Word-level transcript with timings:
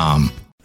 com. 0.00 0.39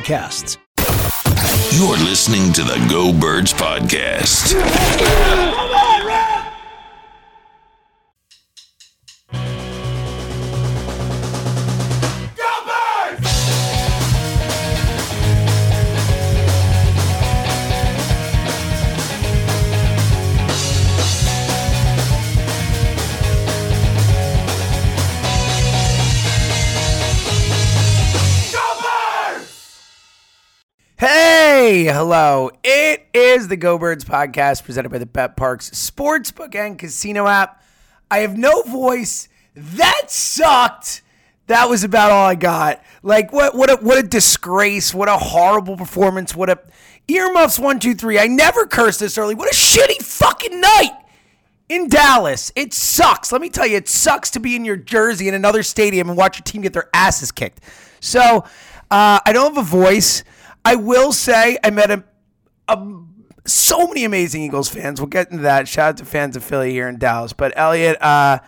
podcasts. 0.00 0.56
You're 1.72 1.96
listening 2.08 2.52
to 2.54 2.62
the 2.62 2.86
Go 2.90 3.12
Birds 3.12 3.52
Podcast. 3.52 4.54
Hey, 31.70 31.84
hello. 31.84 32.50
It 32.64 33.06
is 33.14 33.46
the 33.46 33.56
Go 33.56 33.78
Birds 33.78 34.04
podcast 34.04 34.64
presented 34.64 34.88
by 34.88 34.98
the 34.98 35.06
Bet 35.06 35.36
Parx 35.36 35.70
Sportsbook 35.70 36.56
and 36.56 36.76
Casino 36.76 37.28
app. 37.28 37.62
I 38.10 38.18
have 38.18 38.36
no 38.36 38.62
voice. 38.62 39.28
That 39.54 40.10
sucked. 40.10 41.02
That 41.46 41.68
was 41.68 41.84
about 41.84 42.10
all 42.10 42.26
I 42.26 42.34
got. 42.34 42.82
Like 43.04 43.32
what 43.32 43.54
what 43.54 43.70
a 43.70 43.76
what 43.76 43.98
a 43.98 44.02
disgrace. 44.02 44.92
What 44.92 45.08
a 45.08 45.16
horrible 45.16 45.76
performance. 45.76 46.34
What 46.34 46.50
a 46.50 46.58
earmuffs 47.06 47.56
one, 47.56 47.78
two, 47.78 47.94
three. 47.94 48.18
I 48.18 48.26
never 48.26 48.66
cursed 48.66 48.98
this 48.98 49.16
early. 49.16 49.36
What 49.36 49.48
a 49.48 49.54
shitty 49.54 50.02
fucking 50.02 50.60
night 50.60 50.98
in 51.68 51.86
Dallas. 51.86 52.50
It 52.56 52.74
sucks. 52.74 53.30
Let 53.30 53.40
me 53.40 53.48
tell 53.48 53.68
you, 53.68 53.76
it 53.76 53.88
sucks 53.88 54.30
to 54.30 54.40
be 54.40 54.56
in 54.56 54.64
your 54.64 54.76
jersey 54.76 55.28
in 55.28 55.34
another 55.34 55.62
stadium 55.62 56.08
and 56.08 56.18
watch 56.18 56.36
your 56.36 56.42
team 56.42 56.62
get 56.62 56.72
their 56.72 56.90
asses 56.92 57.30
kicked. 57.30 57.60
So 58.00 58.44
uh, 58.90 59.20
I 59.24 59.32
don't 59.32 59.54
have 59.54 59.64
a 59.64 59.70
voice. 59.70 60.24
I 60.64 60.74
will 60.76 61.12
say 61.12 61.58
I 61.64 61.70
met 61.70 61.90
a, 61.90 62.04
a, 62.68 63.02
so 63.46 63.86
many 63.86 64.04
amazing 64.04 64.42
Eagles 64.42 64.68
fans. 64.68 65.00
We'll 65.00 65.08
get 65.08 65.30
into 65.30 65.42
that. 65.42 65.68
Shout 65.68 65.90
out 65.90 65.96
to 65.98 66.04
fans 66.04 66.36
of 66.36 66.44
Philly 66.44 66.72
here 66.72 66.88
in 66.88 66.98
Dallas. 66.98 67.32
But 67.32 67.52
Eliot, 67.56 68.00
uh, 68.00 68.40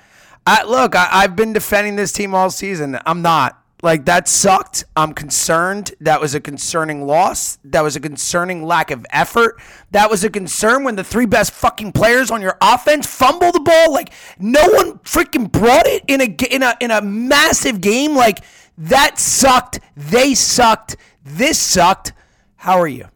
I, 0.47 0.65
look, 0.65 0.95
I, 0.95 1.09
I've 1.11 1.37
been 1.37 1.53
defending 1.53 1.97
this 1.97 2.13
team 2.13 2.35
all 2.35 2.51
season. 2.51 2.99
I'm 3.07 3.23
not. 3.23 3.59
Like 3.83 4.05
that 4.05 4.29
sucked. 4.29 4.85
I'm 4.95 5.13
concerned. 5.13 5.93
That 6.01 6.21
was 6.21 6.37
a 6.37 6.41
concerning 6.41 7.05
loss. 7.05 7.59
That 7.65 7.83
was 7.83 7.97
a 7.97 8.01
concerning 8.01 8.63
lack 8.65 8.93
of 8.93 9.05
effort. 9.11 9.61
That 9.91 10.09
was 10.09 10.23
a 10.23 10.31
concern 10.31 10.85
when 10.85 10.95
the 10.95 11.03
three 11.03 11.27
best 11.27 11.53
fucking 11.53 11.91
players 11.91 12.31
on 12.31 12.41
your 12.41 12.57
offense 12.63 13.09
fumble 13.09 13.51
the 13.51 13.59
ball. 13.59 13.93
Like 13.93 14.13
no 14.39 14.65
one 14.69 15.01
freaking 15.01 15.51
brought 15.51 15.89
it 15.89 16.05
in 16.07 16.21
a 16.21 16.27
in 16.55 16.63
a 16.63 16.77
in 16.81 16.93
a 16.93 17.03
massive 17.03 17.81
game. 17.81 18.15
Like 18.15 18.45
that 18.79 19.19
sucked. 19.19 19.81
They 19.97 20.35
sucked. 20.35 20.97
This 21.25 21.59
sucked. 21.59 22.13
How 22.57 22.79
are 22.79 22.89
you? 22.89 23.07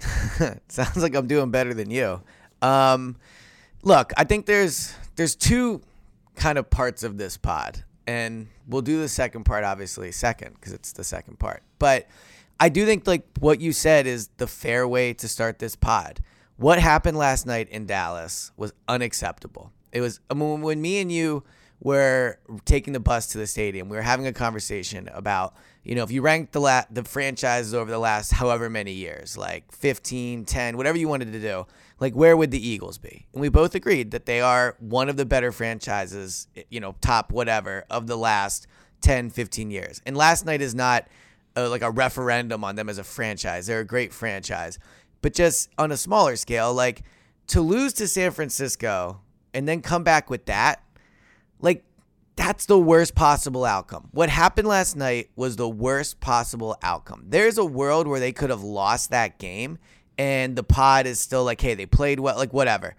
Sounds 0.68 0.96
like 0.96 1.14
I'm 1.14 1.26
doing 1.26 1.50
better 1.50 1.74
than 1.74 1.90
you. 1.90 2.22
Um, 2.62 3.16
look, 3.82 4.12
I 4.16 4.24
think 4.24 4.46
there's 4.46 4.94
there's 5.16 5.34
two 5.34 5.82
kind 6.36 6.56
of 6.58 6.70
parts 6.70 7.02
of 7.02 7.18
this 7.18 7.36
pod, 7.36 7.84
and 8.06 8.48
we'll 8.66 8.82
do 8.82 9.00
the 9.00 9.08
second 9.08 9.44
part 9.44 9.64
obviously 9.64 10.12
second 10.12 10.54
because 10.54 10.72
it's 10.72 10.92
the 10.92 11.04
second 11.04 11.38
part. 11.38 11.62
But 11.78 12.06
I 12.60 12.68
do 12.68 12.86
think 12.86 13.06
like 13.06 13.26
what 13.38 13.60
you 13.60 13.72
said 13.72 14.06
is 14.06 14.28
the 14.38 14.46
fair 14.46 14.86
way 14.86 15.12
to 15.14 15.28
start 15.28 15.58
this 15.58 15.76
pod. 15.76 16.20
What 16.56 16.78
happened 16.78 17.16
last 17.16 17.46
night 17.46 17.68
in 17.68 17.86
Dallas 17.86 18.50
was 18.56 18.72
unacceptable. 18.88 19.72
It 19.92 20.00
was 20.00 20.20
I 20.30 20.34
mean, 20.34 20.62
when 20.62 20.80
me 20.80 21.00
and 21.00 21.10
you 21.10 21.44
were 21.80 22.38
taking 22.64 22.92
the 22.92 23.00
bus 23.00 23.28
to 23.28 23.38
the 23.38 23.46
stadium. 23.46 23.88
We 23.88 23.96
were 23.96 24.02
having 24.02 24.26
a 24.26 24.32
conversation 24.32 25.08
about, 25.12 25.54
you 25.88 25.94
know, 25.94 26.02
if 26.02 26.10
you 26.10 26.20
rank 26.20 26.52
the 26.52 26.60
la- 26.60 26.84
the 26.90 27.02
franchises 27.02 27.72
over 27.72 27.90
the 27.90 27.98
last 27.98 28.30
however 28.30 28.68
many 28.68 28.92
years, 28.92 29.38
like 29.38 29.72
15, 29.72 30.44
10, 30.44 30.76
whatever 30.76 30.98
you 30.98 31.08
wanted 31.08 31.32
to 31.32 31.40
do, 31.40 31.66
like 31.98 32.12
where 32.12 32.36
would 32.36 32.50
the 32.50 32.68
Eagles 32.68 32.98
be? 32.98 33.26
And 33.32 33.40
we 33.40 33.48
both 33.48 33.74
agreed 33.74 34.10
that 34.10 34.26
they 34.26 34.42
are 34.42 34.76
one 34.80 35.08
of 35.08 35.16
the 35.16 35.24
better 35.24 35.50
franchises, 35.50 36.46
eh, 36.56 36.64
you 36.68 36.78
know, 36.78 36.94
top 37.00 37.32
whatever 37.32 37.86
of 37.88 38.06
the 38.06 38.16
last 38.16 38.66
10, 39.00 39.30
15 39.30 39.70
years. 39.70 40.02
And 40.04 40.14
last 40.14 40.44
night 40.44 40.60
is 40.60 40.74
not 40.74 41.08
a, 41.56 41.66
like 41.66 41.82
a 41.82 41.90
referendum 41.90 42.64
on 42.64 42.76
them 42.76 42.90
as 42.90 42.98
a 42.98 43.04
franchise. 43.04 43.66
They're 43.66 43.80
a 43.80 43.86
great 43.86 44.12
franchise. 44.12 44.78
But 45.22 45.32
just 45.32 45.70
on 45.78 45.90
a 45.90 45.96
smaller 45.96 46.36
scale, 46.36 46.74
like 46.74 47.02
to 47.46 47.62
lose 47.62 47.94
to 47.94 48.06
San 48.06 48.32
Francisco 48.32 49.22
and 49.54 49.66
then 49.66 49.80
come 49.80 50.04
back 50.04 50.28
with 50.28 50.44
that 50.44 50.82
like, 51.60 51.84
that's 52.38 52.66
the 52.66 52.78
worst 52.78 53.14
possible 53.16 53.64
outcome. 53.64 54.08
What 54.12 54.30
happened 54.30 54.68
last 54.68 54.94
night 54.96 55.28
was 55.34 55.56
the 55.56 55.68
worst 55.68 56.20
possible 56.20 56.76
outcome. 56.82 57.24
There's 57.28 57.58
a 57.58 57.64
world 57.64 58.06
where 58.06 58.20
they 58.20 58.32
could 58.32 58.50
have 58.50 58.62
lost 58.62 59.10
that 59.10 59.38
game 59.38 59.78
and 60.16 60.54
the 60.54 60.62
pod 60.62 61.06
is 61.06 61.20
still 61.20 61.42
like, 61.44 61.60
hey, 61.60 61.74
they 61.74 61.84
played 61.86 62.20
well, 62.20 62.36
like 62.36 62.52
whatever. 62.52 62.94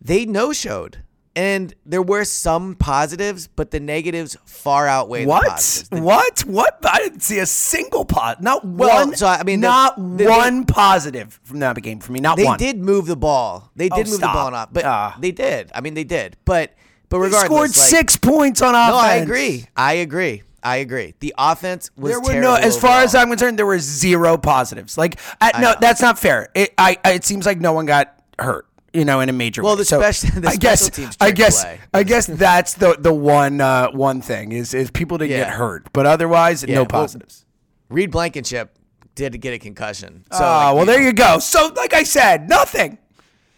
They 0.00 0.26
no 0.26 0.52
showed. 0.52 0.98
And 1.36 1.72
there 1.86 2.02
were 2.02 2.24
some 2.24 2.74
positives, 2.74 3.46
but 3.46 3.70
the 3.70 3.78
negatives 3.80 4.36
far 4.44 4.88
outweigh 4.88 5.24
what? 5.26 5.86
the 5.90 6.02
what? 6.02 6.40
What? 6.40 6.78
I 6.84 6.98
didn't 6.98 7.20
see 7.20 7.38
a 7.38 7.46
single 7.46 8.04
pot. 8.04 8.42
Not 8.42 8.66
Well, 8.66 9.06
one. 9.06 9.16
so, 9.16 9.26
I 9.28 9.42
mean, 9.44 9.60
not 9.60 9.96
one 9.96 10.66
positive 10.66 11.38
from 11.44 11.60
that 11.60 11.80
game 11.82 12.00
for 12.00 12.12
me. 12.12 12.20
Not 12.20 12.36
they 12.36 12.44
one. 12.44 12.58
They 12.58 12.66
did 12.72 12.82
move 12.82 13.06
the 13.06 13.16
ball. 13.16 13.70
They 13.76 13.88
Oh, 13.90 13.96
did 13.96 14.06
move 14.08 14.16
stop. 14.16 14.32
the 14.34 14.38
ball 14.38 14.54
off, 14.54 14.68
but 14.72 14.84
Ah. 14.84 15.16
they 15.20 15.30
did. 15.30 15.70
I 15.74 15.80
mean, 15.80 15.94
they 15.94 16.04
did. 16.04 16.36
But 16.44 16.74
but 17.10 17.18
regardless, 17.18 17.44
scored 17.44 17.68
like- 17.68 17.76
six 17.76 18.16
points 18.16 18.62
on 18.62 18.74
offense. 18.74 18.90
No, 18.92 18.98
I 18.98 19.14
agree. 19.16 19.66
I 19.76 19.92
agree. 19.94 20.42
I 20.62 20.76
agree. 20.76 21.14
The 21.20 21.34
offense 21.38 21.90
was 21.96 22.10
There 22.12 22.20
were 22.20 22.26
terrible 22.32 22.48
no, 22.50 22.54
as 22.56 22.78
far 22.78 23.02
as. 23.02 23.14
I'm 23.14 23.28
concerned, 23.28 23.58
there 23.58 23.64
were 23.66 23.78
zero 23.78 24.36
positives. 24.36 24.98
Like, 24.98 25.18
I 25.40 25.52
no, 25.60 25.72
know. 25.72 25.76
that's 25.80 26.02
not 26.02 26.18
fair. 26.18 26.48
It, 26.54 26.74
I, 26.76 26.98
it 27.06 27.24
seems 27.24 27.46
like 27.46 27.60
no 27.60 27.72
one 27.72 27.86
got 27.86 28.14
hurt. 28.38 28.66
You 28.92 29.04
know, 29.04 29.20
in 29.20 29.28
a 29.28 29.32
major 29.32 29.62
Well, 29.62 29.74
way. 29.74 29.78
the 29.78 29.84
So, 29.84 30.00
special- 30.00 30.40
the 30.40 30.48
I 30.48 30.56
guess, 30.56 30.90
teams 30.90 31.16
I 31.20 31.30
guess, 31.30 31.62
play. 31.62 31.78
I 31.94 32.02
guess 32.02 32.26
that's 32.26 32.74
the 32.74 32.96
the 32.98 33.12
one 33.12 33.60
uh, 33.60 33.90
one 33.92 34.20
thing 34.20 34.50
is 34.52 34.74
is 34.74 34.90
people 34.90 35.16
didn't 35.16 35.30
Yeah. 35.30 35.44
get 35.44 35.50
hurt, 35.50 35.86
but 35.92 36.06
otherwise, 36.06 36.64
Yeah, 36.66 36.74
no 36.74 36.80
well, 36.80 36.86
positives. 36.88 37.46
Reed 37.88 38.10
Blankenship 38.10 38.76
did 39.14 39.40
get 39.40 39.54
a 39.54 39.58
concussion. 39.60 40.24
So, 40.32 40.38
Oh, 40.38 40.42
like, 40.42 40.74
well, 40.74 40.84
there 40.86 40.98
know, 40.98 41.06
you 41.06 41.12
go. 41.12 41.38
So, 41.38 41.72
like 41.76 41.94
I 41.94 42.02
said, 42.02 42.48
nothing. 42.48 42.98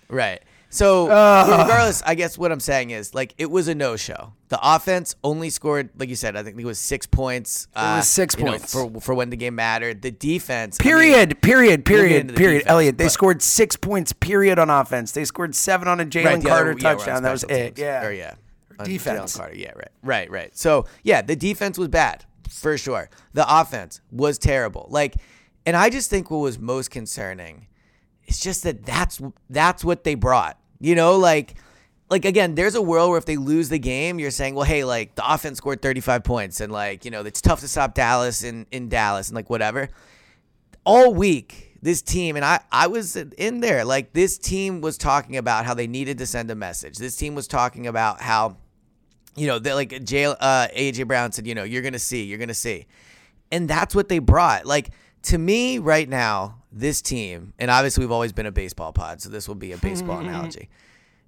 Right. 0.08 0.42
So, 0.74 1.04
regardless, 1.04 2.02
I 2.06 2.14
guess 2.14 2.38
what 2.38 2.50
I'm 2.50 2.58
saying 2.58 2.90
is 2.90 3.14
like 3.14 3.34
it 3.36 3.50
was 3.50 3.68
a 3.68 3.74
no 3.74 3.96
show. 3.96 4.32
The 4.48 4.58
offense 4.62 5.14
only 5.22 5.50
scored, 5.50 5.90
like 5.98 6.08
you 6.08 6.16
said, 6.16 6.34
I 6.34 6.42
think 6.42 6.58
it 6.58 6.64
was 6.64 6.78
six 6.78 7.06
points. 7.06 7.68
It 7.76 7.78
was 7.78 7.84
uh, 7.84 8.00
six 8.00 8.34
you 8.38 8.44
know, 8.44 8.52
points. 8.52 8.72
for 8.72 9.00
for 9.00 9.14
when 9.14 9.28
the 9.28 9.36
game 9.36 9.54
mattered. 9.54 10.00
The 10.00 10.10
defense, 10.10 10.78
I 10.80 10.84
mean, 10.84 10.94
Period. 10.94 11.42
period. 11.42 11.88
we'll 11.88 11.98
Period. 11.98 12.34
period. 12.36 12.58
defense, 12.60 12.70
Eliot, 12.70 12.96
they 12.98 13.04
but- 13.04 13.10
scored 13.12 13.42
six 13.42 13.76
points. 13.76 14.14
Period 14.14 14.58
on 14.58 14.70
offense. 14.70 15.12
They 15.12 15.26
scored 15.26 15.54
seven 15.54 15.88
on 15.88 16.00
a 16.00 16.06
Jalen 16.06 16.24
right, 16.24 16.44
Carter 16.44 16.70
other- 16.70 16.80
yeah, 16.80 16.94
touchdown. 16.94 17.22
that 17.22 17.32
was 17.32 17.42
special 17.42 17.56
it. 17.66 17.78
Yeah. 17.78 18.06
Or, 18.06 18.12
yeah. 18.12 18.34
Defense. 18.82 19.34
Jalen 19.34 19.38
Carter. 19.38 19.56
Yeah. 19.56 19.72
Right. 19.76 19.88
Right. 20.02 20.30
Right. 20.30 20.56
So 20.56 20.86
yeah, 21.02 21.20
the 21.20 21.36
defense 21.36 21.76
was 21.76 21.88
bad 21.88 22.24
for 22.48 22.78
sure. 22.78 23.10
The 23.34 23.44
offense 23.60 24.00
was 24.10 24.38
terrible. 24.38 24.86
Like, 24.88 25.16
and 25.66 25.76
I 25.76 25.90
just 25.90 26.08
think 26.08 26.30
what 26.30 26.38
was 26.38 26.58
most 26.58 26.90
concerning 26.90 27.66
is 28.26 28.40
just 28.40 28.62
that 28.62 28.84
that's 28.86 29.20
that's 29.50 29.84
what 29.84 30.04
they 30.04 30.14
brought. 30.14 30.58
You 30.82 30.96
know, 30.96 31.16
like 31.16 31.54
like 32.10 32.24
again, 32.24 32.56
there's 32.56 32.74
a 32.74 32.82
world 32.82 33.08
where 33.10 33.18
if 33.18 33.24
they 33.24 33.36
lose 33.36 33.68
the 33.68 33.78
game, 33.78 34.18
you're 34.18 34.32
saying, 34.32 34.56
well, 34.56 34.64
hey, 34.64 34.82
like 34.84 35.14
the 35.14 35.32
offense 35.32 35.58
scored 35.58 35.80
35 35.80 36.24
points, 36.24 36.60
and 36.60 36.72
like 36.72 37.04
you 37.04 37.10
know 37.12 37.22
it's 37.22 37.40
tough 37.40 37.60
to 37.60 37.68
stop 37.68 37.94
Dallas 37.94 38.42
in 38.42 38.66
in 38.72 38.88
Dallas 38.88 39.28
and 39.28 39.36
like 39.36 39.48
whatever. 39.48 39.88
All 40.84 41.14
week, 41.14 41.78
this 41.80 42.02
team 42.02 42.34
and 42.34 42.44
I 42.44 42.58
I 42.72 42.88
was 42.88 43.14
in 43.14 43.60
there. 43.60 43.84
Like 43.84 44.12
this 44.12 44.38
team 44.38 44.80
was 44.80 44.98
talking 44.98 45.36
about 45.36 45.64
how 45.66 45.72
they 45.72 45.86
needed 45.86 46.18
to 46.18 46.26
send 46.26 46.50
a 46.50 46.56
message. 46.56 46.98
This 46.98 47.16
team 47.16 47.36
was 47.36 47.46
talking 47.46 47.86
about 47.86 48.20
how, 48.20 48.56
you 49.36 49.46
know, 49.46 49.60
they 49.60 49.72
like 49.72 50.02
Jay, 50.02 50.24
uh, 50.24 50.34
AJ 50.36 51.06
Brown 51.06 51.30
said, 51.30 51.46
you 51.46 51.54
know, 51.54 51.62
you're 51.62 51.82
gonna 51.82 52.00
see, 52.00 52.24
you're 52.24 52.40
gonna 52.40 52.54
see, 52.54 52.86
and 53.52 53.68
that's 53.68 53.94
what 53.94 54.08
they 54.08 54.18
brought. 54.18 54.66
Like 54.66 54.90
to 55.22 55.38
me, 55.38 55.78
right 55.78 56.08
now, 56.08 56.61
this 56.72 57.02
team, 57.02 57.52
and 57.58 57.70
obviously 57.70 58.04
we've 58.04 58.12
always 58.12 58.32
been 58.32 58.46
a 58.46 58.52
baseball 58.52 58.92
pod, 58.92 59.20
so 59.20 59.28
this 59.28 59.46
will 59.46 59.54
be 59.54 59.72
a 59.72 59.76
baseball 59.76 60.18
analogy. 60.26 60.68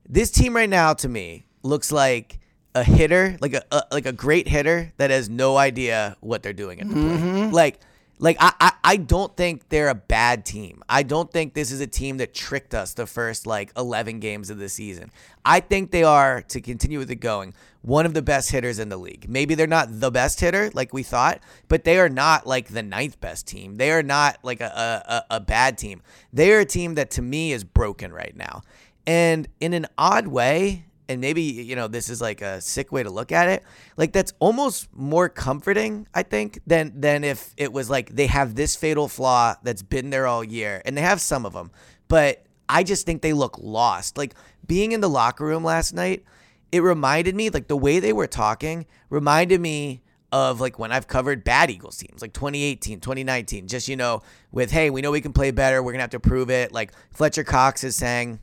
This 0.09 0.31
team 0.31 0.57
right 0.57 0.69
now, 0.69 0.95
to 0.95 1.09
me, 1.09 1.47
looks 1.63 1.93
like 1.93 2.41
a 2.75 2.83
hitter, 2.83 3.37
like 3.41 3.55
a, 3.55 3.63
a 3.71 3.83
like 3.93 4.07
a 4.07 4.13
great 4.13 4.49
hitter 4.49 4.93
that 4.97 5.11
has 5.11 5.29
no 5.29 5.57
idea 5.57 6.17
what 6.21 6.43
they're 6.43 6.53
doing 6.53 6.81
at 6.81 6.89
the 6.89 6.95
plate. 6.95 7.05
Mm-hmm. 7.05 7.55
Like, 7.55 7.81
like 8.19 8.37
I, 8.41 8.53
I 8.61 8.73
I 8.85 8.97
don't 8.97 9.37
think 9.37 9.69
they're 9.69 9.89
a 9.89 9.95
bad 9.95 10.45
team. 10.45 10.83
I 10.89 11.03
don't 11.03 11.31
think 11.31 11.55
this 11.55 11.73
is 11.73 11.81
a 11.81 11.87
team 11.87 12.19
that 12.19 12.35
tricked 12.35 12.75
us 12.75 12.95
the 12.95 13.07
first 13.07 13.47
like 13.47 13.73
eleven 13.77 14.21
games 14.21 14.51
of 14.51 14.59
the 14.59 14.69
season. 14.69 15.11
I 15.45 15.61
think 15.61 15.91
they 15.91 16.05
are 16.05 16.43
to 16.43 16.61
continue 16.61 16.99
with 16.99 17.11
it 17.11 17.17
going 17.17 17.55
one 17.83 18.07
of 18.07 18.15
the 18.15 18.23
best 18.23 18.51
hitters 18.51 18.79
in 18.79 18.89
the 18.89 18.97
league. 18.97 19.27
Maybe 19.29 19.55
they're 19.55 19.67
not 19.67 20.01
the 20.01 20.11
best 20.11 20.41
hitter 20.41 20.71
like 20.73 20.95
we 20.95 21.03
thought, 21.03 21.41
but 21.69 21.85
they 21.85 21.99
are 21.99 22.09
not 22.09 22.47
like 22.47 22.69
the 22.69 22.83
ninth 22.83 23.21
best 23.21 23.47
team. 23.47 23.77
They 23.77 23.91
are 23.91 24.03
not 24.03 24.39
like 24.43 24.63
a, 24.63 25.25
a, 25.29 25.37
a 25.37 25.41
bad 25.41 25.77
team. 25.77 26.01
They 26.33 26.53
are 26.53 26.61
a 26.61 26.65
team 26.65 26.95
that 26.95 27.11
to 27.13 27.23
me 27.23 27.53
is 27.53 27.63
broken 27.63 28.11
right 28.13 28.35
now. 28.35 28.63
And 29.07 29.49
in 29.61 29.75
an 29.75 29.87
odd 29.99 30.29
way, 30.29 30.87
and 31.09 31.21
maybe 31.21 31.43
you 31.43 31.77
know 31.77 31.89
this 31.89 32.09
is 32.09 32.21
like 32.21 32.41
a 32.41 32.61
sick 32.61 32.93
way 32.93 33.03
to 33.03 33.11
look 33.11 33.33
at 33.33 33.49
it 33.49 33.63
like 33.97 34.13
that's 34.13 34.33
almost 34.39 34.89
more 34.95 35.29
comforting 35.29 36.07
i 36.15 36.23
think 36.23 36.61
than 36.67 36.93
than 36.99 37.25
if 37.25 37.53
it 37.57 37.73
was 37.73 37.91
like 37.91 38.11
they 38.11 38.27
have 38.27 38.55
this 38.55 38.77
fatal 38.77 39.09
flaw 39.09 39.55
that's 39.63 39.83
been 39.83 40.11
there 40.11 40.27
all 40.27 40.43
year 40.43 40.81
and 40.85 40.97
they 40.97 41.03
have 41.03 41.21
some 41.21 41.45
of 41.45 41.53
them 41.53 41.71
but 42.09 42.45
i 42.69 42.83
just 42.83 43.07
think 43.07 43.23
they 43.23 43.33
look 43.33 43.59
lost 43.59 44.17
like 44.17 44.35
being 44.67 44.93
in 44.93 45.01
the 45.01 45.11
locker 45.11 45.45
room 45.45 45.65
last 45.65 45.93
night 45.93 46.25
it 46.73 46.81
reminded 46.81 47.35
me 47.35 47.51
like 47.51 47.69
the 47.69 47.77
way 47.77 48.01
they 48.01 48.13
were 48.13 48.27
talking 48.27 48.87
reminded 49.11 49.61
me 49.61 50.01
of 50.33 50.61
like 50.61 50.81
when 50.81 50.91
I've 50.91 51.07
covered 51.07 51.45
bad 51.45 51.71
Eagles 51.71 51.97
teams, 51.97 52.21
like 52.21 52.33
2018, 52.33 52.99
2019, 52.99 53.69
just, 53.69 53.87
you 53.87 53.95
know, 53.95 54.23
with, 54.51 54.73
hey, 54.73 54.91
we 54.91 55.01
know 55.01 55.13
we 55.13 55.21
can 55.21 55.33
play 55.33 55.53
better. 55.53 55.81
We're 55.81 55.93
going 55.93 56.01
to 56.01 56.03
have 56.03 56.11
to 56.11 56.19
prove 56.19 56.51
it. 56.51 56.73
Like 56.73 56.93
Fletcher 57.13 57.45
Cox 57.45 57.85
is 57.85 57.95
saying, 57.95 58.41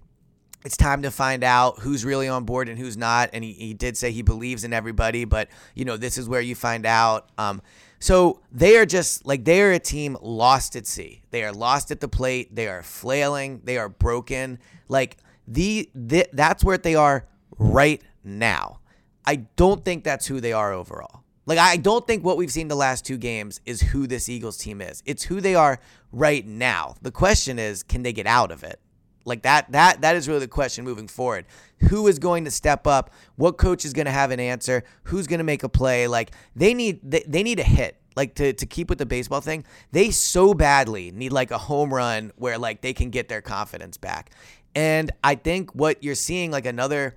it's 0.64 0.78
time 0.78 1.02
to 1.02 1.12
find 1.12 1.44
out 1.44 1.80
who's 1.80 2.06
really 2.06 2.28
on 2.28 2.44
board 2.44 2.70
and 2.70 2.78
who's 2.78 2.98
not. 2.98 3.32
And 3.34 3.44
he, 3.44 3.54
he 3.54 3.74
did 3.74 3.98
say 3.98 4.12
he 4.12 4.22
believes 4.22 4.64
in 4.64 4.74
everybody, 4.74 5.26
but, 5.26 5.50
you 5.76 5.86
know, 5.86 5.98
this 5.98 6.18
is 6.18 6.30
where 6.30 6.42
you 6.42 6.56
find 6.56 6.86
out. 6.86 7.30
Um, 7.38 7.62
so 8.00 8.42
they 8.52 8.78
are 8.78 8.86
just 8.86 9.26
like 9.26 9.46
they 9.46 9.62
are 9.62 9.72
a 9.72 9.80
team 9.80 10.18
lost 10.22 10.76
at 10.76 10.88
sea. 10.88 11.24
They 11.32 11.44
are 11.44 11.52
lost 11.52 11.92
at 11.92 12.00
the 12.00 12.08
plate. 12.08 12.56
They 12.56 12.68
are 12.68 12.84
flailing. 12.84 13.62
They 13.64 13.78
are 13.78 13.90
broken. 13.90 14.60
Like 14.88 15.18
the, 15.48 15.90
the 15.94 16.28
that's 16.34 16.64
where 16.64 16.78
they 16.78 16.96
are 16.96 17.28
right 17.58 18.02
now. 18.24 18.80
I 19.26 19.36
don't 19.56 19.86
think 19.86 20.04
that's 20.04 20.26
who 20.26 20.42
they 20.42 20.54
are 20.54 20.74
overall. 20.74 21.24
Like 21.46 21.60
I 21.60 21.78
don't 21.78 22.06
think 22.06 22.24
what 22.24 22.38
we've 22.38 22.52
seen 22.52 22.68
the 22.68 22.76
last 22.76 23.06
two 23.06 23.18
games 23.18 23.62
is 23.66 23.82
who 23.82 24.08
this 24.08 24.30
Eagles 24.30 24.58
team 24.58 24.82
is. 24.82 25.02
It's 25.06 25.24
who 25.24 25.42
they 25.42 25.56
are 25.56 25.80
right 26.12 26.46
now. 26.46 26.96
The 27.02 27.12
question 27.12 27.60
is, 27.60 27.84
can 27.84 28.04
they 28.04 28.14
get 28.14 28.28
out 28.28 28.52
of 28.52 28.64
it? 28.64 28.80
Like 29.26 29.44
that 29.44 29.72
that 29.72 30.02
that 30.02 30.16
is 30.16 30.28
really 30.28 30.40
the 30.40 30.48
question 30.48 30.84
moving 30.84 31.08
forward. 31.08 31.46
Who 31.90 32.08
is 32.08 32.20
going 32.20 32.46
to 32.46 32.52
step 32.52 32.88
up? 32.88 33.12
What 33.36 33.58
coach 33.58 33.86
is 33.86 33.94
going 33.94 34.06
to 34.06 34.12
have 34.12 34.32
an 34.32 34.40
answer? 34.40 34.84
Who's 35.04 35.28
going 35.28 35.40
to 35.40 35.44
make 35.44 35.64
a 35.64 35.70
play? 35.70 36.08
Like 36.08 36.32
they 36.56 36.74
need 36.74 37.00
they, 37.04 37.24
they 37.28 37.44
need 37.44 37.60
a 37.60 37.64
hit. 37.64 37.98
Like 38.16 38.36
to, 38.36 38.52
to 38.52 38.66
keep 38.66 38.90
with 38.90 38.98
the 38.98 39.06
baseball 39.06 39.40
thing, 39.40 39.64
they 39.94 40.12
so 40.12 40.54
badly 40.54 41.12
need 41.12 41.32
like 41.32 41.50
a 41.50 41.58
home 41.58 41.94
run 41.94 42.34
where 42.36 42.58
like 42.58 42.82
they 42.82 42.94
can 42.94 43.10
get 43.10 43.30
their 43.30 43.42
confidence 43.42 43.96
back. 43.96 44.32
And 44.76 45.12
I 45.24 45.36
think 45.36 45.74
what 45.74 46.04
you're 46.04 46.16
seeing 46.16 46.52
like 46.52 46.66
another 46.66 47.16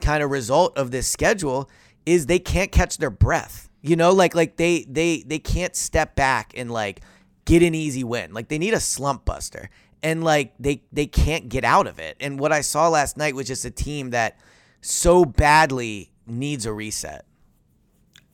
kind 0.00 0.22
of 0.22 0.30
result 0.30 0.76
of 0.76 0.90
this 0.90 1.06
schedule 1.06 1.70
is 2.04 2.26
they 2.26 2.38
can't 2.38 2.72
catch 2.72 2.98
their 2.98 3.10
breath. 3.10 3.68
You 3.80 3.96
know, 3.96 4.12
like 4.12 4.34
like 4.34 4.56
they 4.56 4.86
they 4.88 5.22
they 5.26 5.38
can't 5.38 5.76
step 5.76 6.16
back 6.16 6.52
and 6.56 6.70
like 6.70 7.02
get 7.44 7.62
an 7.62 7.74
easy 7.74 8.02
win. 8.02 8.32
Like 8.32 8.48
they 8.48 8.58
need 8.58 8.74
a 8.74 8.80
slump 8.80 9.24
buster. 9.24 9.70
And 10.04 10.22
like 10.22 10.54
they 10.60 10.82
they 10.92 11.06
can't 11.06 11.48
get 11.48 11.64
out 11.64 11.88
of 11.88 11.98
it. 11.98 12.16
And 12.20 12.38
what 12.38 12.52
I 12.52 12.60
saw 12.60 12.88
last 12.88 13.16
night 13.16 13.34
was 13.34 13.48
just 13.48 13.64
a 13.64 13.70
team 13.70 14.10
that 14.10 14.38
so 14.80 15.24
badly 15.24 16.12
needs 16.26 16.66
a 16.66 16.72
reset. 16.72 17.24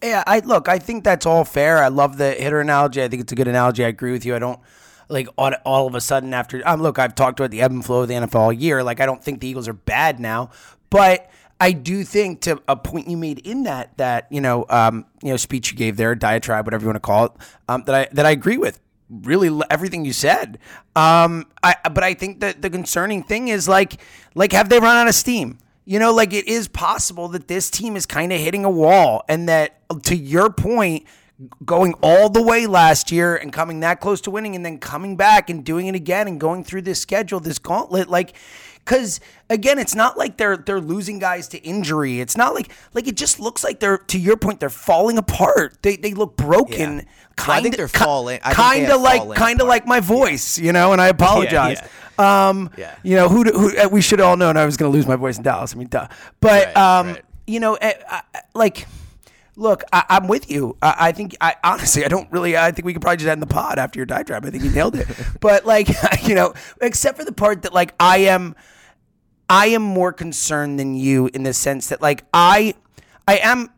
Yeah, 0.02 0.25
I 0.26 0.40
look. 0.40 0.69
I 0.69 0.78
think 0.78 1.05
that's 1.05 1.26
all 1.26 1.44
fair. 1.44 1.82
I 1.82 1.88
love 1.88 2.19
the 2.19 2.32
hitter 2.32 2.61
analogy. 2.61 3.02
I 3.02 3.08
think 3.08 3.22
it's 3.22 3.32
a 3.32 3.37
good 3.37 3.49
analogy. 3.49 3.84
I 3.84 3.88
agree 3.88 4.12
with 4.12 4.26
you. 4.26 4.34
I 4.34 4.38
don't 4.38 4.61
like 5.08 5.28
all, 5.37 5.52
all 5.64 5.87
of 5.87 5.94
a 5.94 6.00
sudden 6.00 6.32
after. 6.32 6.62
Um, 6.67 6.82
look, 6.82 6.99
I've 6.99 7.14
talked 7.14 7.38
about 7.38 7.50
the 7.50 7.61
ebb 7.61 7.70
and 7.70 7.84
flow 7.84 8.02
of 8.02 8.08
the 8.08 8.14
NFL 8.14 8.34
all 8.34 8.52
year. 8.52 8.82
Like 8.82 9.00
I 9.00 9.06
don't 9.06 9.22
think 9.22 9.40
the 9.40 9.49
Eagles 9.49 9.69
are 9.69 9.75
bad 9.75 10.19
now, 10.19 10.50
but 10.88 11.31
I 11.61 11.72
do 11.72 12.05
think 12.05 12.40
to 12.43 12.62
a 12.67 12.76
point 12.76 13.08
you 13.08 13.17
made 13.17 13.40
in 13.40 13.64
that 13.64 13.96
that 13.99 14.26
you 14.31 14.40
know 14.40 14.64
um, 14.70 15.05
you 15.22 15.31
know 15.31 15.37
speech 15.37 15.70
you 15.70 15.76
gave 15.76 15.96
there, 15.96 16.14
diatribe, 16.14 16.67
whatever 16.67 16.82
you 16.82 16.88
want 16.88 16.96
to 16.96 17.00
call 17.00 17.26
it, 17.26 17.32
um, 17.69 17.82
that 17.84 17.94
I 17.94 18.08
that 18.12 18.25
I 18.25 18.31
agree 18.31 18.56
with. 18.56 18.81
Really, 19.11 19.61
everything 19.71 20.05
you 20.05 20.12
said. 20.12 20.61
Um, 20.95 21.47
I 21.65 21.75
but 21.83 22.05
I 22.05 22.15
think 22.15 22.41
that 22.41 22.62
the 22.62 22.71
concerning 22.71 23.25
thing 23.25 23.49
is 23.49 23.69
like 23.69 24.01
like 24.37 24.53
have 24.53 24.69
they 24.69 24.79
run 24.79 24.97
out 24.97 25.09
of 25.09 25.17
steam? 25.17 25.59
You 25.85 25.99
know, 25.99 26.15
like 26.15 26.33
it 26.33 26.47
is 26.47 26.69
possible 26.69 27.27
that 27.29 27.49
this 27.49 27.71
team 27.71 27.97
is 27.97 28.07
kind 28.07 28.33
of 28.33 28.39
hitting 28.39 28.65
a 28.65 28.71
wall, 28.71 29.25
and 29.29 29.49
that 29.49 29.81
to 30.05 30.15
your 30.15 30.49
point, 30.49 31.07
going 31.65 31.95
all 32.03 32.29
the 32.29 32.41
way 32.41 32.69
last 32.69 33.11
year 33.11 33.35
and 33.35 33.53
coming 33.53 33.81
that 33.81 34.01
close 34.01 34.21
to 34.21 34.31
winning, 34.31 34.55
and 34.55 34.65
then 34.65 34.79
coming 34.79 35.17
back 35.17 35.51
and 35.51 35.65
doing 35.65 35.89
it 35.89 35.97
again 35.97 36.29
and 36.29 36.39
going 36.39 36.63
through 36.63 36.83
this 36.83 37.01
schedule, 37.01 37.41
this 37.41 37.59
gauntlet, 37.59 38.09
like 38.09 38.37
because 38.85 39.21
again, 39.49 39.79
it's 39.79 39.94
not 39.94 40.17
like 40.19 40.37
they're 40.37 40.56
they're 40.56 40.81
losing 40.81 41.19
guys 41.19 41.49
to 41.49 41.59
injury. 41.59 42.21
It's 42.21 42.37
not 42.37 42.55
like 42.55 42.71
like 42.94 43.06
it 43.06 43.17
just 43.17 43.38
looks 43.41 43.62
like 43.65 43.81
they're 43.81 43.99
to 43.99 44.19
your 44.19 44.37
point 44.37 44.61
they're 44.61 44.71
falling 44.71 45.19
apart. 45.19 45.79
They 45.82 45.97
they 45.97 46.15
look 46.15 46.37
broken. 46.37 46.97
Yeah. 46.99 47.03
Kind 47.37 47.59
I 47.59 47.62
think 47.62 47.77
they're 47.77 47.88
falling- 47.88 48.41
I 48.43 48.49
think 48.53 48.56
they 48.56 48.62
Kind 48.62 48.91
of 48.93 49.00
like 49.00 49.38
kind 49.38 49.61
of 49.62 49.67
like 49.69 49.87
my 49.87 50.00
voice, 50.00 50.59
you 50.59 50.73
know. 50.73 50.93
And 50.93 51.00
I 51.00 51.09
apologize. 51.17 51.81
Um, 52.19 52.71
Yeah. 52.77 52.94
you 53.03 53.17
know 53.17 53.29
who 53.29 53.44
who 53.44 53.77
uh, 53.79 53.88
we 53.88 54.00
should 54.03 54.21
all 54.21 54.37
known 54.37 54.56
I 54.56 54.65
was 54.67 54.77
going 54.77 54.91
to 54.93 54.97
lose 54.97 55.06
my 55.06 55.17
voice 55.17 55.38
in 55.38 55.43
Dallas. 55.44 55.75
I 55.75 55.79
mean, 55.79 55.88
duh. 55.88 56.09
But 56.41 56.67
Right, 56.67 56.77
um, 56.77 57.06
right. 57.09 57.25
you 57.47 57.61
know, 57.61 57.75
eh, 57.77 57.94
I, 58.09 58.23
I- 58.35 58.41
like. 58.55 58.87
Look, 59.56 59.85
I, 59.93 60.05
I'm 60.08 60.29
with 60.29 60.50
you. 60.50 60.76
I, 60.81 60.94
I 60.99 61.12
think, 61.12 61.37
I 61.41 61.56
honestly, 61.64 62.05
I 62.05 62.08
don't 62.08 62.31
really. 62.31 62.56
I 62.56 62.70
think 62.70 62.87
we 62.87 62.93
could 62.93 63.02
probably 63.02 63.19
just 63.19 63.29
end 63.29 63.43
the 63.43 63.47
pod 63.47 63.79
after 63.79 63.99
your 63.99 64.06
diatribe. 64.06 64.44
I 64.44 64.50
think 64.50 64.64
you 64.64 64.70
nailed 64.70 64.97
it. 64.97 65.08
but 65.41 65.67
like, 65.67 65.89
you 66.22 66.34
know, 66.34 66.55
except 66.81 67.19
for 67.19 67.25
the 67.25 67.32
part 67.32 67.63
that 67.63 67.75
like 67.75 67.94
I 67.98 68.19
am, 68.19 68.55
I 69.48 69.67
am 69.69 69.82
more 69.82 70.13
concerned 70.13 70.79
than 70.79 70.94
you 70.94 71.29
in 71.34 71.43
the 71.43 71.53
sense 71.53 71.89
that 71.89 72.01
like 72.01 72.25
I, 72.32 72.75
I 73.27 73.39
am, 73.39 73.70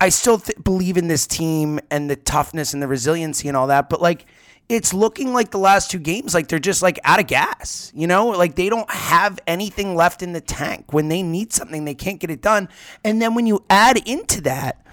I 0.00 0.08
still 0.08 0.38
th- 0.38 0.58
believe 0.62 0.96
in 0.96 1.08
this 1.08 1.26
team 1.26 1.80
and 1.90 2.10
the 2.10 2.16
toughness 2.16 2.74
and 2.74 2.82
the 2.82 2.88
resiliency 2.88 3.48
and 3.48 3.56
all 3.56 3.68
that. 3.68 3.88
But 3.88 4.02
like, 4.02 4.26
it's 4.68 4.94
looking 4.94 5.32
like 5.32 5.50
the 5.50 5.58
last 5.58 5.90
two 5.90 5.98
games, 5.98 6.34
like 6.34 6.48
they're 6.48 6.58
just 6.58 6.82
like 6.82 6.98
out 7.04 7.20
of 7.20 7.26
gas, 7.26 7.92
you 7.94 8.06
know, 8.06 8.28
like 8.28 8.54
they 8.54 8.68
don't 8.68 8.90
have 8.90 9.38
anything 9.46 9.94
left 9.94 10.22
in 10.22 10.32
the 10.32 10.40
tank. 10.40 10.92
When 10.92 11.08
they 11.08 11.22
need 11.22 11.52
something, 11.52 11.84
they 11.84 11.94
can't 11.94 12.18
get 12.18 12.30
it 12.30 12.40
done. 12.40 12.68
And 13.04 13.20
then 13.20 13.34
when 13.34 13.46
you 13.46 13.64
add 13.68 13.98
into 14.08 14.40
that, 14.42 14.83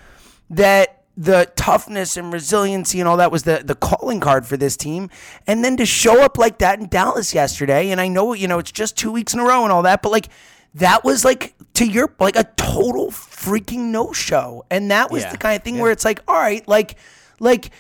that 0.51 1.03
the 1.17 1.51
toughness 1.55 2.15
and 2.15 2.31
resiliency 2.31 3.00
and 3.00 3.08
all 3.08 3.17
that 3.17 3.31
was 3.31 3.43
the 3.43 3.62
the 3.65 3.75
calling 3.75 4.20
card 4.20 4.46
for 4.46 4.55
this 4.58 4.77
team. 4.77 5.10
And 5.46 5.63
then 5.63 5.75
to 5.77 5.86
show 5.86 6.22
up 6.22 6.38
like 6.38 6.60
that 6.60 6.79
in 6.79 6.88
Dallas 6.88 7.34
yesterday 7.34 7.89
and 7.91 8.00
I 8.00 8.08
know 8.08 8.34
you 8.34 8.48
know 8.48 8.60
it's 8.60 8.72
just 8.72 8.98
2 8.98 9.12
weeks 9.12 9.34
in 9.34 9.39
a 9.39 9.43
row 9.43 9.63
and 9.63 9.72
all 9.74 9.81
that 9.84 10.01
but 10.01 10.12
like 10.12 10.29
that 10.75 11.03
was 11.03 11.25
like 11.25 11.53
to 11.74 11.86
your 11.86 12.13
like 12.20 12.38
a 12.38 12.46
total 12.55 13.12
freaking 13.12 13.91
no 13.91 14.13
show 14.13 14.63
and 14.72 14.89
that 14.91 15.12
was 15.12 15.24
Yeah. 15.24 15.31
the 15.31 15.38
kind 15.38 15.58
of 15.58 15.63
thing 15.63 15.79
where 15.79 15.91
it's 15.91 16.05
like 16.05 16.22
all 16.29 16.39
right 16.39 16.65
like 16.67 16.98
like 17.39 17.72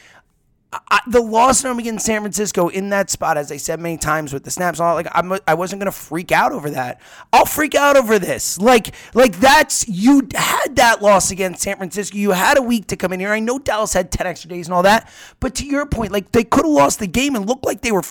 I, 0.73 1.01
the 1.05 1.19
loss 1.19 1.65
number 1.65 1.81
against 1.81 2.05
San 2.05 2.21
Francisco 2.21 2.69
in 2.69 2.89
that 2.89 3.09
spot, 3.09 3.37
as 3.37 3.51
I 3.51 3.57
said 3.57 3.81
many 3.81 3.97
times 3.97 4.31
with 4.31 4.45
the 4.45 4.51
snaps, 4.51 4.79
all 4.79 4.95
like 4.95 5.07
I'm, 5.11 5.37
I 5.45 5.53
wasn't 5.53 5.81
gonna 5.81 5.91
freak 5.91 6.31
out 6.31 6.53
over 6.53 6.69
that. 6.69 7.01
I'll 7.33 7.45
freak 7.45 7.75
out 7.75 7.97
over 7.97 8.17
this. 8.19 8.57
Like, 8.57 8.95
like 9.13 9.37
that's 9.39 9.85
you 9.89 10.27
had 10.33 10.77
that 10.77 11.01
loss 11.01 11.29
against 11.29 11.61
San 11.61 11.75
Francisco. 11.75 12.17
You 12.17 12.31
had 12.31 12.57
a 12.57 12.61
week 12.61 12.87
to 12.87 12.95
come 12.95 13.11
in 13.11 13.19
here. 13.19 13.31
I 13.31 13.39
know 13.39 13.59
Dallas 13.59 13.91
had 13.93 14.11
ten 14.11 14.27
extra 14.27 14.49
days 14.49 14.67
and 14.67 14.73
all 14.73 14.83
that, 14.83 15.11
but 15.41 15.55
to 15.55 15.65
your 15.65 15.85
point, 15.85 16.13
like 16.13 16.31
they 16.31 16.45
could 16.45 16.63
have 16.63 16.73
lost 16.73 16.99
the 16.99 17.07
game 17.07 17.35
and 17.35 17.45
looked 17.45 17.65
like 17.65 17.81
they 17.81 17.91
were. 17.91 18.03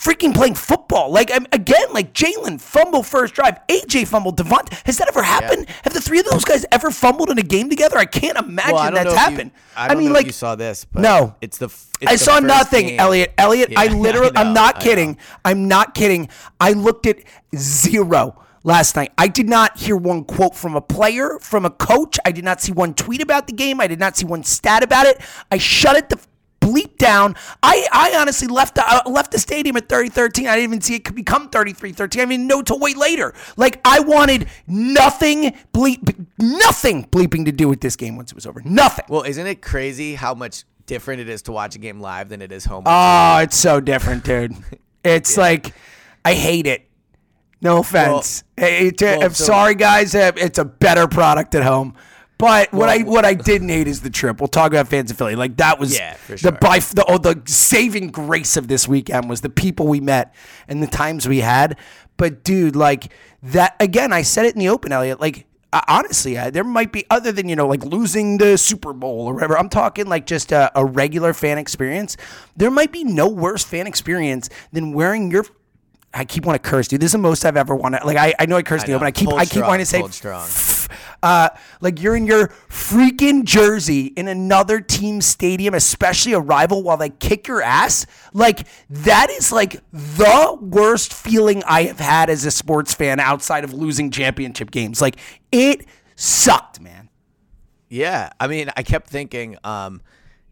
Freaking 0.00 0.34
playing 0.34 0.54
football. 0.54 1.10
Like, 1.10 1.30
I'm, 1.30 1.46
again, 1.52 1.92
like 1.92 2.14
Jalen 2.14 2.58
fumble 2.60 3.02
first 3.02 3.34
drive, 3.34 3.58
AJ 3.68 4.08
fumbled, 4.08 4.38
Devont. 4.38 4.72
Has 4.86 4.96
that 4.96 5.08
ever 5.08 5.22
happened? 5.22 5.68
Have 5.84 5.92
the 5.92 6.00
three 6.00 6.18
of 6.20 6.24
those 6.24 6.42
guys 6.44 6.64
ever 6.72 6.90
fumbled 6.90 7.28
in 7.30 7.38
a 7.38 7.42
game 7.42 7.68
together? 7.68 7.98
I 7.98 8.06
can't 8.06 8.38
imagine 8.38 8.74
Well, 8.76 8.82
I 8.84 8.90
that's 8.90 9.06
if 9.08 9.12
you- 9.12 9.18
happened. 9.18 9.50
I, 9.76 9.88
don't 9.88 9.98
mean, 9.98 10.08
know 10.08 10.14
like, 10.14 10.22
if 10.22 10.28
you 10.28 10.32
saw 10.32 10.54
this, 10.54 10.84
but 10.86 11.02
no. 11.02 11.34
it's 11.42 11.58
the. 11.58 11.66
It's 11.66 12.10
I 12.10 12.12
the 12.14 12.18
saw 12.18 12.38
nothing, 12.40 12.86
game- 12.88 13.00
Eliot. 13.00 13.34
Eliot, 13.36 13.72
I 13.76 13.86
literally, 13.94 14.32
I 14.34 14.40
I'm 14.42 14.54
not 14.54 14.80
kidding. 14.80 15.18
I'm 15.44 15.68
not 15.68 15.94
kidding. 15.94 16.30
I 16.58 16.72
looked 16.72 17.06
at 17.06 17.18
zero. 17.54 18.36
last 18.62 18.94
night. 18.96 19.12
I 19.16 19.28
did 19.28 19.48
not 19.48 19.78
hear 19.78 19.96
one 19.96 20.24
quote 20.24 20.54
from 20.54 20.76
a 20.76 20.80
player, 20.82 21.38
from 21.40 21.64
a 21.64 21.70
coach. 21.70 22.18
I 22.24 22.32
did 22.32 22.44
not 22.44 22.60
see 22.60 22.72
one 22.72 22.92
tweet 22.94 23.22
about 23.22 23.46
the 23.46 23.52
game. 23.54 23.80
I 23.80 23.86
did 23.86 23.98
not 23.98 24.16
see 24.16 24.26
one 24.26 24.44
stat 24.44 24.82
about 24.82 25.06
it. 25.06 25.20
I 25.50 25.56
shut 25.58 25.96
it 25.96 26.08
the 26.10 26.18
bleep 26.60 26.98
down. 26.98 27.34
I, 27.62 27.86
I 27.92 28.14
honestly 28.20 28.46
left 28.48 28.74
the, 28.74 28.84
uh, 28.86 29.08
left 29.08 29.32
the 29.32 29.38
stadium 29.38 29.76
at 29.76 29.88
30-13. 29.88 30.46
I 30.48 30.56
didn't 30.56 30.58
even 30.64 30.80
see 30.80 30.94
it 30.96 31.04
could 31.04 31.14
become 31.14 31.48
33-13. 31.50 32.02
I 32.02 32.06
didn't 32.26 32.46
know 32.46 32.62
till 32.62 32.78
way 32.78 32.94
later. 32.94 33.32
Like 33.56 33.80
I 33.84 34.00
wanted 34.00 34.46
nothing 34.66 35.54
bleep 35.72 36.26
nothing 36.38 37.04
bleeping 37.06 37.44
to 37.46 37.52
do 37.52 37.68
with 37.68 37.80
this 37.80 37.96
game 37.96 38.16
once 38.16 38.30
it 38.32 38.34
was 38.34 38.46
over. 38.46 38.60
Nothing. 38.64 39.04
Well, 39.08 39.22
isn't 39.22 39.46
it 39.46 39.62
crazy 39.62 40.14
how 40.14 40.34
much 40.34 40.64
different 40.86 41.20
it 41.20 41.28
is 41.28 41.42
to 41.42 41.52
watch 41.52 41.76
a 41.76 41.78
game 41.78 42.00
live 42.00 42.28
than 42.28 42.42
it 42.42 42.52
is 42.52 42.64
home? 42.64 42.84
Oh, 42.86 43.38
it's 43.38 43.56
so 43.56 43.80
different, 43.80 44.24
dude. 44.24 44.54
It's 45.02 45.38
like 45.38 45.72
I 46.26 46.34
hate 46.34 46.66
it. 46.66 46.86
No 47.62 47.78
offense. 47.78 48.44
Hey, 48.56 48.88
it- 48.88 49.00
well, 49.00 49.22
I'm 49.24 49.32
so- 49.32 49.44
sorry, 49.44 49.74
guys. 49.74 50.14
It's 50.14 50.58
a 50.58 50.64
better 50.66 51.08
product 51.08 51.54
at 51.54 51.62
home. 51.62 51.94
But 52.40 52.72
what 52.72 52.88
I 52.88 52.98
what 53.02 53.24
I 53.24 53.34
didn't 53.34 53.68
hate 53.68 53.86
is 53.86 54.00
the 54.00 54.10
trip. 54.10 54.40
We'll 54.40 54.48
talk 54.48 54.72
about 54.72 54.88
fans 54.88 55.10
of 55.10 55.18
Philly. 55.18 55.36
Like 55.36 55.56
that 55.58 55.78
was 55.78 55.96
Yeah, 55.96 56.14
for 56.14 56.36
the 56.36 56.52
by 56.52 56.78
the 56.78 57.04
oh, 57.06 57.18
the 57.18 57.40
saving 57.46 58.08
grace 58.08 58.56
of 58.56 58.68
this 58.68 58.88
weekend 58.88 59.28
was 59.28 59.42
the 59.42 59.50
people 59.50 59.86
we 59.86 60.00
met 60.00 60.34
and 60.66 60.82
the 60.82 60.86
times 60.86 61.28
we 61.28 61.38
had. 61.38 61.78
But 62.16 62.42
dude, 62.44 62.76
like 62.76 63.12
that 63.42 63.76
again. 63.80 64.12
I 64.12 64.22
said 64.22 64.46
it 64.46 64.54
in 64.54 64.58
the 64.58 64.68
open, 64.68 64.92
Eliot. 64.92 65.20
Like 65.20 65.46
honestly, 65.88 66.34
there 66.50 66.64
might 66.64 66.92
be 66.92 67.04
other 67.10 67.32
than 67.32 67.48
you 67.48 67.56
know 67.56 67.66
like 67.66 67.84
losing 67.84 68.38
the 68.38 68.56
Super 68.58 68.92
Bowl 68.92 69.26
or 69.26 69.34
whatever. 69.34 69.58
I'm 69.58 69.68
talking 69.68 70.06
like 70.06 70.26
just 70.26 70.52
a, 70.52 70.70
a 70.74 70.84
regular 70.84 71.32
fan 71.32 71.58
experience. 71.58 72.16
There 72.56 72.70
might 72.70 72.92
be 72.92 73.04
no 73.04 73.28
worse 73.28 73.64
fan 73.64 73.86
experience 73.86 74.48
than 74.72 74.92
wearing 74.92 75.30
your. 75.30 75.44
I 76.12 76.24
keep 76.24 76.44
wanting 76.44 76.62
to 76.62 76.68
curse, 76.68 76.88
dude. 76.88 77.00
This 77.00 77.08
is 77.08 77.12
the 77.12 77.18
most 77.18 77.44
I've 77.44 77.56
ever 77.56 77.76
wanted. 77.76 78.04
Like 78.04 78.16
I, 78.16 78.34
I 78.38 78.46
know 78.46 78.56
I 78.56 78.62
cursed 78.62 78.86
in 78.86 78.88
the 78.88 78.92
know. 78.92 78.96
open. 78.96 79.06
I 79.06 79.12
keep 79.12 79.28
I 79.28 79.44
keep 79.44 79.50
strong, 79.50 79.68
wanting 79.68 79.86
to 79.86 79.90
say 79.90 80.02
strong. 80.08 80.48
Uh, 81.22 81.50
like 81.80 82.00
you're 82.00 82.16
in 82.16 82.26
your 82.26 82.48
freaking 82.68 83.44
jersey 83.44 84.06
in 84.06 84.28
another 84.28 84.80
team 84.80 85.20
stadium, 85.20 85.74
especially 85.74 86.32
a 86.32 86.40
rival, 86.40 86.82
while 86.82 86.96
they 86.96 87.10
kick 87.10 87.48
your 87.48 87.62
ass. 87.62 88.06
Like 88.32 88.66
that 88.88 89.30
is 89.30 89.52
like 89.52 89.80
the 89.92 90.58
worst 90.60 91.12
feeling 91.12 91.62
I 91.66 91.84
have 91.84 92.00
had 92.00 92.30
as 92.30 92.44
a 92.44 92.50
sports 92.50 92.94
fan 92.94 93.20
outside 93.20 93.64
of 93.64 93.72
losing 93.72 94.10
championship 94.10 94.70
games. 94.70 95.00
Like 95.00 95.16
it 95.52 95.86
sucked, 96.16 96.80
man. 96.80 97.08
Yeah, 97.88 98.30
I 98.38 98.46
mean, 98.46 98.70
I 98.76 98.82
kept 98.82 99.08
thinking, 99.08 99.56
um, 99.64 100.00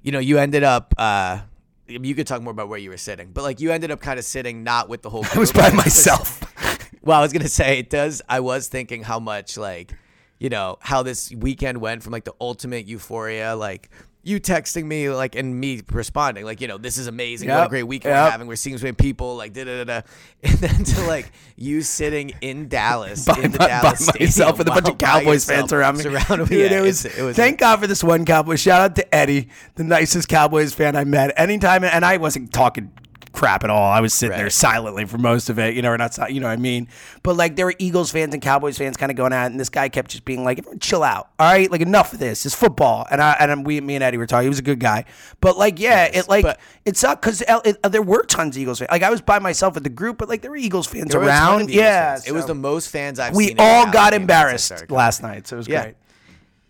you 0.02 0.12
know, 0.12 0.18
you 0.18 0.38
ended 0.38 0.64
up. 0.64 0.94
Uh, 0.98 1.40
you 1.86 2.14
could 2.14 2.26
talk 2.26 2.42
more 2.42 2.50
about 2.50 2.68
where 2.68 2.78
you 2.78 2.90
were 2.90 2.98
sitting, 2.98 3.30
but 3.32 3.42
like 3.42 3.60
you 3.60 3.72
ended 3.72 3.90
up 3.90 4.00
kind 4.00 4.18
of 4.18 4.24
sitting 4.24 4.62
not 4.62 4.88
with 4.88 5.02
the 5.02 5.08
whole. 5.10 5.24
I 5.34 5.38
was 5.38 5.52
by 5.52 5.70
myself. 5.74 6.44
Well, 7.00 7.18
I 7.18 7.22
was 7.22 7.32
gonna 7.32 7.48
say 7.48 7.78
it 7.78 7.88
does. 7.88 8.20
I 8.28 8.40
was 8.40 8.68
thinking 8.68 9.02
how 9.02 9.18
much 9.18 9.56
like, 9.56 9.94
you 10.38 10.48
know, 10.48 10.78
how 10.80 11.02
this 11.02 11.32
weekend 11.32 11.80
went 11.80 12.02
from 12.02 12.12
like 12.12 12.24
the 12.24 12.34
ultimate 12.40 12.86
euphoria, 12.86 13.56
like 13.56 13.90
you 14.28 14.40
texting 14.40 14.84
me 14.84 15.08
like 15.08 15.34
and 15.36 15.58
me 15.58 15.80
responding 15.90 16.44
like, 16.44 16.60
you 16.60 16.68
know, 16.68 16.76
this 16.76 16.98
is 16.98 17.06
amazing. 17.06 17.48
What 17.48 17.66
a 17.66 17.68
great 17.68 17.84
weekend 17.84 18.12
yep. 18.12 18.26
we're 18.26 18.30
having. 18.30 18.46
We're 18.46 18.56
seeing 18.56 18.76
so 18.76 18.84
many 18.84 18.94
people 18.94 19.36
like 19.36 19.52
da 19.52 19.64
da 19.64 19.84
da 19.84 20.00
da, 20.00 20.06
and 20.42 20.58
then 20.58 20.84
to 20.84 21.06
like 21.06 21.32
you 21.56 21.82
sitting 21.82 22.32
in 22.40 22.68
Dallas 22.68 23.24
by, 23.24 23.38
in 23.42 23.52
the 23.52 23.58
by- 23.58 23.66
by 23.66 23.80
Dallas 23.80 24.06
myself 24.06 24.30
stadium 24.30 24.58
with 24.58 24.68
a 24.68 24.70
bunch 24.70 24.88
of 24.88 24.98
Cowboys 24.98 25.44
fans 25.44 25.72
around 25.72 25.96
me. 25.96 26.02
Surrounded, 26.02 26.48
Dude, 26.48 26.70
yeah, 26.70 26.78
it 26.78 26.82
was, 26.82 27.04
it 27.04 27.22
was 27.22 27.36
thank 27.36 27.58
God 27.58 27.80
for 27.80 27.86
this 27.86 28.04
one 28.04 28.24
Cowboy. 28.24 28.56
Shout 28.56 28.80
out 28.80 28.96
to 28.96 29.14
Eddie, 29.14 29.48
the 29.76 29.84
nicest 29.84 30.28
Cowboys 30.28 30.74
fan 30.74 30.94
I 30.94 31.04
met. 31.04 31.32
Anytime, 31.36 31.84
and 31.84 32.04
I 32.04 32.18
wasn't 32.18 32.52
talking 32.52 32.92
crap 33.38 33.62
at 33.64 33.70
all. 33.70 33.90
I 33.90 34.00
was 34.00 34.12
sitting 34.12 34.36
there 34.36 34.50
silently 34.50 35.04
for 35.04 35.18
most 35.18 35.48
of 35.50 35.58
it. 35.58 35.74
You 35.74 35.82
know, 35.82 35.90
or 35.90 35.98
not, 35.98 36.32
you 36.32 36.40
know 36.40 36.46
what 36.48 36.52
I 36.52 36.56
mean. 36.56 36.88
But 37.22 37.36
like, 37.36 37.56
there 37.56 37.66
were 37.66 37.74
Eagles 37.78 38.10
fans 38.10 38.34
and 38.34 38.42
Cowboys 38.42 38.76
fans 38.76 38.96
kind 38.96 39.10
of 39.10 39.16
going 39.16 39.32
at, 39.32 39.44
it, 39.44 39.50
and 39.52 39.60
this 39.60 39.68
guy 39.68 39.88
kept 39.88 40.10
just 40.10 40.24
being 40.24 40.44
like, 40.44 40.64
chill 40.80 41.02
out, 41.02 41.30
all 41.38 41.50
right? 41.50 41.70
Like, 41.70 41.80
enough 41.80 42.12
of 42.12 42.18
this. 42.18 42.44
It's 42.44 42.54
football." 42.54 43.06
And 43.10 43.22
I 43.22 43.32
and 43.40 43.64
we, 43.66 43.80
me 43.80 43.94
and 43.94 44.02
Eddie 44.04 44.18
were 44.18 44.26
talking. 44.26 44.44
He 44.44 44.48
was 44.48 44.58
a 44.58 44.62
good 44.62 44.80
guy, 44.80 45.04
but 45.40 45.56
like, 45.56 45.78
yeah, 45.78 46.08
Yes, 46.12 46.24
it 46.24 46.28
like 46.28 46.44
but- 46.44 46.60
it 46.84 46.96
sucked 46.96 47.22
because 47.22 47.42
uh, 47.42 47.60
uh, 47.84 47.88
there 47.88 48.02
were 48.02 48.24
tons 48.24 48.56
of 48.56 48.62
Eagles 48.62 48.78
fans. 48.80 48.90
Like, 48.90 49.02
I 49.02 49.10
was 49.10 49.20
by 49.20 49.38
myself 49.38 49.76
at 49.76 49.84
the 49.84 49.90
group, 49.90 50.18
but 50.18 50.28
like, 50.28 50.42
there 50.42 50.50
were 50.50 50.56
Eagles 50.56 50.86
fans 50.86 51.10
There 51.10 51.20
were 51.20 51.26
a 51.26 51.30
ton 51.30 51.48
around. 51.48 51.60
Eagles 51.62 51.74
yeah, 51.76 52.14
fans. 52.14 52.26
it 52.28 52.32
was 52.32 52.46
the 52.46 52.54
most 52.54 52.88
fans 52.90 53.18
I've 53.18 53.34
we 53.36 53.54
all 53.58 53.90
got 53.90 54.14
embarrassed 54.14 54.90
last 54.90 55.22
night, 55.22 55.46
so 55.46 55.56
it 55.56 55.58
was 55.58 55.68
Yeah. 55.68 55.82
great. 55.82 55.94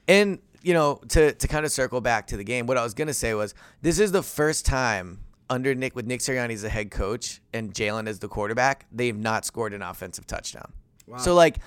And 0.07 0.39
you 0.63 0.75
know, 0.75 1.01
to 1.11 1.33
to 1.33 1.49
kind 1.49 1.65
of 1.65 1.73
circle 1.73 2.01
back 2.01 2.27
to 2.29 2.37
the 2.37 2.45
game, 2.45 2.67
what 2.67 2.77
I 2.77 2.83
was 2.83 2.93
gonna 2.95 3.15
say 3.15 3.33
was 3.35 3.55
this 3.81 3.99
is 3.99 4.13
the 4.13 4.23
first 4.23 4.67
time 4.67 5.21
under 5.51 5.75
Nick 5.75 5.95
with 5.97 6.07
Nick 6.07 6.21
Sirianni 6.21 6.53
as 6.53 6.63
the 6.63 6.69
head 6.69 6.91
coach 6.91 7.41
and 7.53 7.73
Jalen 7.73 8.07
as 8.09 8.19
the 8.19 8.29
quarterback, 8.29 8.87
they've 8.93 9.17
not 9.17 9.45
scored 9.45 9.73
an 9.73 9.83
offensive 9.83 10.27
touchdown. 10.27 10.73
So 11.19 11.35
like 11.35 11.59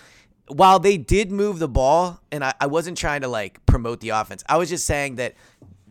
while 0.48 0.80
they 0.80 0.98
did 0.98 1.32
move 1.32 1.60
the 1.60 1.68
ball, 1.68 2.20
and 2.32 2.44
I, 2.44 2.54
I 2.60 2.68
wasn't 2.68 2.98
trying 2.98 3.22
to 3.22 3.28
like 3.28 3.66
promote 3.66 4.02
the 4.02 4.10
offense, 4.10 4.44
I 4.48 4.58
was 4.58 4.70
just 4.70 4.86
saying 4.86 5.16
that 5.16 5.36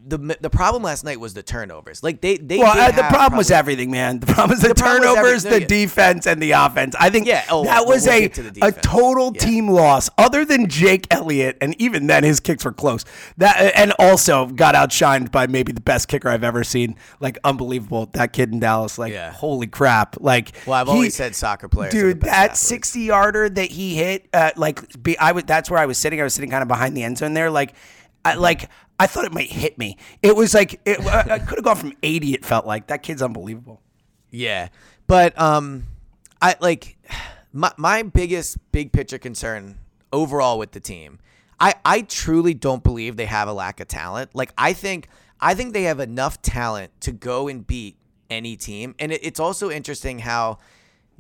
the 0.07 0.37
the 0.41 0.51
problem 0.51 0.83
last 0.83 1.05
night 1.05 1.21
was 1.21 1.35
the 1.35 1.43
turnovers. 1.43 2.03
Like 2.03 2.21
they 2.21 2.37
they 2.39 2.59
Well, 2.59 2.77
uh, 2.79 2.91
the 2.91 3.03
problem 3.15 3.37
was 3.37 3.51
everything, 3.51 3.91
man. 3.91 4.19
The 4.21 4.27
problem 4.27 4.51
was 4.51 4.61
the, 4.61 4.69
The 4.69 4.75
was 4.75 4.81
turnovers, 5.01 5.45
no, 5.45 5.51
the 5.59 5.61
defense, 5.67 6.27
and 6.27 6.43
the 6.43 6.53
offense. 6.53 6.95
I 6.99 7.11
think 7.11 7.27
Yeah, 7.27 7.45
oh, 7.51 7.65
that 7.65 7.81
we'll- 7.87 7.95
was 7.97 8.07
we'll 8.07 8.15
a 8.63 8.69
a 8.69 8.73
total 8.73 9.33
Yeah. 9.35 9.41
team 9.41 9.69
loss. 9.69 10.09
Other 10.19 10.45
than 10.45 10.69
Jake 10.69 11.07
Elliott, 11.11 11.59
and 11.61 11.75
even 11.81 12.07
then, 12.07 12.25
his 12.25 12.41
kicks 12.41 12.65
were 12.65 12.73
close. 12.73 13.05
That 13.37 13.73
and 13.77 13.93
also 13.99 14.47
got 14.47 14.75
outshined 14.75 15.31
by 15.31 15.47
maybe 15.47 15.73
the 15.73 15.81
best 15.81 16.09
kicker 16.09 16.29
I've 16.29 16.45
ever 16.45 16.65
seen. 16.65 16.97
Like 17.21 17.39
unbelievable, 17.45 18.09
that 18.15 18.33
kid 18.33 18.53
in 18.53 18.61
Dallas. 18.61 18.99
Like 18.99 19.13
Yeah. 19.13 19.31
holy 19.33 19.67
crap. 19.67 20.17
Like 20.21 20.53
Well, 20.67 20.81
I've 20.81 20.87
he- 20.87 20.93
always 20.93 21.15
said 21.15 21.35
soccer 21.37 21.69
players. 21.69 21.93
Dude, 21.93 22.23
that. 22.23 22.57
60 22.57 23.01
yarder 23.01 23.49
that 23.49 23.71
he 23.71 23.95
hit, 23.97 24.29
uh, 24.33 24.51
like, 24.57 25.03
be, 25.03 25.19
I 25.19 25.33
was, 25.33 25.45
that's 25.45 25.71
where 25.71 25.79
I 25.79 25.87
was 25.87 25.99
sitting. 25.99 26.21
I 26.21 26.25
was 26.25 26.35
sitting 26.35 26.51
kind 26.51 26.63
of 26.63 26.69
behind 26.69 26.97
the 26.97 27.03
end 27.03 27.19
zone 27.19 27.35
there. 27.35 27.51
Like, 27.51 27.75
I, 28.25 28.35
like, 28.35 28.69
I 28.99 29.07
thought 29.07 29.25
it 29.25 29.33
might 29.33 29.51
hit 29.51 29.79
me. 29.79 29.97
It 30.23 30.37
was 30.37 30.55
like, 30.55 30.81
it, 30.85 31.01
I, 31.07 31.35
I 31.35 31.39
could 31.39 31.59
have 31.59 31.65
gone 31.65 31.77
from 31.77 31.95
80, 32.03 32.35
it 32.35 32.45
felt 32.45 32.67
like. 32.67 32.89
That 32.89 33.03
kid's 33.03 33.23
unbelievable. 33.23 33.81
Yeah, 34.31 34.69
but 35.07 35.39
um, 35.41 35.87
I 36.41 36.57
like 36.61 36.97
my 37.53 37.73
my 37.77 38.03
biggest 38.03 38.59
big 38.73 38.93
picture 38.93 39.19
concern 39.19 39.79
overall 40.13 40.59
with 40.59 40.73
the 40.73 40.81
team. 40.81 41.19
I 41.59 41.75
I 41.85 42.03
truly 42.03 42.55
don't 42.55 42.83
believe 42.83 43.17
they 43.17 43.27
have 43.27 43.49
a 43.49 43.53
lack 43.53 43.81
of 43.81 43.89
talent. 43.89 44.31
Like 44.35 44.53
I 44.57 44.73
think 44.73 45.09
I 45.41 45.55
think 45.55 45.73
they 45.73 45.85
have 45.85 46.01
enough 46.01 46.41
talent 46.43 46.93
to 47.03 47.13
go 47.13 47.49
and 47.49 47.67
beat 47.67 47.97
any 48.31 48.57
team. 48.57 48.95
And 48.99 49.13
it, 49.13 49.25
it's 49.25 49.41
also 49.41 49.71
interesting 49.71 50.21
how 50.21 50.59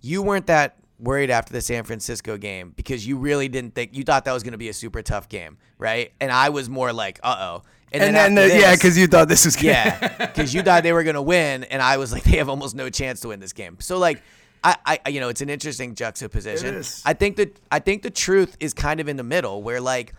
you 0.01 0.23
weren't 0.23 0.47
that 0.47 0.77
worried 1.01 1.31
after 1.31 1.53
the 1.53 1.61
San 1.61 1.85
Francisco 1.85 2.37
game 2.37 2.73
because 2.77 3.07
you 3.07 3.17
really 3.17 3.49
didn't 3.49 3.75
think 3.75 3.97
you 3.97 4.05
thought 4.05 4.25
that 4.25 4.33
was 4.33 4.43
going 4.43 4.53
to 4.53 4.59
be 4.59 4.69
a 4.69 4.75
super 4.75 5.03
tough 5.03 5.29
game, 5.29 5.59
right? 5.79 6.13
And 6.21 6.31
I 6.31 6.51
was 6.51 6.69
more 6.69 6.93
like, 6.93 7.21
uh 7.23 7.37
oh. 7.39 7.63
And, 7.93 8.03
then, 8.03 8.15
after 8.15 8.49
the, 8.49 8.61
yeah, 8.61 8.75
because 8.75 8.97
you 8.97 9.09
thought 9.09 9.29
this 9.29 9.45
was 9.45 9.61
yeah, 9.61 10.27
because 10.27 10.55
you 10.55 10.63
thought 10.63 10.85
they 10.85 10.93
were 10.93 11.03
gonna 11.03 11.21
win, 11.21 11.65
and 11.65 11.83
I 11.83 11.97
was 11.97 12.13
like, 12.13 12.23
they 12.25 12.37
have 12.37 12.49
almost 12.49 12.77
no 12.77 12.89
chance 12.89 13.21
to 13.21 13.29
win 13.29 13.41
this 13.41 13.53
game. 13.53 13.79
So 13.81 13.99
like, 13.99 14.23
I, 14.63 14.77
I, 15.05 15.09
you 15.09 15.19
know, 15.19 15.29
it's 15.29 15.41
an 15.41 15.51
interesting 15.51 15.97
juxtaposition. 15.97 16.85
I 17.05 17.15
think 17.15 17.37
that 17.37 17.59
I 17.73 17.81
think 17.81 18.03
the 18.03 18.11
truth 18.11 18.57
is 18.61 18.75
kind 18.75 19.01
of 19.01 19.09
in 19.09 19.17
the 19.17 19.25
middle, 19.25 19.63
where 19.63 19.81
like, 19.81 20.15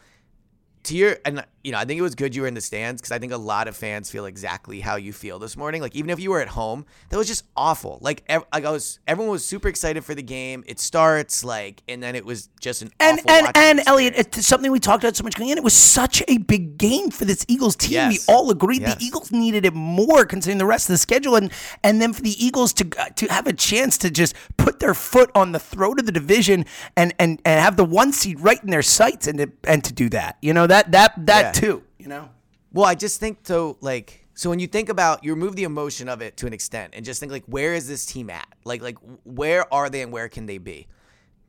to 0.83 0.97
your 0.97 1.17
and 1.23 1.45
you 1.63 1.71
know, 1.71 1.77
I 1.77 1.85
think 1.85 1.99
it 1.99 2.01
was 2.01 2.15
good 2.15 2.35
you 2.35 2.41
were 2.43 2.47
in 2.47 2.53
the 2.53 2.61
stands 2.61 3.01
because 3.01 3.11
I 3.11 3.19
think 3.19 3.31
a 3.33 3.37
lot 3.37 3.67
of 3.67 3.75
fans 3.75 4.09
feel 4.09 4.25
exactly 4.25 4.79
how 4.79 4.95
you 4.95 5.13
feel 5.13 5.39
this 5.39 5.55
morning. 5.57 5.81
Like 5.81 5.95
even 5.95 6.09
if 6.09 6.19
you 6.19 6.31
were 6.31 6.41
at 6.41 6.49
home, 6.49 6.85
that 7.09 7.17
was 7.17 7.27
just 7.27 7.43
awful. 7.55 7.99
Like, 8.01 8.23
ev- 8.27 8.45
like 8.53 8.65
I 8.65 8.71
was, 8.71 8.99
everyone 9.07 9.31
was 9.31 9.45
super 9.45 9.67
excited 9.67 10.03
for 10.03 10.15
the 10.15 10.23
game. 10.23 10.63
It 10.67 10.79
starts 10.79 11.43
like, 11.43 11.83
and 11.87 12.01
then 12.01 12.15
it 12.15 12.25
was 12.25 12.49
just 12.59 12.81
an 12.81 12.91
And 12.99 13.19
awful 13.19 13.31
and 13.31 13.45
and 13.45 13.79
experience. 13.79 13.87
Eliot, 13.87 14.13
it's 14.17 14.45
something 14.47 14.71
we 14.71 14.79
talked 14.79 15.03
about 15.03 15.15
so 15.15 15.23
much 15.23 15.35
going 15.35 15.49
in. 15.49 15.57
It 15.57 15.63
was 15.63 15.73
such 15.73 16.23
a 16.27 16.37
big 16.37 16.77
game 16.77 17.09
for 17.11 17.25
this 17.25 17.45
Eagles 17.47 17.75
team. 17.75 17.91
Yes. 17.93 18.27
We 18.27 18.33
all 18.33 18.49
agreed 18.51 18.81
Yes. 18.81 18.95
the 18.95 19.05
Eagles 19.05 19.31
needed 19.31 19.65
it 19.65 19.73
more 19.73 20.25
considering 20.25 20.57
the 20.57 20.65
rest 20.65 20.89
of 20.89 20.93
the 20.93 20.97
schedule, 20.97 21.35
and 21.35 21.51
and 21.83 22.01
then 22.01 22.13
for 22.13 22.21
the 22.21 22.43
Eagles 22.43 22.73
to 22.73 22.85
to 23.15 23.27
have 23.27 23.47
a 23.47 23.53
chance 23.53 23.97
to 23.99 24.09
just 24.09 24.35
put 24.57 24.79
their 24.79 24.93
foot 24.93 25.29
on 25.35 25.51
the 25.51 25.59
throat 25.59 25.99
of 25.99 26.05
the 26.05 26.11
division 26.11 26.65
and 26.97 27.13
and 27.19 27.41
and 27.45 27.59
have 27.59 27.77
the 27.77 27.83
one 27.85 28.11
seed 28.11 28.39
right 28.39 28.61
in 28.63 28.69
their 28.69 28.81
sights, 28.81 29.27
and 29.27 29.37
to 29.37 29.51
and 29.65 29.83
to 29.83 29.93
do 29.93 30.09
that, 30.09 30.37
you 30.41 30.53
know 30.53 30.65
that 30.67 30.91
that 30.91 31.13
that 31.25 31.41
Yeah. 31.41 31.50
Too, 31.53 31.83
you 31.97 32.07
know. 32.07 32.29
Well, 32.73 32.85
I 32.85 32.95
just 32.95 33.19
think 33.19 33.39
so. 33.43 33.77
Like, 33.81 34.27
so 34.33 34.49
when 34.49 34.59
you 34.59 34.67
think 34.67 34.89
about, 34.89 35.23
you 35.23 35.33
remove 35.33 35.55
the 35.55 35.63
emotion 35.63 36.07
of 36.07 36.21
it 36.21 36.37
to 36.37 36.47
an 36.47 36.53
extent, 36.53 36.93
and 36.95 37.05
just 37.05 37.19
think 37.19 37.31
like, 37.31 37.45
where 37.45 37.73
is 37.73 37.87
this 37.87 38.05
team 38.05 38.29
at? 38.29 38.47
Like, 38.63 38.81
like 38.81 38.97
where 39.23 39.71
are 39.73 39.89
they 39.89 40.01
and 40.01 40.11
where 40.11 40.29
can 40.29 40.45
they 40.45 40.57
be? 40.57 40.87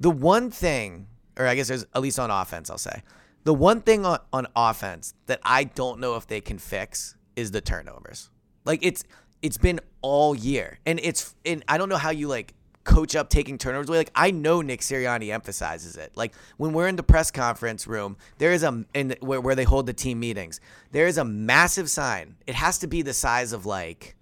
The 0.00 0.10
one 0.10 0.50
thing, 0.50 1.06
or 1.38 1.46
I 1.46 1.54
guess 1.54 1.68
there's 1.68 1.84
at 1.94 2.02
least 2.02 2.18
on 2.18 2.30
offense, 2.30 2.70
I'll 2.70 2.78
say, 2.78 3.02
the 3.44 3.54
one 3.54 3.80
thing 3.80 4.04
on, 4.04 4.18
on 4.32 4.46
offense 4.54 5.14
that 5.26 5.40
I 5.42 5.64
don't 5.64 6.00
know 6.00 6.16
if 6.16 6.26
they 6.26 6.40
can 6.40 6.58
fix 6.58 7.16
is 7.36 7.50
the 7.50 7.60
turnovers. 7.60 8.30
Like 8.64 8.80
it's 8.82 9.04
it's 9.42 9.58
been 9.58 9.80
all 10.00 10.34
year, 10.34 10.78
and 10.86 11.00
it's 11.02 11.34
and 11.44 11.64
I 11.68 11.78
don't 11.78 11.88
know 11.88 11.96
how 11.96 12.10
you 12.10 12.28
like 12.28 12.54
coach 12.84 13.14
up 13.14 13.28
taking 13.28 13.58
turnovers 13.58 13.88
away. 13.88 13.98
Like 13.98 14.10
I 14.14 14.30
know 14.30 14.60
Nick 14.60 14.80
Sirianni 14.80 15.32
emphasizes 15.32 15.96
it. 15.96 16.12
Like 16.16 16.34
when 16.56 16.72
we're 16.72 16.88
in 16.88 16.96
the 16.96 17.02
press 17.02 17.30
conference 17.30 17.86
room, 17.86 18.16
there 18.38 18.52
is 18.52 18.62
a 18.62 18.84
in 18.94 19.08
the, 19.08 19.16
where 19.20 19.40
where 19.40 19.54
they 19.54 19.64
hold 19.64 19.86
the 19.86 19.92
team 19.92 20.20
meetings. 20.20 20.60
There 20.90 21.06
is 21.06 21.18
a 21.18 21.24
massive 21.24 21.90
sign. 21.90 22.36
It 22.46 22.54
has 22.54 22.78
to 22.78 22.86
be 22.86 23.02
the 23.02 23.14
size 23.14 23.52
of 23.52 23.66
like 23.66 24.16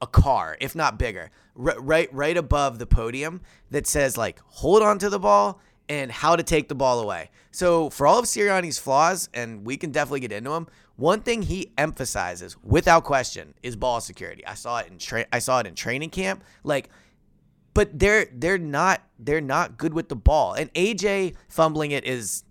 a 0.00 0.06
car, 0.06 0.56
if 0.60 0.74
not 0.74 0.98
bigger, 0.98 1.30
r- 1.58 1.80
right 1.80 2.08
right 2.12 2.36
above 2.36 2.78
the 2.78 2.86
podium 2.86 3.40
that 3.70 3.86
says 3.86 4.16
like 4.16 4.40
hold 4.46 4.82
on 4.82 4.98
to 4.98 5.10
the 5.10 5.18
ball 5.18 5.60
and 5.88 6.12
how 6.12 6.36
to 6.36 6.42
take 6.42 6.68
the 6.68 6.74
ball 6.74 7.00
away. 7.00 7.30
So 7.50 7.90
for 7.90 8.06
all 8.06 8.18
of 8.18 8.26
Sirianni's 8.26 8.78
flaws, 8.78 9.28
and 9.32 9.64
we 9.64 9.76
can 9.76 9.90
definitely 9.90 10.20
get 10.20 10.32
into 10.32 10.50
them, 10.50 10.68
one 10.96 11.20
thing 11.20 11.42
he 11.42 11.72
emphasizes 11.78 12.56
without 12.62 13.04
question 13.04 13.54
is 13.62 13.76
ball 13.76 14.00
security. 14.00 14.44
I 14.46 14.54
saw 14.54 14.78
it 14.78 14.88
in 14.88 14.98
tra- 14.98 15.26
I 15.32 15.38
saw 15.38 15.60
it 15.60 15.66
in 15.66 15.74
training 15.74 16.10
camp. 16.10 16.44
Like 16.64 16.90
but 17.78 17.96
they're 17.96 18.26
they're 18.32 18.58
not 18.58 19.02
they're 19.20 19.40
not 19.40 19.78
good 19.78 19.94
with 19.94 20.08
the 20.08 20.16
ball. 20.16 20.54
And 20.54 20.74
AJ 20.74 21.36
fumbling 21.48 21.92
it 21.92 22.04
is 22.04 22.42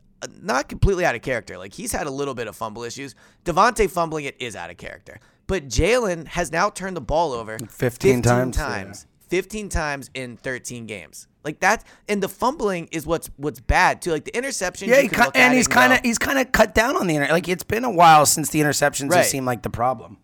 not 0.42 0.70
completely 0.70 1.04
out 1.04 1.16
of 1.16 1.22
character. 1.22 1.58
Like 1.58 1.74
he's 1.74 1.92
had 1.92 2.08
a 2.08 2.10
little 2.10 2.34
bit 2.34 2.48
of 2.48 2.56
fumble 2.56 2.84
issues. 2.84 3.14
DeVonta 3.44 3.90
fumbling 3.90 4.24
it 4.24 4.38
is 4.40 4.56
out 4.56 4.70
of 4.70 4.78
character. 4.78 5.20
But 5.46 5.68
Jalen 5.68 6.28
has 6.28 6.50
now 6.54 6.70
turned 6.70 6.96
the 6.96 7.02
ball 7.02 7.34
over 7.34 7.60
15 7.60 8.22
times, 8.22 8.56
times 8.56 9.06
15 9.28 9.68
times 9.68 10.10
in 10.14 10.38
13 10.38 10.86
games. 10.86 11.28
Like 11.44 11.60
that, 11.60 11.84
and 12.08 12.24
the 12.24 12.30
fumbling 12.30 12.88
is 12.94 13.06
what's 13.06 13.30
what's 13.36 13.60
bad 13.60 14.02
too. 14.02 14.12
Like 14.12 14.24
the 14.24 14.38
interception, 14.38 14.88
Yeah, 14.88 15.02
he 15.02 15.10
and 15.36 15.54
he's 15.54 15.68
kind 15.68 15.92
of 15.92 16.00
he's 16.04 16.18
kind 16.18 16.40
of 16.40 16.54
cut 16.54 16.74
down 16.74 16.96
on 16.96 17.08
the 17.08 17.18
inter. 17.18 17.34
Like 17.34 17.50
it's 17.50 17.66
been 17.66 17.84
a 17.84 17.92
while 17.92 18.26
since 18.26 18.50
the 18.50 18.62
interceptions 18.62 19.10
Right. 19.10 19.18
have 19.18 19.26
seemed 19.26 19.46
like 19.46 19.64
the 19.64 19.70
problem. 19.70 20.20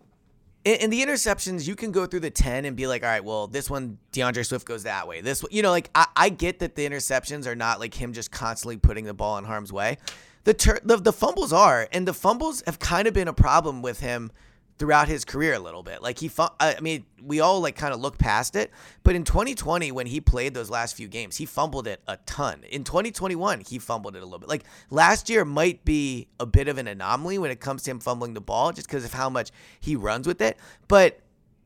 In, 0.64 0.76
in 0.76 0.90
the 0.90 1.02
interceptions, 1.02 1.66
you 1.68 1.76
can 1.76 1.92
go 1.92 2.06
through 2.06 2.20
the 2.20 2.30
10 2.30 2.64
and 2.64 2.76
be 2.76 2.86
like, 2.86 3.02
all 3.02 3.08
right, 3.08 3.24
well, 3.24 3.46
this 3.46 3.68
one, 3.68 3.98
D'Andre 4.12 4.42
Swift 4.42 4.66
goes 4.66 4.84
that 4.84 5.06
way. 5.06 5.20
This 5.20 5.44
you 5.50 5.62
know, 5.62 5.70
like, 5.70 5.90
I, 5.94 6.06
I 6.16 6.28
get 6.28 6.58
that 6.60 6.74
the 6.74 6.88
interceptions 6.88 7.46
are 7.46 7.54
not 7.54 7.80
like 7.80 7.94
him 7.94 8.12
just 8.12 8.30
constantly 8.30 8.76
putting 8.76 9.04
the 9.04 9.14
ball 9.14 9.38
in 9.38 9.44
harm's 9.44 9.72
way. 9.72 9.98
The, 10.44 10.54
tur- 10.54 10.80
the, 10.84 10.96
the 10.96 11.12
fumbles 11.12 11.52
are, 11.52 11.88
and 11.92 12.06
the 12.06 12.14
fumbles 12.14 12.62
have 12.66 12.78
kind 12.78 13.08
of 13.08 13.14
been 13.14 13.28
a 13.28 13.32
problem 13.32 13.82
with 13.82 14.00
him 14.00 14.30
throughout 14.78 15.08
his 15.08 15.24
career 15.24 15.54
a 15.54 15.58
little 15.58 15.82
bit. 15.82 16.02
Like, 16.02 16.18
he, 16.18 16.28
fu- 16.28 16.48
I 16.58 16.80
mean, 16.80 17.04
we 17.22 17.40
all 17.40 17.60
like 17.60 17.76
kind 17.76 17.94
of 17.94 18.00
look 18.00 18.18
past 18.18 18.56
it, 18.56 18.70
but 19.02 19.14
in 19.14 19.24
2020, 19.24 19.92
when 19.92 20.06
he 20.06 20.20
played 20.20 20.54
those 20.54 20.70
last 20.70 20.96
few 20.96 21.08
games, 21.08 21.36
he 21.36 21.46
fumbled 21.46 21.86
it 21.86 22.00
a 22.06 22.16
ton. 22.26 22.64
In 22.70 22.84
2021, 22.84 23.60
he 23.60 23.78
fumbled 23.78 24.16
it 24.16 24.22
a 24.22 24.24
little 24.24 24.40
bit. 24.40 24.48
Like, 24.48 24.64
last 24.90 25.30
year 25.30 25.44
might 25.44 25.84
be 25.84 26.28
a 26.40 26.46
bit 26.46 26.68
of 26.68 26.78
an 26.78 26.88
anomaly 26.88 27.38
when 27.38 27.50
it 27.50 27.60
comes 27.60 27.82
to 27.84 27.90
him 27.90 28.00
fumbling 28.00 28.34
the 28.34 28.40
ball 28.40 28.72
just 28.72 28.88
because 28.88 29.04
of 29.04 29.12
how 29.12 29.30
much 29.30 29.50
he 29.80 29.96
runs 29.96 30.26
with 30.26 30.40
it. 30.40 30.58
But, 30.88 31.20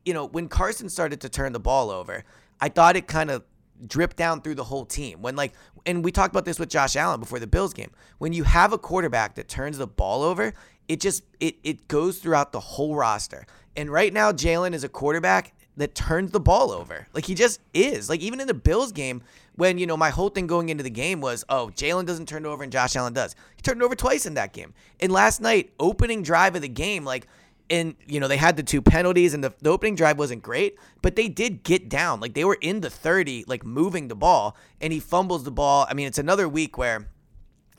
you 0.05 0.13
know, 0.13 0.25
when 0.25 0.47
Carson 0.47 0.89
started 0.89 1.21
to 1.21 1.29
turn 1.29 1.53
the 1.53 1.59
ball 1.59 1.89
over, 1.89 2.23
I 2.61 2.69
thought 2.69 2.95
it 2.95 3.07
kind 3.07 3.31
of 3.31 3.43
dripped 3.87 4.17
down 4.17 4.41
through 4.41 4.55
the 4.55 4.63
whole 4.63 4.85
team. 4.85 5.21
When 5.21 5.35
like 5.35 5.53
and 5.85 6.03
we 6.03 6.11
talked 6.11 6.33
about 6.33 6.45
this 6.45 6.59
with 6.59 6.69
Josh 6.69 6.95
Allen 6.95 7.19
before 7.19 7.39
the 7.39 7.47
Bills 7.47 7.73
game. 7.73 7.91
When 8.17 8.33
you 8.33 8.43
have 8.43 8.73
a 8.73 8.77
quarterback 8.77 9.35
that 9.35 9.47
turns 9.47 9.77
the 9.77 9.87
ball 9.87 10.23
over, 10.23 10.53
it 10.89 10.99
just 10.99 11.23
it 11.39 11.55
it 11.63 11.87
goes 11.87 12.17
throughout 12.17 12.51
the 12.51 12.59
whole 12.59 12.95
roster. 12.95 13.45
And 13.77 13.89
right 13.89 14.11
now 14.11 14.33
Jalen 14.33 14.73
is 14.73 14.83
a 14.83 14.89
quarterback 14.89 15.53
that 15.77 15.95
turns 15.95 16.31
the 16.31 16.39
ball 16.39 16.71
over. 16.71 17.07
Like 17.13 17.25
he 17.25 17.35
just 17.35 17.61
is. 17.73 18.09
Like 18.09 18.19
even 18.19 18.41
in 18.41 18.47
the 18.47 18.53
Bills 18.53 18.91
game, 18.91 19.21
when 19.55 19.77
you 19.77 19.85
know 19.85 19.95
my 19.95 20.09
whole 20.09 20.29
thing 20.29 20.47
going 20.47 20.67
into 20.67 20.83
the 20.83 20.89
game 20.89 21.21
was, 21.21 21.45
oh, 21.47 21.71
Jalen 21.73 22.05
doesn't 22.05 22.27
turn 22.27 22.45
over 22.45 22.63
and 22.63 22.71
Josh 22.71 22.95
Allen 22.97 23.13
does. 23.13 23.35
He 23.55 23.61
turned 23.61 23.81
over 23.81 23.95
twice 23.95 24.25
in 24.25 24.33
that 24.33 24.51
game. 24.51 24.73
And 24.99 25.11
last 25.11 25.39
night, 25.39 25.71
opening 25.79 26.23
drive 26.23 26.55
of 26.55 26.63
the 26.63 26.67
game, 26.67 27.05
like 27.05 27.27
and 27.69 27.95
you 28.07 28.19
know 28.19 28.27
they 28.27 28.37
had 28.37 28.57
the 28.57 28.63
two 28.63 28.81
penalties 28.81 29.35
and 29.35 29.43
the, 29.43 29.53
the 29.61 29.69
opening 29.69 29.93
drive 29.93 30.17
wasn't 30.17 30.41
great 30.41 30.79
but 31.03 31.15
they 31.15 31.27
did 31.27 31.61
get 31.61 31.87
down 31.87 32.19
like 32.19 32.33
they 32.33 32.43
were 32.43 32.57
in 32.61 32.81
the 32.81 32.89
30 32.89 33.45
like 33.47 33.63
moving 33.63 34.07
the 34.07 34.15
ball 34.15 34.57
and 34.81 34.91
he 34.91 34.99
fumbles 34.99 35.43
the 35.43 35.51
ball 35.51 35.85
i 35.87 35.93
mean 35.93 36.07
it's 36.07 36.17
another 36.17 36.49
week 36.49 36.79
where 36.79 37.07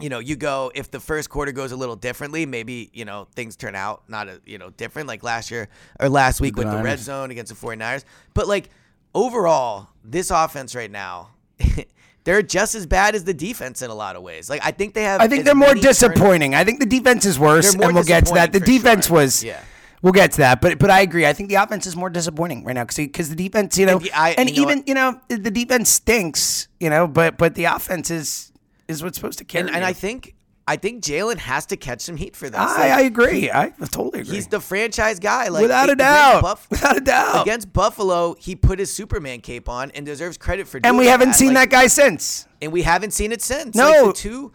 you 0.00 0.08
know 0.08 0.18
you 0.18 0.36
go 0.36 0.70
if 0.74 0.90
the 0.90 1.00
first 1.00 1.28
quarter 1.30 1.52
goes 1.52 1.72
a 1.72 1.76
little 1.76 1.96
differently 1.96 2.46
maybe 2.46 2.90
you 2.92 3.04
know 3.04 3.26
things 3.34 3.56
turn 3.56 3.74
out 3.74 4.02
not 4.08 4.28
a, 4.28 4.40
you 4.46 4.58
know 4.58 4.70
different 4.70 5.08
like 5.08 5.22
last 5.22 5.50
year 5.50 5.68
or 5.98 6.08
last 6.08 6.40
week 6.40 6.56
with 6.56 6.70
the 6.70 6.82
red 6.82 6.98
zone 6.98 7.30
against 7.30 7.52
the 7.58 7.66
49ers 7.66 8.04
but 8.34 8.48
like 8.48 8.70
overall 9.14 9.88
this 10.04 10.30
offense 10.30 10.74
right 10.74 10.90
now 10.90 11.30
they're 12.24 12.42
just 12.42 12.74
as 12.74 12.86
bad 12.86 13.14
as 13.14 13.24
the 13.24 13.34
defense 13.34 13.82
in 13.82 13.90
a 13.90 13.94
lot 13.94 14.16
of 14.16 14.22
ways 14.22 14.48
like 14.48 14.60
i 14.64 14.70
think 14.70 14.94
they 14.94 15.02
have 15.02 15.20
I 15.20 15.28
think 15.28 15.44
they're 15.44 15.54
more 15.54 15.74
turn- 15.74 15.80
disappointing. 15.82 16.54
I 16.54 16.64
think 16.64 16.80
the 16.80 16.86
defense 16.86 17.26
is 17.26 17.38
worse, 17.38 17.74
and 17.74 17.94
we'll 17.94 18.04
get 18.04 18.26
to 18.26 18.34
that. 18.34 18.52
The 18.52 18.60
defense 18.60 19.06
sure. 19.08 19.16
was. 19.16 19.44
Yeah. 19.44 19.60
We'll 20.02 20.14
get 20.14 20.32
to 20.32 20.38
that, 20.38 20.62
but 20.62 20.78
but 20.78 20.88
I 20.90 21.02
agree. 21.02 21.26
I 21.26 21.34
think 21.34 21.50
the 21.50 21.56
offense 21.56 21.86
is 21.86 21.94
more 21.94 22.08
disappointing 22.08 22.64
right 22.64 22.72
now 22.72 22.86
because 22.86 23.28
the 23.28 23.36
defense, 23.36 23.76
you 23.76 23.84
know, 23.84 23.98
And 23.98 24.10
I- 24.14 24.34
and 24.38 24.48
you 24.48 24.62
even 24.62 24.78
what? 24.78 24.88
you 24.88 24.94
know 24.94 25.20
the 25.28 25.50
defense 25.50 25.90
stinks, 25.90 26.68
you 26.78 26.88
know, 26.88 27.06
but 27.06 27.36
but 27.36 27.54
the 27.54 27.64
offense 27.66 28.10
is 28.10 28.49
is 28.90 29.02
what's 29.02 29.16
supposed 29.16 29.38
to 29.38 29.44
carry. 29.44 29.66
and, 29.66 29.76
and 29.76 29.84
i 29.84 29.92
think 29.92 30.34
i 30.68 30.76
think 30.76 31.02
jalen 31.02 31.36
has 31.38 31.66
to 31.66 31.76
catch 31.76 32.00
some 32.00 32.16
heat 32.16 32.34
for 32.36 32.48
this 32.50 32.60
I, 32.60 32.64
Like, 32.66 32.92
I 32.92 33.00
agree. 33.02 33.50
I 33.50 33.70
totally 33.90 34.20
agree. 34.20 34.34
He's 34.34 34.46
the 34.46 34.60
franchise 34.60 35.18
guy. 35.18 35.48
Like 35.48 35.62
Without 35.62 35.90
a 35.90 35.96
doubt. 35.96 36.42
Buff- 36.42 36.68
Without 36.70 36.96
a 36.96 37.00
doubt. 37.00 37.42
Against 37.42 37.72
Buffalo, 37.72 38.36
he 38.38 38.54
put 38.54 38.78
his 38.78 38.92
Superman 38.92 39.40
cape 39.40 39.68
on 39.68 39.90
and 39.92 40.04
deserves 40.06 40.36
credit 40.38 40.68
for 40.68 40.78
doing 40.78 40.90
and 40.90 40.98
we 40.98 41.06
haven't 41.06 41.30
that. 41.30 41.36
seen 41.36 41.54
Like, 41.54 41.70
that 41.70 41.76
guy 41.76 41.86
since. 41.88 42.46
and 42.62 42.70
we 42.72 42.82
haven't 42.82 43.12
seen 43.12 43.32
it 43.32 43.42
since. 43.42 43.74
No. 43.74 43.88
like, 43.90 44.04
the 44.06 44.12
two 44.12 44.52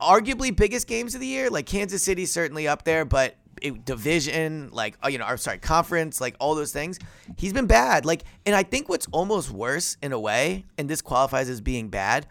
arguably 0.00 0.54
biggest 0.54 0.86
games 0.86 1.14
of 1.14 1.20
the 1.20 1.26
year, 1.26 1.50
like 1.50 1.66
Kansas 1.66 2.02
City, 2.02 2.26
certainly 2.26 2.66
up 2.68 2.84
there, 2.84 3.04
but 3.04 3.36
it, 3.60 3.84
division, 3.84 4.70
like 4.72 4.96
uh, 5.04 5.08
you 5.08 5.18
know, 5.18 5.26
or 5.26 5.36
sorry, 5.36 5.58
conference, 5.58 6.20
like 6.20 6.34
all 6.40 6.54
those 6.54 6.72
things, 6.72 6.98
he's 7.36 7.52
been 7.52 7.66
bad. 7.66 8.04
Like, 8.04 8.24
and 8.46 8.54
I 8.56 8.62
think 8.62 8.88
what's 8.88 9.06
almost 9.12 9.50
worse 9.50 9.96
in 10.02 10.12
a 10.12 10.18
way, 10.18 10.64
and 10.78 10.88
this 10.88 11.02
qualifies 11.02 11.48
as 11.48 11.60
being 11.60 11.88
bad, 11.88 12.26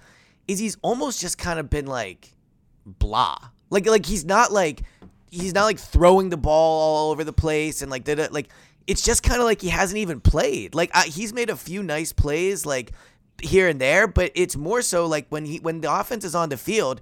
is 0.47 0.59
he's 0.59 0.77
almost 0.81 1.21
just 1.21 1.37
kind 1.37 1.59
of 1.59 1.69
been 1.69 1.87
like 1.87 2.33
blah. 2.85 3.37
Like, 3.69 3.87
like 3.87 4.05
he's 4.05 4.25
not 4.25 4.51
like 4.51 4.83
he's 5.29 5.53
not 5.53 5.63
like 5.63 5.79
throwing 5.79 6.29
the 6.29 6.37
ball 6.37 6.81
all 6.81 7.11
over 7.11 7.23
the 7.23 7.33
place 7.33 7.81
and 7.81 7.89
like 7.89 8.03
did 8.03 8.19
it 8.19 8.33
like 8.33 8.49
it's 8.87 9.01
just 9.01 9.23
kind 9.23 9.39
of 9.39 9.45
like 9.45 9.61
he 9.61 9.69
hasn't 9.69 9.97
even 9.97 10.19
played. 10.19 10.75
Like 10.75 10.91
I, 10.93 11.03
he's 11.03 11.33
made 11.33 11.49
a 11.49 11.55
few 11.55 11.83
nice 11.83 12.11
plays 12.11 12.65
like 12.65 12.91
here 13.41 13.67
and 13.67 13.79
there, 13.79 14.07
but 14.07 14.31
it's 14.35 14.55
more 14.55 14.81
so 14.81 15.05
like 15.05 15.27
when 15.29 15.45
he 15.45 15.59
when 15.59 15.81
the 15.81 15.93
offense 15.93 16.25
is 16.25 16.35
on 16.35 16.49
the 16.49 16.57
field, 16.57 17.01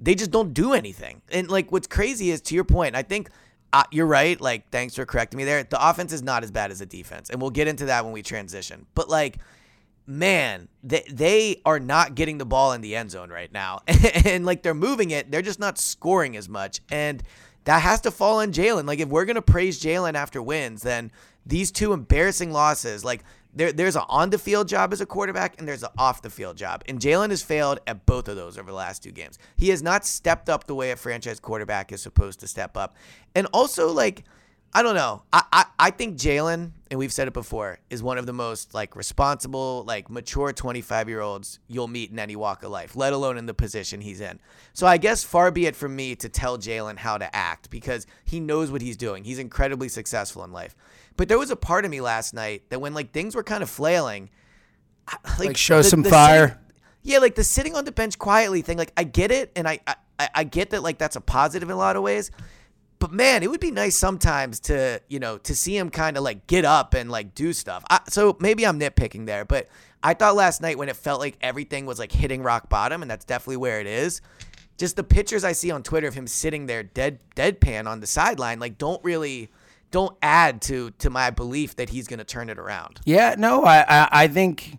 they 0.00 0.14
just 0.14 0.30
don't 0.30 0.54
do 0.54 0.72
anything. 0.72 1.22
And 1.30 1.50
like 1.50 1.72
what's 1.72 1.86
crazy 1.86 2.30
is 2.30 2.40
to 2.42 2.54
your 2.54 2.64
point, 2.64 2.94
I 2.94 3.02
think 3.02 3.30
uh, 3.72 3.84
you're 3.90 4.06
right. 4.06 4.40
Like 4.40 4.70
thanks 4.70 4.94
for 4.94 5.04
correcting 5.04 5.36
me 5.36 5.44
there. 5.44 5.62
The 5.64 5.88
offense 5.88 6.12
is 6.12 6.22
not 6.22 6.42
as 6.42 6.50
bad 6.50 6.70
as 6.70 6.78
the 6.78 6.86
defense, 6.86 7.30
and 7.30 7.40
we'll 7.40 7.50
get 7.50 7.68
into 7.68 7.86
that 7.86 8.04
when 8.04 8.12
we 8.12 8.22
transition. 8.22 8.86
But 8.94 9.08
like 9.08 9.38
man, 10.06 10.68
they, 10.82 11.04
they 11.10 11.60
are 11.64 11.80
not 11.80 12.14
getting 12.14 12.38
the 12.38 12.46
ball 12.46 12.72
in 12.72 12.80
the 12.80 12.94
end 12.96 13.10
zone 13.10 13.30
right 13.30 13.52
now. 13.52 13.80
and 14.24 14.46
like 14.46 14.62
they're 14.62 14.74
moving 14.74 15.10
it, 15.10 15.30
they're 15.30 15.42
just 15.42 15.60
not 15.60 15.78
scoring 15.78 16.36
as 16.36 16.48
much. 16.48 16.80
And 16.90 17.22
that 17.64 17.82
has 17.82 18.00
to 18.02 18.10
fall 18.10 18.40
on 18.40 18.52
Jalen. 18.52 18.86
Like 18.86 19.00
if 19.00 19.08
we're 19.08 19.24
gonna 19.24 19.42
praise 19.42 19.82
Jalen 19.82 20.14
after 20.14 20.40
wins, 20.40 20.82
then 20.82 21.10
these 21.44 21.70
two 21.70 21.92
embarrassing 21.92 22.52
losses, 22.52 23.04
like 23.04 23.24
there, 23.54 23.72
there's 23.72 23.96
an 23.96 24.02
on 24.08 24.30
the 24.30 24.38
field 24.38 24.68
job 24.68 24.92
as 24.92 25.00
a 25.00 25.06
quarterback 25.06 25.58
and 25.58 25.66
there's 25.66 25.82
an 25.82 25.88
off 25.96 26.22
the 26.22 26.30
field 26.30 26.56
job. 26.56 26.84
And 26.88 27.00
Jalen 27.00 27.30
has 27.30 27.42
failed 27.42 27.80
at 27.86 28.06
both 28.06 28.28
of 28.28 28.36
those 28.36 28.58
over 28.58 28.70
the 28.70 28.76
last 28.76 29.02
two 29.02 29.12
games. 29.12 29.38
He 29.56 29.70
has 29.70 29.82
not 29.82 30.04
stepped 30.04 30.48
up 30.48 30.66
the 30.66 30.74
way 30.74 30.90
a 30.90 30.96
franchise 30.96 31.40
quarterback 31.40 31.90
is 31.90 32.02
supposed 32.02 32.38
to 32.40 32.46
step 32.46 32.76
up. 32.76 32.96
And 33.34 33.46
also 33.52 33.90
like 33.90 34.24
I 34.74 34.82
don't 34.82 34.94
know. 34.94 35.22
I, 35.32 35.42
I, 35.52 35.64
I 35.78 35.90
think 35.90 36.18
Jalen, 36.18 36.72
and 36.90 36.98
we've 36.98 37.12
said 37.12 37.28
it 37.28 37.32
before, 37.34 37.78
is 37.88 38.02
one 38.02 38.18
of 38.18 38.26
the 38.26 38.32
most 38.34 38.74
like 38.74 38.94
responsible, 38.94 39.84
like 39.86 40.10
mature 40.10 40.52
25 40.52 41.08
year 41.08 41.20
olds 41.20 41.60
you'll 41.66 41.88
meet 41.88 42.10
in 42.10 42.18
any 42.18 42.36
walk 42.36 42.62
of 42.62 42.70
life, 42.70 42.94
let 42.94 43.14
alone 43.14 43.38
in 43.38 43.46
the 43.46 43.54
position 43.54 44.02
he's 44.02 44.20
in. 44.20 44.38
So 44.74 44.86
I 44.86 44.98
guess 44.98 45.24
far 45.24 45.50
be 45.50 45.64
it 45.66 45.74
from 45.74 45.96
me 45.96 46.14
to 46.16 46.28
tell 46.28 46.58
Jalen 46.58 46.98
how 46.98 47.16
to 47.16 47.34
act 47.34 47.70
because 47.70 48.06
he 48.26 48.38
knows 48.38 48.70
what 48.70 48.82
he's 48.82 48.98
doing. 48.98 49.24
He's 49.24 49.38
incredibly 49.38 49.88
successful 49.88 50.44
in 50.44 50.52
life. 50.52 50.76
But 51.16 51.28
there 51.28 51.38
was 51.38 51.50
a 51.50 51.56
part 51.56 51.86
of 51.86 51.90
me 51.90 52.02
last 52.02 52.34
night 52.34 52.68
that 52.68 52.78
when 52.78 52.92
like 52.92 53.12
things 53.12 53.34
were 53.34 53.42
kind 53.44 53.62
of 53.62 53.70
flailing, 53.70 54.28
like, 55.38 55.38
Like, 55.48 55.56
show 55.56 55.80
some 55.82 56.00
sitting- 56.00 56.10
fire. 56.12 56.60
yeah, 57.02 57.18
like 57.18 57.34
the 57.36 57.44
sitting 57.44 57.74
on 57.76 57.86
the 57.86 57.92
bench 57.92 58.18
quietly 58.18 58.60
thing. 58.60 58.76
Like 58.76 58.92
I 58.96 59.04
get 59.04 59.30
it, 59.30 59.52
and 59.56 59.66
I, 59.66 59.80
I 59.86 60.28
I 60.34 60.44
get 60.44 60.70
that 60.70 60.82
like 60.82 60.98
that's 60.98 61.16
a 61.16 61.20
positive 61.20 61.68
in 61.70 61.74
a 61.74 61.78
lot 61.78 61.96
of 61.96 62.02
ways. 62.02 62.30
But 62.98 63.12
man, 63.12 63.42
it 63.42 63.50
would 63.50 63.60
be 63.60 63.70
nice 63.70 63.96
sometimes 63.96 64.60
to 64.60 65.00
you 65.08 65.18
know 65.18 65.38
to 65.38 65.54
see 65.54 65.76
him 65.76 65.90
kind 65.90 66.16
of 66.16 66.22
like 66.22 66.46
get 66.46 66.64
up 66.64 66.94
and 66.94 67.10
like 67.10 67.34
do 67.34 67.52
stuff. 67.52 67.84
I, 67.90 68.00
so 68.08 68.36
maybe 68.40 68.66
I'm 68.66 68.80
nitpicking 68.80 69.26
there, 69.26 69.44
but 69.44 69.68
I 70.02 70.14
thought 70.14 70.36
last 70.36 70.62
night 70.62 70.78
when 70.78 70.88
it 70.88 70.96
felt 70.96 71.20
like 71.20 71.36
everything 71.40 71.84
was 71.84 71.98
like 71.98 72.12
hitting 72.12 72.42
rock 72.42 72.68
bottom, 72.68 73.02
and 73.02 73.10
that's 73.10 73.24
definitely 73.24 73.58
where 73.58 73.80
it 73.80 73.86
is. 73.86 74.20
Just 74.78 74.96
the 74.96 75.04
pictures 75.04 75.42
I 75.42 75.52
see 75.52 75.70
on 75.70 75.82
Twitter 75.82 76.06
of 76.06 76.14
him 76.14 76.26
sitting 76.26 76.66
there 76.66 76.82
dead 76.82 77.18
deadpan 77.34 77.86
on 77.86 78.00
the 78.00 78.06
sideline, 78.06 78.60
like 78.60 78.78
don't 78.78 79.02
really 79.04 79.50
don't 79.90 80.16
add 80.22 80.62
to 80.62 80.90
to 80.98 81.10
my 81.10 81.30
belief 81.30 81.76
that 81.76 81.90
he's 81.90 82.06
gonna 82.06 82.24
turn 82.24 82.48
it 82.50 82.58
around. 82.58 83.00
Yeah, 83.04 83.34
no, 83.38 83.64
I 83.64 83.84
I, 83.88 84.08
I 84.12 84.28
think 84.28 84.78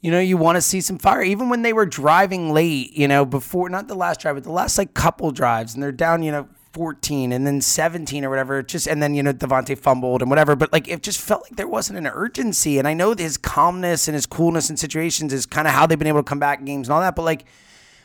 you 0.00 0.10
know 0.10 0.20
you 0.20 0.36
want 0.36 0.56
to 0.56 0.62
see 0.62 0.80
some 0.80 0.98
fire. 0.98 1.22
Even 1.22 1.48
when 1.48 1.62
they 1.62 1.72
were 1.72 1.86
driving 1.86 2.52
late, 2.52 2.92
you 2.92 3.08
know, 3.08 3.24
before 3.24 3.68
not 3.68 3.88
the 3.88 3.94
last 3.94 4.20
drive, 4.20 4.36
but 4.36 4.44
the 4.44 4.52
last 4.52 4.76
like 4.78 4.94
couple 4.94 5.30
drives, 5.30 5.74
and 5.74 5.82
they're 5.82 5.92
down, 5.92 6.22
you 6.22 6.32
know. 6.32 6.48
14 6.76 7.32
and 7.32 7.46
then 7.46 7.62
17 7.62 8.22
or 8.22 8.28
whatever 8.28 8.62
just 8.62 8.86
and 8.86 9.02
then 9.02 9.14
you 9.14 9.22
know 9.22 9.32
DeVonta 9.32 9.78
fumbled 9.78 10.20
and 10.20 10.28
whatever 10.28 10.54
but 10.54 10.70
like 10.74 10.86
it 10.88 11.02
just 11.02 11.18
felt 11.18 11.40
like 11.44 11.56
there 11.56 11.66
wasn't 11.66 11.98
an 11.98 12.06
urgency 12.06 12.78
and 12.78 12.86
I 12.86 12.92
know 12.92 13.14
his 13.14 13.38
calmness 13.38 14.08
and 14.08 14.14
his 14.14 14.26
coolness 14.26 14.68
in 14.68 14.76
situations 14.76 15.32
is 15.32 15.46
kind 15.46 15.66
of 15.66 15.72
how 15.72 15.86
they've 15.86 15.98
been 15.98 16.06
able 16.06 16.20
to 16.20 16.28
come 16.28 16.38
back 16.38 16.62
games 16.66 16.88
and 16.88 16.92
all 16.92 17.00
that 17.00 17.16
but 17.16 17.22
like 17.22 17.46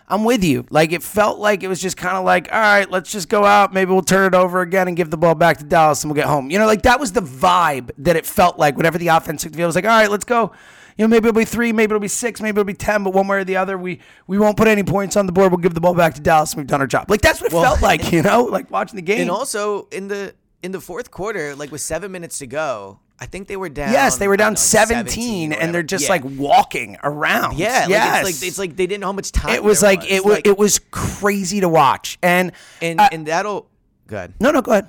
I'm 0.07 0.25
with 0.25 0.43
you. 0.43 0.65
Like 0.69 0.91
it 0.91 1.03
felt 1.03 1.39
like 1.39 1.63
it 1.63 1.69
was 1.69 1.81
just 1.81 1.95
kind 1.95 2.17
of 2.17 2.25
like, 2.25 2.51
all 2.51 2.59
right, 2.59 2.89
let's 2.91 3.09
just 3.13 3.29
go 3.29 3.45
out. 3.45 3.73
Maybe 3.73 3.93
we'll 3.93 4.01
turn 4.01 4.33
it 4.33 4.35
over 4.35 4.59
again 4.59 4.89
and 4.89 4.97
give 4.97 5.09
the 5.09 5.15
ball 5.15 5.35
back 5.35 5.57
to 5.59 5.63
Dallas 5.63 6.03
and 6.03 6.11
we'll 6.11 6.21
get 6.21 6.27
home. 6.27 6.51
You 6.51 6.59
know, 6.59 6.65
like 6.65 6.81
that 6.81 6.99
was 6.99 7.13
the 7.13 7.21
vibe 7.21 7.91
that 7.99 8.17
it 8.17 8.25
felt 8.25 8.59
like. 8.59 8.75
Whenever 8.75 8.97
the 8.97 9.07
offense 9.07 9.43
took 9.43 9.53
the 9.53 9.57
field, 9.57 9.67
it 9.67 9.67
was 9.67 9.75
like, 9.75 9.85
all 9.85 9.91
right, 9.91 10.11
let's 10.11 10.25
go. 10.25 10.51
You 10.97 11.03
know, 11.05 11.07
maybe 11.07 11.27
it'll 11.29 11.37
be 11.39 11.45
three, 11.45 11.71
maybe 11.71 11.91
it'll 11.91 11.99
be 11.99 12.07
six, 12.07 12.41
maybe 12.41 12.59
it'll 12.59 12.63
be 12.65 12.73
ten, 12.73 13.03
but 13.03 13.13
one 13.13 13.27
way 13.27 13.37
or 13.37 13.43
the 13.43 13.57
other, 13.57 13.77
we 13.77 13.99
we 14.27 14.37
won't 14.37 14.57
put 14.57 14.67
any 14.67 14.83
points 14.83 15.15
on 15.15 15.25
the 15.25 15.31
board. 15.31 15.51
We'll 15.51 15.59
give 15.61 15.73
the 15.73 15.81
ball 15.81 15.93
back 15.95 16.13
to 16.15 16.21
Dallas 16.21 16.51
and 16.53 16.57
we've 16.59 16.67
done 16.67 16.81
our 16.81 16.87
job. 16.87 17.09
Like 17.09 17.21
that's 17.21 17.41
what 17.41 17.51
it 17.51 17.55
Well- 17.55 17.63
felt 17.63 17.81
like. 17.81 18.11
You 18.11 18.21
know, 18.21 18.43
like 18.43 18.69
watching 18.71 18.95
the 18.97 19.01
game. 19.01 19.21
And 19.21 19.29
also 19.31 19.87
in 19.91 20.07
the 20.07 20.33
in 20.63 20.71
the 20.71 20.81
fourth 20.81 21.09
quarter, 21.11 21.55
like 21.55 21.71
with 21.71 21.81
seven 21.81 22.11
minutes 22.11 22.37
to 22.39 22.47
go, 22.47 22.99
I 23.19 23.25
think 23.25 23.47
they 23.47 23.55
were 23.57 23.69
down. 23.69 23.91
Yes, 23.93 24.17
they 24.17 24.27
were 24.27 24.35
down 24.37 24.53
know, 24.53 24.57
17, 24.57 25.53
or 25.53 25.57
and 25.57 25.73
they're 25.73 25.83
just 25.83 26.05
Yeah. 26.05 26.09
like 26.11 26.23
walking 26.25 26.97
around. 27.03 27.57
yeah, 27.57 27.87
yes. 27.87 28.23
like 28.23 28.31
it's 28.33 28.41
like 28.41 28.47
it's 28.47 28.59
like 28.59 28.75
they 28.75 28.85
didn't 28.87 29.01
know 29.01 29.07
how 29.07 29.13
much 29.13 29.31
time. 29.31 29.53
it 29.55 29.63
was 29.63 29.81
like 29.81 30.09
it 30.09 30.25
was 30.25 30.39
it 30.45 30.57
was 30.57 30.79
crazy 30.91 31.61
to 31.61 31.69
watch. 31.69 32.17
And 32.21 32.51
and 32.81 32.99
uh, 32.99 33.09
and 33.11 33.25
that'll 33.27 33.67
good. 34.07 34.33
no, 34.39 34.51
no, 34.51 34.61
go 34.61 34.71
ahead. 34.71 34.87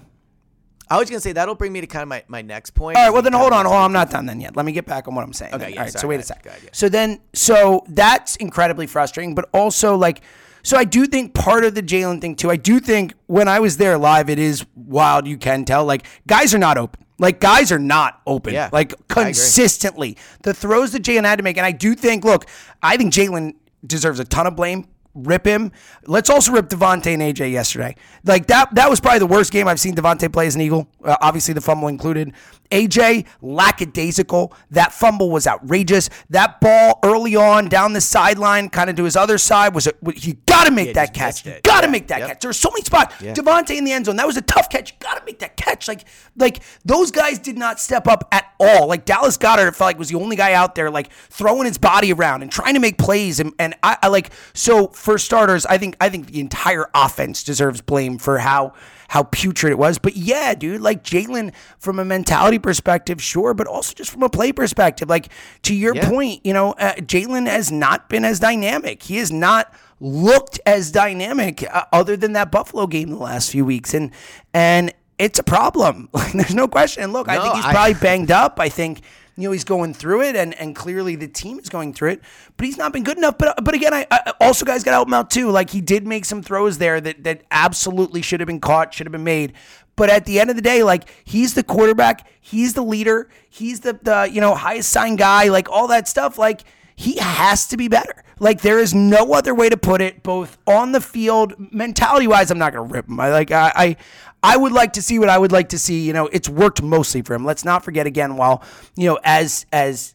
I 0.92 0.98
was 0.98 1.08
gonna 1.08 1.20
say 1.20 1.32
that'll 1.32 1.54
bring 1.54 1.72
me 1.72 1.80
to 1.80 1.86
kind 1.86 2.02
of 2.02 2.08
my, 2.10 2.22
my 2.28 2.42
next 2.42 2.74
point. 2.74 2.98
All 2.98 3.04
right, 3.04 3.10
well 3.10 3.22
then 3.22 3.32
hold 3.32 3.54
on, 3.54 3.64
hold 3.64 3.76
on. 3.78 3.84
I'm 3.86 3.92
not 3.94 4.10
done 4.10 4.26
then 4.26 4.42
yet. 4.42 4.56
Let 4.56 4.66
me 4.66 4.72
get 4.72 4.84
back 4.84 5.08
on 5.08 5.14
what 5.14 5.24
I'm 5.24 5.32
saying. 5.32 5.54
Okay, 5.54 5.70
yeah, 5.70 5.76
All 5.78 5.82
right, 5.84 5.92
sorry, 5.92 6.02
so 6.02 6.08
wait 6.08 6.20
a 6.20 6.22
sec. 6.22 6.44
ahead, 6.44 6.60
yeah. 6.64 6.70
So 6.74 6.90
then, 6.90 7.20
so 7.32 7.82
that's 7.88 8.36
incredibly 8.36 8.86
frustrating, 8.86 9.34
but 9.34 9.48
also 9.54 9.96
like, 9.96 10.20
so 10.62 10.76
I 10.76 10.84
do 10.84 11.06
think 11.06 11.32
part 11.32 11.64
of 11.64 11.74
the 11.74 11.82
Jalen 11.82 12.20
thing 12.20 12.36
too. 12.36 12.50
I 12.50 12.56
do 12.56 12.78
think 12.78 13.14
when 13.26 13.48
I 13.48 13.58
was 13.60 13.78
there 13.78 13.96
live, 13.96 14.28
it 14.28 14.38
is 14.38 14.66
wild. 14.76 15.26
You 15.26 15.38
can 15.38 15.64
tell 15.64 15.86
like 15.86 16.06
guys 16.26 16.54
are 16.54 16.58
not 16.58 16.76
open. 16.76 17.02
Like 17.18 17.40
guys 17.40 17.72
are 17.72 17.78
not 17.78 18.20
open. 18.26 18.52
Yeah, 18.52 18.68
like 18.70 18.94
consistently. 19.08 20.18
The 20.42 20.52
throws 20.52 20.92
that 20.92 21.02
Jalen 21.02 21.24
had 21.24 21.36
to 21.36 21.42
make, 21.42 21.56
and 21.56 21.64
I 21.64 21.72
do 21.72 21.94
think. 21.94 22.22
Look, 22.22 22.44
I 22.82 22.98
think 22.98 23.14
Jalen 23.14 23.54
deserves 23.86 24.20
a 24.20 24.24
ton 24.24 24.46
of 24.46 24.56
blame. 24.56 24.88
Rip 25.14 25.46
him. 25.46 25.72
Let's 26.06 26.30
also 26.30 26.52
rip 26.52 26.68
DeVonta 26.68 27.06
and 27.12 27.20
AJ 27.22 27.52
yesterday. 27.52 27.96
Like 28.24 28.46
that. 28.46 28.74
That 28.74 28.88
was 28.88 29.00
probably 29.00 29.18
the 29.18 29.26
worst 29.26 29.52
game 29.52 29.68
I've 29.68 29.80
seen 29.80 29.94
DeVonta 29.94 30.32
play 30.32 30.46
as 30.46 30.54
an 30.54 30.60
Eagle. 30.62 30.88
Uh, 31.04 31.16
obviously, 31.20 31.52
the 31.54 31.60
fumble 31.60 31.88
included. 31.88 32.32
AJ 32.70 33.26
lackadaisical. 33.42 34.54
That 34.70 34.92
fumble 34.92 35.30
was 35.30 35.46
outrageous. 35.46 36.08
That 36.30 36.60
ball 36.60 36.98
early 37.04 37.36
on 37.36 37.68
down 37.68 37.92
the 37.92 38.00
sideline, 38.00 38.68
kind 38.70 38.88
of 38.88 38.96
to 38.96 39.04
his 39.04 39.16
other 39.16 39.36
side, 39.38 39.74
was 39.74 39.86
a, 39.86 39.92
you 40.14 40.34
got 40.46 40.64
to 40.64 40.70
make 40.70 40.88
Yeah, 40.88 40.92
that 40.94 41.14
catch. 41.14 41.44
You 41.44 41.60
got 41.62 41.82
to 41.82 41.86
Yeah, 41.86 41.90
make 41.92 42.08
that 42.08 42.20
yep. 42.20 42.28
catch. 42.28 42.40
There's 42.40 42.58
so 42.58 42.70
many 42.70 42.82
spots. 42.82 43.14
DeVonta 43.16 43.76
in 43.76 43.84
the 43.84 43.92
end 43.92 44.06
zone. 44.06 44.16
That 44.16 44.26
was 44.26 44.36
a 44.38 44.42
tough 44.42 44.68
catch. 44.70 44.92
You 44.92 44.96
got 45.00 45.18
to 45.18 45.24
make 45.24 45.40
that 45.40 45.56
catch. 45.56 45.88
Like, 45.88 46.04
like 46.36 46.62
those 46.84 47.10
guys 47.10 47.38
did 47.38 47.58
not 47.58 47.78
step 47.80 48.06
up 48.08 48.26
at 48.32 48.46
all. 48.58 48.86
Like 48.86 49.04
Dallas 49.04 49.36
Goedert, 49.36 49.74
felt 49.74 49.88
like 49.88 49.98
was 49.98 50.08
the 50.08 50.18
only 50.18 50.36
guy 50.36 50.54
out 50.54 50.74
there 50.74 50.90
like 50.90 51.12
throwing 51.12 51.66
his 51.66 51.76
body 51.78 52.12
around 52.12 52.42
and 52.42 52.50
trying 52.50 52.74
to 52.74 52.80
make 52.80 52.96
plays. 52.98 53.40
And, 53.40 53.52
and 53.58 53.74
I, 53.82 53.98
I 54.02 54.08
like 54.08 54.32
so 54.54 54.86
for 55.02 55.18
starters, 55.18 55.66
I 55.66 55.78
think 55.78 55.96
I 56.00 56.08
think 56.08 56.26
the 56.28 56.38
entire 56.38 56.86
offense 56.94 57.42
deserves 57.42 57.80
blame 57.80 58.18
for 58.18 58.38
how 58.38 58.74
how 59.08 59.24
putrid 59.24 59.72
it 59.72 59.78
was. 59.78 59.98
But 59.98 60.16
yeah, 60.16 60.54
dude, 60.54 60.80
like 60.80 61.02
Jalen 61.02 61.52
from 61.80 61.98
a 61.98 62.04
mentality 62.04 62.60
perspective, 62.60 63.20
sure, 63.20 63.52
but 63.52 63.66
also 63.66 63.94
just 63.94 64.10
from 64.12 64.22
a 64.22 64.28
play 64.28 64.52
perspective. 64.52 65.08
Like 65.08 65.28
to 65.62 65.74
your 65.74 65.96
Yeah. 65.96 66.08
point, 66.08 66.46
you 66.46 66.52
know, 66.52 66.72
uh, 66.74 66.92
Jalen 66.94 67.48
has 67.48 67.72
not 67.72 68.08
been 68.08 68.24
as 68.24 68.38
dynamic. 68.38 69.02
He 69.02 69.16
has 69.16 69.32
not 69.32 69.74
looked 69.98 70.60
as 70.66 70.92
dynamic 70.92 71.64
uh, 71.68 71.82
other 71.92 72.16
than 72.16 72.34
that 72.34 72.52
Buffalo 72.52 72.86
game 72.86 73.10
the 73.10 73.16
last 73.16 73.50
few 73.50 73.64
weeks, 73.64 73.94
and 73.94 74.12
and 74.54 74.94
it's 75.18 75.40
a 75.40 75.44
problem. 75.44 76.08
Like, 76.14 76.32
there's 76.32 76.54
no 76.54 76.68
question. 76.68 77.02
And 77.02 77.12
look, 77.12 77.28
I 77.28 77.42
think 77.42 77.56
he's 77.56 77.64
I- 77.64 77.72
probably 77.72 77.94
banged 77.94 78.30
up. 78.44 78.60
I 78.60 78.68
think. 78.68 79.00
You 79.36 79.48
know 79.48 79.52
he's 79.52 79.64
going 79.64 79.94
through 79.94 80.22
it, 80.22 80.36
and, 80.36 80.52
and 80.54 80.76
clearly 80.76 81.16
the 81.16 81.28
team 81.28 81.58
is 81.58 81.68
going 81.68 81.94
through 81.94 82.10
it, 82.10 82.22
but 82.56 82.66
he's 82.66 82.76
not 82.76 82.92
been 82.92 83.02
good 83.02 83.16
enough. 83.16 83.38
But 83.38 83.48
uh, 83.48 83.62
but 83.62 83.74
again, 83.74 83.94
I, 83.94 84.06
I 84.10 84.32
also 84.40 84.66
guys 84.66 84.84
got 84.84 85.10
out 85.10 85.30
too. 85.30 85.50
Like 85.50 85.70
he 85.70 85.80
did 85.80 86.06
make 86.06 86.24
some 86.24 86.42
throws 86.42 86.78
there 86.78 87.00
that 87.00 87.24
that 87.24 87.42
absolutely 87.50 88.20
should 88.20 88.40
have 88.40 88.46
been 88.46 88.60
caught, 88.60 88.92
should 88.92 89.06
have 89.06 89.12
been 89.12 89.24
made. 89.24 89.54
But 89.96 90.10
at 90.10 90.24
the 90.24 90.40
end 90.40 90.50
of 90.50 90.56
the 90.56 90.62
day, 90.62 90.82
like 90.82 91.08
he's 91.24 91.54
the 91.54 91.62
quarterback, 91.62 92.26
he's 92.40 92.74
the 92.74 92.82
leader, 92.82 93.28
he's 93.48 93.80
the 93.80 93.98
the 94.02 94.28
you 94.30 94.40
know 94.40 94.54
highest 94.54 94.90
signed 94.90 95.18
guy, 95.18 95.48
like 95.48 95.68
all 95.70 95.88
that 95.88 96.08
stuff. 96.08 96.38
Like 96.38 96.62
he 96.94 97.16
has 97.16 97.66
to 97.68 97.76
be 97.76 97.88
better. 97.88 98.22
Like 98.38 98.60
there 98.60 98.78
is 98.78 98.92
no 98.94 99.32
other 99.32 99.54
way 99.54 99.68
to 99.68 99.76
put 99.76 100.00
it. 100.00 100.22
Both 100.22 100.58
on 100.66 100.92
the 100.92 101.00
field, 101.00 101.54
mentality 101.72 102.26
wise, 102.26 102.50
I'm 102.50 102.58
not 102.58 102.72
gonna 102.72 102.88
rip 102.88 103.08
him. 103.08 103.20
I 103.20 103.30
like 103.30 103.50
I, 103.50 103.72
I 103.74 103.96
I 104.42 104.56
would 104.56 104.72
like 104.72 104.94
to 104.94 105.02
see 105.02 105.18
what 105.18 105.28
I 105.28 105.38
would 105.38 105.52
like 105.52 105.68
to 105.70 105.78
see. 105.78 106.00
You 106.00 106.12
know, 106.12 106.26
it's 106.26 106.48
worked 106.48 106.82
mostly 106.82 107.22
for 107.22 107.34
him. 107.34 107.44
Let's 107.44 107.64
not 107.64 107.84
forget 107.84 108.06
again. 108.06 108.36
While 108.36 108.62
you 108.96 109.08
know, 109.08 109.18
as 109.22 109.66
as 109.72 110.14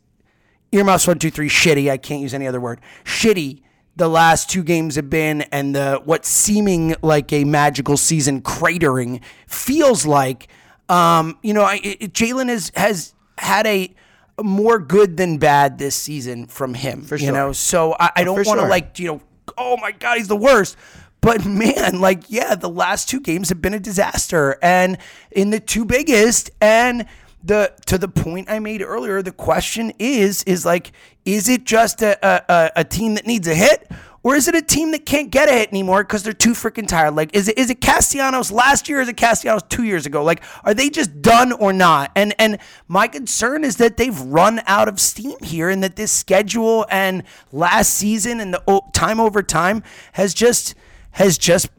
earmuffs 0.72 1.08
one 1.08 1.20
two 1.20 1.32
three 1.32 1.50
shitty. 1.50 1.90
I 1.90 1.98
can't 1.98 2.22
use 2.22 2.34
any 2.34 2.48
other 2.48 2.62
word. 2.62 2.82
Shitty. 3.04 3.62
The 3.96 4.08
last 4.08 4.50
two 4.50 4.64
games 4.64 4.96
have 4.96 5.10
been, 5.10 5.42
and 5.44 5.74
the 5.74 6.00
what 6.06 6.24
seeming 6.24 6.96
like 7.02 7.34
a 7.34 7.46
magical 7.46 7.98
season 7.98 8.42
cratering 8.42 9.24
feels 9.48 10.06
like. 10.06 10.48
Um, 10.88 11.40
you 11.42 11.54
know, 11.54 11.64
Jalen 11.66 12.50
has 12.50 12.72
has 12.76 13.16
had 13.40 13.66
a 13.66 13.94
more 14.42 14.78
good 14.78 15.18
than 15.18 15.40
bad 15.40 15.80
this 15.80 15.96
season 15.96 16.46
from 16.46 16.76
him. 16.76 17.02
For 17.02 17.16
You 17.18 17.32
know, 17.32 17.54
so 17.54 17.96
I, 18.00 18.12
I 18.18 18.24
don't 18.24 18.36
want 18.36 18.60
to 18.60 18.64
sure. 18.64 18.70
like 18.70 19.00
you 19.00 19.08
know, 19.08 19.22
oh 19.58 19.78
my 19.78 19.92
god, 19.92 20.18
he's 20.18 20.28
the 20.28 20.36
worst. 20.36 20.78
But 21.22 21.46
man, 21.46 22.00
like 22.00 22.24
yeah, 22.30 22.56
the 22.56 22.70
last 22.70 23.10
two 23.10 23.20
games 23.20 23.50
have 23.50 23.62
been 23.62 23.74
a 23.74 23.80
disaster, 23.80 24.58
and 24.62 24.98
in 25.32 25.50
the 25.50 25.60
two 25.60 25.86
biggest, 25.86 26.52
and 26.62 27.06
the 27.44 27.74
to 27.86 27.98
the 27.98 28.08
point 28.08 28.50
I 28.50 28.60
made 28.60 28.82
earlier, 28.82 29.22
the 29.22 29.32
question 29.32 29.92
is 30.00 30.44
is 30.44 30.66
like, 30.66 30.92
is 31.26 31.50
it 31.50 31.64
just 31.64 32.02
a 32.02 32.18
a, 32.26 32.72
a- 32.76 32.84
team 32.84 33.16
that 33.16 33.26
needs 33.26 33.48
a 33.48 33.56
hit? 33.56 33.90
Or 34.24 34.36
is 34.36 34.50
it 34.50 34.56
a 34.56 34.62
team 34.62 34.92
that 34.92 35.06
can't 35.06 35.32
get 35.32 35.48
a 35.48 35.54
hit 35.54 35.70
anymore 35.70 36.04
because 36.04 36.24
they're 36.24 36.34
too 36.34 36.52
freaking 36.52 36.86
tired? 36.86 37.16
Like, 37.16 37.34
is 37.34 37.48
it 37.48 37.58
is 37.58 37.70
it 37.70 37.80
Castellanos 37.80 38.52
last 38.52 38.90
year? 38.90 38.98
Or 39.00 39.02
is 39.02 39.08
it 39.08 39.16
Castellanos 39.16 39.64
two 39.70 39.84
years 39.84 40.06
ago? 40.06 40.22
Like, 40.24 40.44
are 40.66 40.74
they 40.74 40.90
just 40.90 41.22
done 41.22 41.54
or 41.54 41.72
not? 41.72 42.12
And 42.14 42.36
and 42.38 42.58
my 42.90 43.08
concern 43.08 43.64
is 43.64 43.78
that 43.78 43.96
they've 43.96 44.20
run 44.20 44.62
out 44.66 44.90
of 44.90 45.00
steam 45.00 45.38
here, 45.42 45.70
and 45.70 45.82
that 45.82 45.96
this 45.96 46.12
schedule 46.12 46.86
and 46.90 47.24
last 47.54 47.94
season 47.94 48.42
and 48.42 48.54
the 48.54 48.82
time 48.92 49.22
over 49.22 49.42
time 49.42 49.82
has 50.14 50.34
just 50.34 50.76
has 51.18 51.38
just 51.38 51.70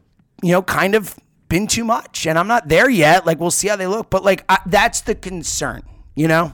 you 0.43 0.51
know 0.51 0.61
kind 0.61 0.95
of 0.95 1.17
been 1.49 1.67
too 1.67 1.83
much. 1.83 2.27
And 2.27 2.37
I'm 2.37 2.47
not 2.47 2.67
there 2.67 2.89
yet. 2.89 3.25
Like, 3.25 3.39
we'll 3.39 3.51
see 3.51 3.67
how 3.67 3.75
they 3.75 3.87
look, 3.87 4.09
but 4.09 4.23
like 4.23 4.45
I, 4.47 4.59
that's 4.65 5.01
the 5.01 5.15
concern. 5.15 5.83
You 6.15 6.27
know. 6.27 6.53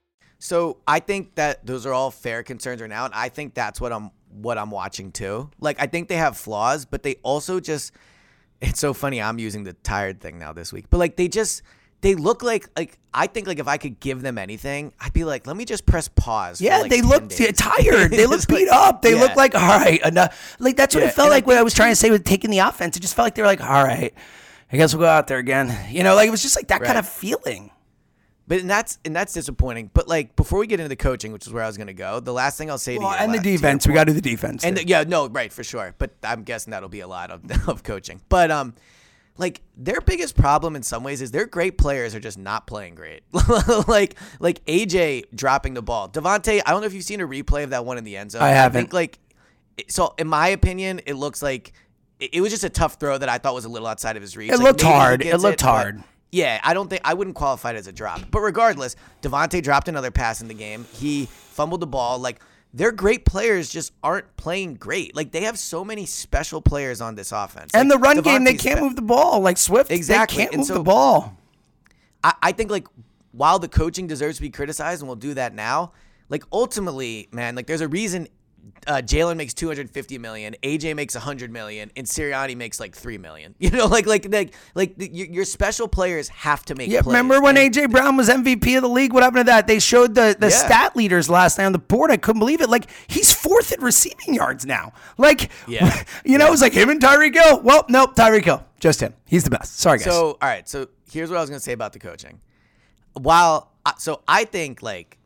So 0.43 0.77
I 0.87 0.99
think 0.99 1.35
that 1.35 1.63
those 1.67 1.85
are 1.85 1.93
all 1.93 2.09
fair 2.09 2.41
concerns 2.41 2.81
right 2.81 2.89
now, 2.89 3.05
and 3.05 3.13
I 3.13 3.29
think 3.29 3.53
that's 3.53 3.79
what 3.79 3.93
I'm 3.93 4.09
what 4.31 4.57
I'm 4.57 4.71
watching 4.71 5.11
too. 5.11 5.51
Like 5.59 5.79
I 5.79 5.85
think 5.85 6.09
they 6.09 6.15
have 6.17 6.35
flaws, 6.35 6.83
but 6.85 7.03
they 7.03 7.15
also 7.21 7.59
just 7.59 7.93
it's 8.59 8.79
so 8.79 8.93
funny. 8.93 9.21
I'm 9.21 9.37
using 9.37 9.63
the 9.65 9.73
tired 9.73 10.19
thing 10.19 10.39
now 10.39 10.51
this 10.51 10.73
week, 10.73 10.85
but 10.89 10.97
like 10.97 11.15
they 11.15 11.27
just 11.27 11.61
they 12.01 12.15
look 12.15 12.41
like 12.41 12.67
like 12.75 12.97
I 13.13 13.27
think 13.27 13.45
like 13.47 13.59
if 13.59 13.67
I 13.67 13.77
could 13.77 13.99
give 13.99 14.23
them 14.23 14.39
anything, 14.39 14.93
I'd 14.99 15.13
be 15.13 15.25
like, 15.25 15.45
let 15.45 15.55
me 15.55 15.63
just 15.63 15.85
press 15.85 16.07
pause. 16.07 16.59
Yeah, 16.59 16.79
like, 16.79 16.89
they 16.89 17.01
10 17.01 17.09
look 17.09 17.29
tired. 17.29 18.11
They 18.11 18.25
look 18.25 18.39
It's 18.39 18.49
like- 18.49 18.59
beat 18.59 18.69
up. 18.69 19.01
They 19.03 19.13
yeah. 19.13 19.21
look 19.21 19.35
like 19.35 19.53
all 19.53 19.61
right 19.79 20.01
enough. 20.03 20.55
Like 20.59 20.75
that's 20.75 20.95
what 20.95 21.01
Yeah, 21.03 21.09
it 21.09 21.13
felt 21.13 21.27
and 21.27 21.33
I 21.33 21.37
like. 21.37 21.45
What 21.45 21.57
I 21.57 21.61
was 21.63 21.75
trying 21.75 21.91
to 21.91 21.95
say 21.95 22.09
with 22.09 22.23
taking 22.23 22.49
the 22.49 22.59
offense, 22.59 22.97
it 22.97 23.01
just 23.01 23.13
felt 23.15 23.27
like 23.27 23.35
they 23.35 23.43
were 23.43 23.47
like, 23.47 23.61
all 23.61 23.83
right, 23.83 24.13
I 24.71 24.77
guess 24.77 24.93
we'll 24.95 25.01
go 25.01 25.07
out 25.07 25.27
there 25.27 25.37
again. 25.39 25.77
You 25.91 26.03
know, 26.03 26.15
like 26.15 26.27
it 26.27 26.31
was 26.31 26.41
just 26.41 26.55
like 26.55 26.69
that 26.69 26.81
kind 26.81 26.97
of 26.97 27.07
feeling. 27.07 27.70
But 28.47 28.59
and 28.59 28.69
that's 28.69 28.99
and 29.05 29.15
that's 29.15 29.33
disappointing. 29.33 29.91
But 29.93 30.07
like 30.07 30.35
before 30.35 30.59
we 30.59 30.67
get 30.67 30.79
into 30.79 30.89
the 30.89 30.95
coaching, 30.95 31.31
which 31.31 31.47
is 31.47 31.53
where 31.53 31.63
I 31.63 31.67
was 31.67 31.77
gonna 31.77 31.93
go, 31.93 32.19
the 32.19 32.33
last 32.33 32.57
thing 32.57 32.69
I'll 32.69 32.77
say 32.77 32.97
Well, 32.97 33.09
to 33.11 33.15
you 33.17 33.23
and 33.23 33.33
the 33.33 33.37
to 33.37 33.43
defense, 33.43 33.87
we 33.87 33.93
got 33.93 34.05
to 34.05 34.11
do 34.13 34.15
the 34.15 34.21
defense. 34.21 34.63
And 34.65 34.75
the- 34.77 34.85
yeah, 34.87 35.03
no, 35.07 35.27
right 35.29 35.53
for 35.53 35.63
sure. 35.63 35.95
But 35.97 36.11
I'm 36.23 36.43
guessing 36.43 36.71
that'll 36.71 36.89
be 36.89 36.99
a 37.01 37.07
lot 37.07 37.31
of 37.31 37.43
of 37.69 37.83
coaching. 37.83 38.19
But 38.29 38.51
um, 38.51 38.73
like 39.37 39.61
their 39.77 40.01
biggest 40.01 40.35
problem 40.35 40.75
in 40.75 40.83
some 40.83 41.03
ways 41.03 41.21
is 41.21 41.31
their 41.31 41.45
great 41.45 41.77
players 41.77 42.13
are 42.13 42.19
just 42.19 42.37
not 42.37 42.67
playing 42.67 42.95
great. 42.95 43.21
like 43.87 44.15
like 44.39 44.65
AJ 44.65 45.25
dropping 45.33 45.73
the 45.75 45.81
ball, 45.81 46.09
DeVonta. 46.09 46.61
I 46.65 46.71
don't 46.71 46.81
know 46.81 46.87
if 46.87 46.93
you've 46.93 47.05
seen 47.05 47.21
a 47.21 47.27
replay 47.27 47.63
of 47.63 47.69
that 47.69 47.85
one 47.85 47.97
in 47.97 48.03
the 48.03 48.17
end 48.17 48.31
zone. 48.31 48.41
I 48.41 48.49
haven't. 48.49 48.81
think 48.81 48.93
like 48.93 49.19
so. 49.87 50.13
In 50.17 50.27
my 50.27 50.49
opinion, 50.49 50.99
it 51.05 51.13
looks 51.13 51.41
like 51.41 51.71
it, 52.19 52.31
it 52.33 52.41
was 52.41 52.51
just 52.51 52.63
a 52.65 52.69
tough 52.69 52.95
throw 52.95 53.17
that 53.17 53.29
I 53.29 53.37
thought 53.37 53.53
was 53.53 53.65
a 53.65 53.69
little 53.69 53.87
outside 53.87 54.17
of 54.17 54.21
his 54.21 54.35
reach. 54.35 54.51
It 54.51 54.57
Like, 54.57 54.63
looked 54.65 54.81
hard. 54.81 55.21
It 55.23 55.37
looked 55.39 55.61
but- 55.61 55.69
hard. 55.69 56.03
Yeah, 56.31 56.59
I 56.63 56.73
don't 56.73 56.89
think 56.89 57.01
I 57.05 57.13
wouldn't 57.13 57.35
qualify 57.35 57.71
it 57.71 57.75
as 57.75 57.87
a 57.87 57.91
drop. 57.91 58.21
But 58.31 58.39
regardless, 58.41 58.95
Devontae 59.21 59.61
dropped 59.61 59.87
another 59.87 60.11
pass 60.11 60.41
in 60.41 60.47
the 60.47 60.53
game. 60.53 60.85
He 60.93 61.25
fumbled 61.25 61.81
the 61.81 61.87
ball. 61.87 62.19
Like 62.19 62.39
their 62.73 62.91
great 62.91 63.25
players 63.25 63.69
just 63.69 63.91
aren't 64.01 64.37
playing 64.37 64.75
great. 64.75 65.15
Like 65.15 65.31
they 65.31 65.41
have 65.43 65.59
so 65.59 65.83
many 65.83 66.05
special 66.05 66.61
players 66.61 67.01
on 67.01 67.15
this 67.15 67.31
offense. 67.31 67.71
And 67.73 67.89
Like, 67.89 67.97
the 67.97 68.01
run 68.01 68.21
game, 68.21 68.43
they 68.45 68.53
can't 68.55 68.79
move 68.81 68.95
the 68.95 69.01
ball. 69.01 69.41
Like 69.41 69.57
Swift, 69.57 69.91
Exactly. 69.91 70.37
they 70.37 70.43
can't 70.43 70.53
And 70.53 70.59
move 70.59 70.67
so- 70.67 70.73
the 70.75 70.83
ball. 70.83 71.37
I, 72.23 72.33
I 72.41 72.51
think 72.53 72.71
like 72.71 72.87
while 73.33 73.59
the 73.59 73.67
coaching 73.67 74.07
deserves 74.07 74.35
to 74.37 74.41
be 74.41 74.49
criticized, 74.49 75.01
and 75.01 75.07
we'll 75.09 75.15
do 75.15 75.33
that 75.33 75.53
now. 75.53 75.91
Like 76.29 76.43
ultimately, 76.53 77.27
man, 77.33 77.55
like 77.55 77.67
there's 77.67 77.81
a 77.81 77.87
reason 77.89 78.29
uh, 78.87 78.95
Jalen 79.03 79.37
makes 79.37 79.53
250 79.53 80.17
million, 80.17 80.55
AJ 80.63 80.95
makes 80.95 81.13
100 81.13 81.51
million, 81.51 81.91
and 81.95 82.05
Sirianni 82.07 82.55
makes 82.57 82.79
like 82.79 82.95
three 82.95 83.17
million. 83.17 83.55
You 83.59 83.69
know, 83.69 83.85
like 83.85 84.05
like 84.07 84.27
like 84.31 84.53
like 84.75 84.97
the, 84.97 85.09
your, 85.13 85.27
your 85.27 85.45
special 85.45 85.87
players 85.87 86.29
have 86.29 86.63
to 86.65 86.75
make. 86.75 86.89
Yeah, 86.89 87.01
plays. 87.01 87.13
remember 87.13 87.39
when 87.41 87.57
And- 87.57 87.73
AJ 87.73 87.91
Brown 87.91 88.17
was 88.17 88.27
MVP 88.29 88.75
of 88.77 88.81
the 88.83 88.89
league? 88.89 89.13
What 89.13 89.23
happened 89.23 89.41
to 89.41 89.51
that? 89.51 89.67
They 89.67 89.79
showed 89.79 90.15
the, 90.15 90.35
the 90.37 90.47
Yeah. 90.47 90.55
stat 90.55 90.95
leaders 90.95 91.29
last 91.29 91.57
night 91.57 91.65
on 91.65 91.71
the 91.73 91.79
board. 91.79 92.11
I 92.11 92.17
couldn't 92.17 92.39
believe 92.39 92.61
it. 92.61 92.69
Like 92.69 92.87
he's 93.07 93.31
fourth 93.33 93.71
in 93.71 93.81
receiving 93.81 94.33
yards 94.33 94.65
now. 94.65 94.93
Like, 95.17 95.51
Yeah. 95.67 96.03
you 96.25 96.37
know, 96.37 96.47
it 96.47 96.51
was 96.51 96.61
like 96.61 96.73
him 96.73 96.89
and 96.89 96.99
Tyreek 97.01 97.33
Hill. 97.35 97.61
Well, 97.61 97.85
nope, 97.89 98.15
Tyreek 98.15 98.45
Hill, 98.45 98.65
just 98.79 98.99
him. 99.01 99.13
He's 99.25 99.43
the 99.43 99.51
best. 99.51 99.79
Sorry, 99.79 99.97
guys. 99.99 100.05
So, 100.05 100.37
all 100.41 100.49
right. 100.49 100.67
So 100.67 100.87
here's 101.11 101.29
what 101.29 101.37
I 101.37 101.41
was 101.41 101.49
gonna 101.49 101.59
say 101.59 101.73
about 101.73 101.93
the 101.93 101.99
coaching. 101.99 102.39
While 103.13 103.71
uh, 103.85 103.93
so 103.97 104.21
I 104.27 104.45
think 104.45 104.81
like 104.81 105.17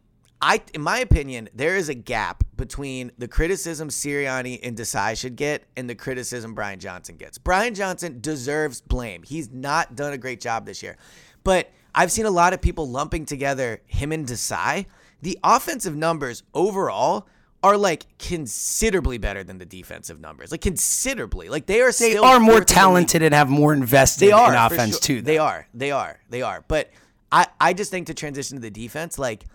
I 0.45 0.61
in 0.75 0.81
my 0.81 0.99
opinion 0.99 1.49
there 1.55 1.75
is 1.75 1.89
a 1.89 1.95
gap 1.95 2.43
between 2.55 3.11
the 3.17 3.27
criticism 3.27 3.89
Sirianni 3.89 4.59
and 4.61 4.77
Desai 4.77 5.17
should 5.17 5.35
get 5.35 5.63
and 5.75 5.89
the 5.89 5.95
criticism 5.95 6.53
Brian 6.53 6.79
Johnson 6.79 7.17
gets. 7.17 7.39
Brian 7.39 7.73
Johnson 7.73 8.19
deserves 8.21 8.79
blame. 8.79 9.23
He's 9.23 9.51
not 9.51 9.95
done 9.95 10.13
a 10.13 10.19
great 10.19 10.39
job 10.39 10.67
this 10.67 10.83
year, 10.83 10.97
but 11.43 11.71
I've 11.95 12.11
seen 12.11 12.27
a 12.27 12.31
lot 12.31 12.53
of 12.53 12.61
people 12.61 12.87
lumping 12.87 13.25
together 13.25 13.81
him 13.87 14.11
and 14.11 14.27
Desai. 14.27 14.85
The 15.23 15.39
offensive 15.43 15.95
numbers 15.95 16.43
overall 16.53 17.27
are 17.63 17.75
like 17.75 18.05
considerably 18.19 19.17
better 19.17 19.43
than 19.43 19.57
the 19.57 19.65
defensive 19.65 20.19
numbers. 20.19 20.51
Like 20.51 20.61
considerably. 20.61 21.49
Like 21.49 21.65
they 21.65 21.81
are 21.81 21.87
they 21.87 22.11
still 22.11 22.23
are 22.23 22.39
more 22.39 22.39
fourth 22.39 22.45
in 22.47 22.51
the 22.51 22.59
league. 22.59 22.67
talented 22.67 23.23
and 23.23 23.33
have 23.33 23.49
more 23.49 23.73
invested 23.73 24.27
They 24.27 24.31
are 24.31 24.51
in 24.51 24.59
offense 24.59 24.91
sure. 24.91 24.99
too. 24.99 25.21
They 25.23 25.39
are. 25.39 25.67
They 25.73 25.89
are. 25.89 26.19
They 26.29 26.43
are. 26.43 26.63
But 26.67 26.91
I, 27.31 27.47
I 27.59 27.73
just 27.73 27.89
think 27.89 28.05
to 28.07 28.13
transition 28.13 28.57
to 28.57 28.61
the 28.61 28.69
defense, 28.69 29.17
like, 29.17 29.45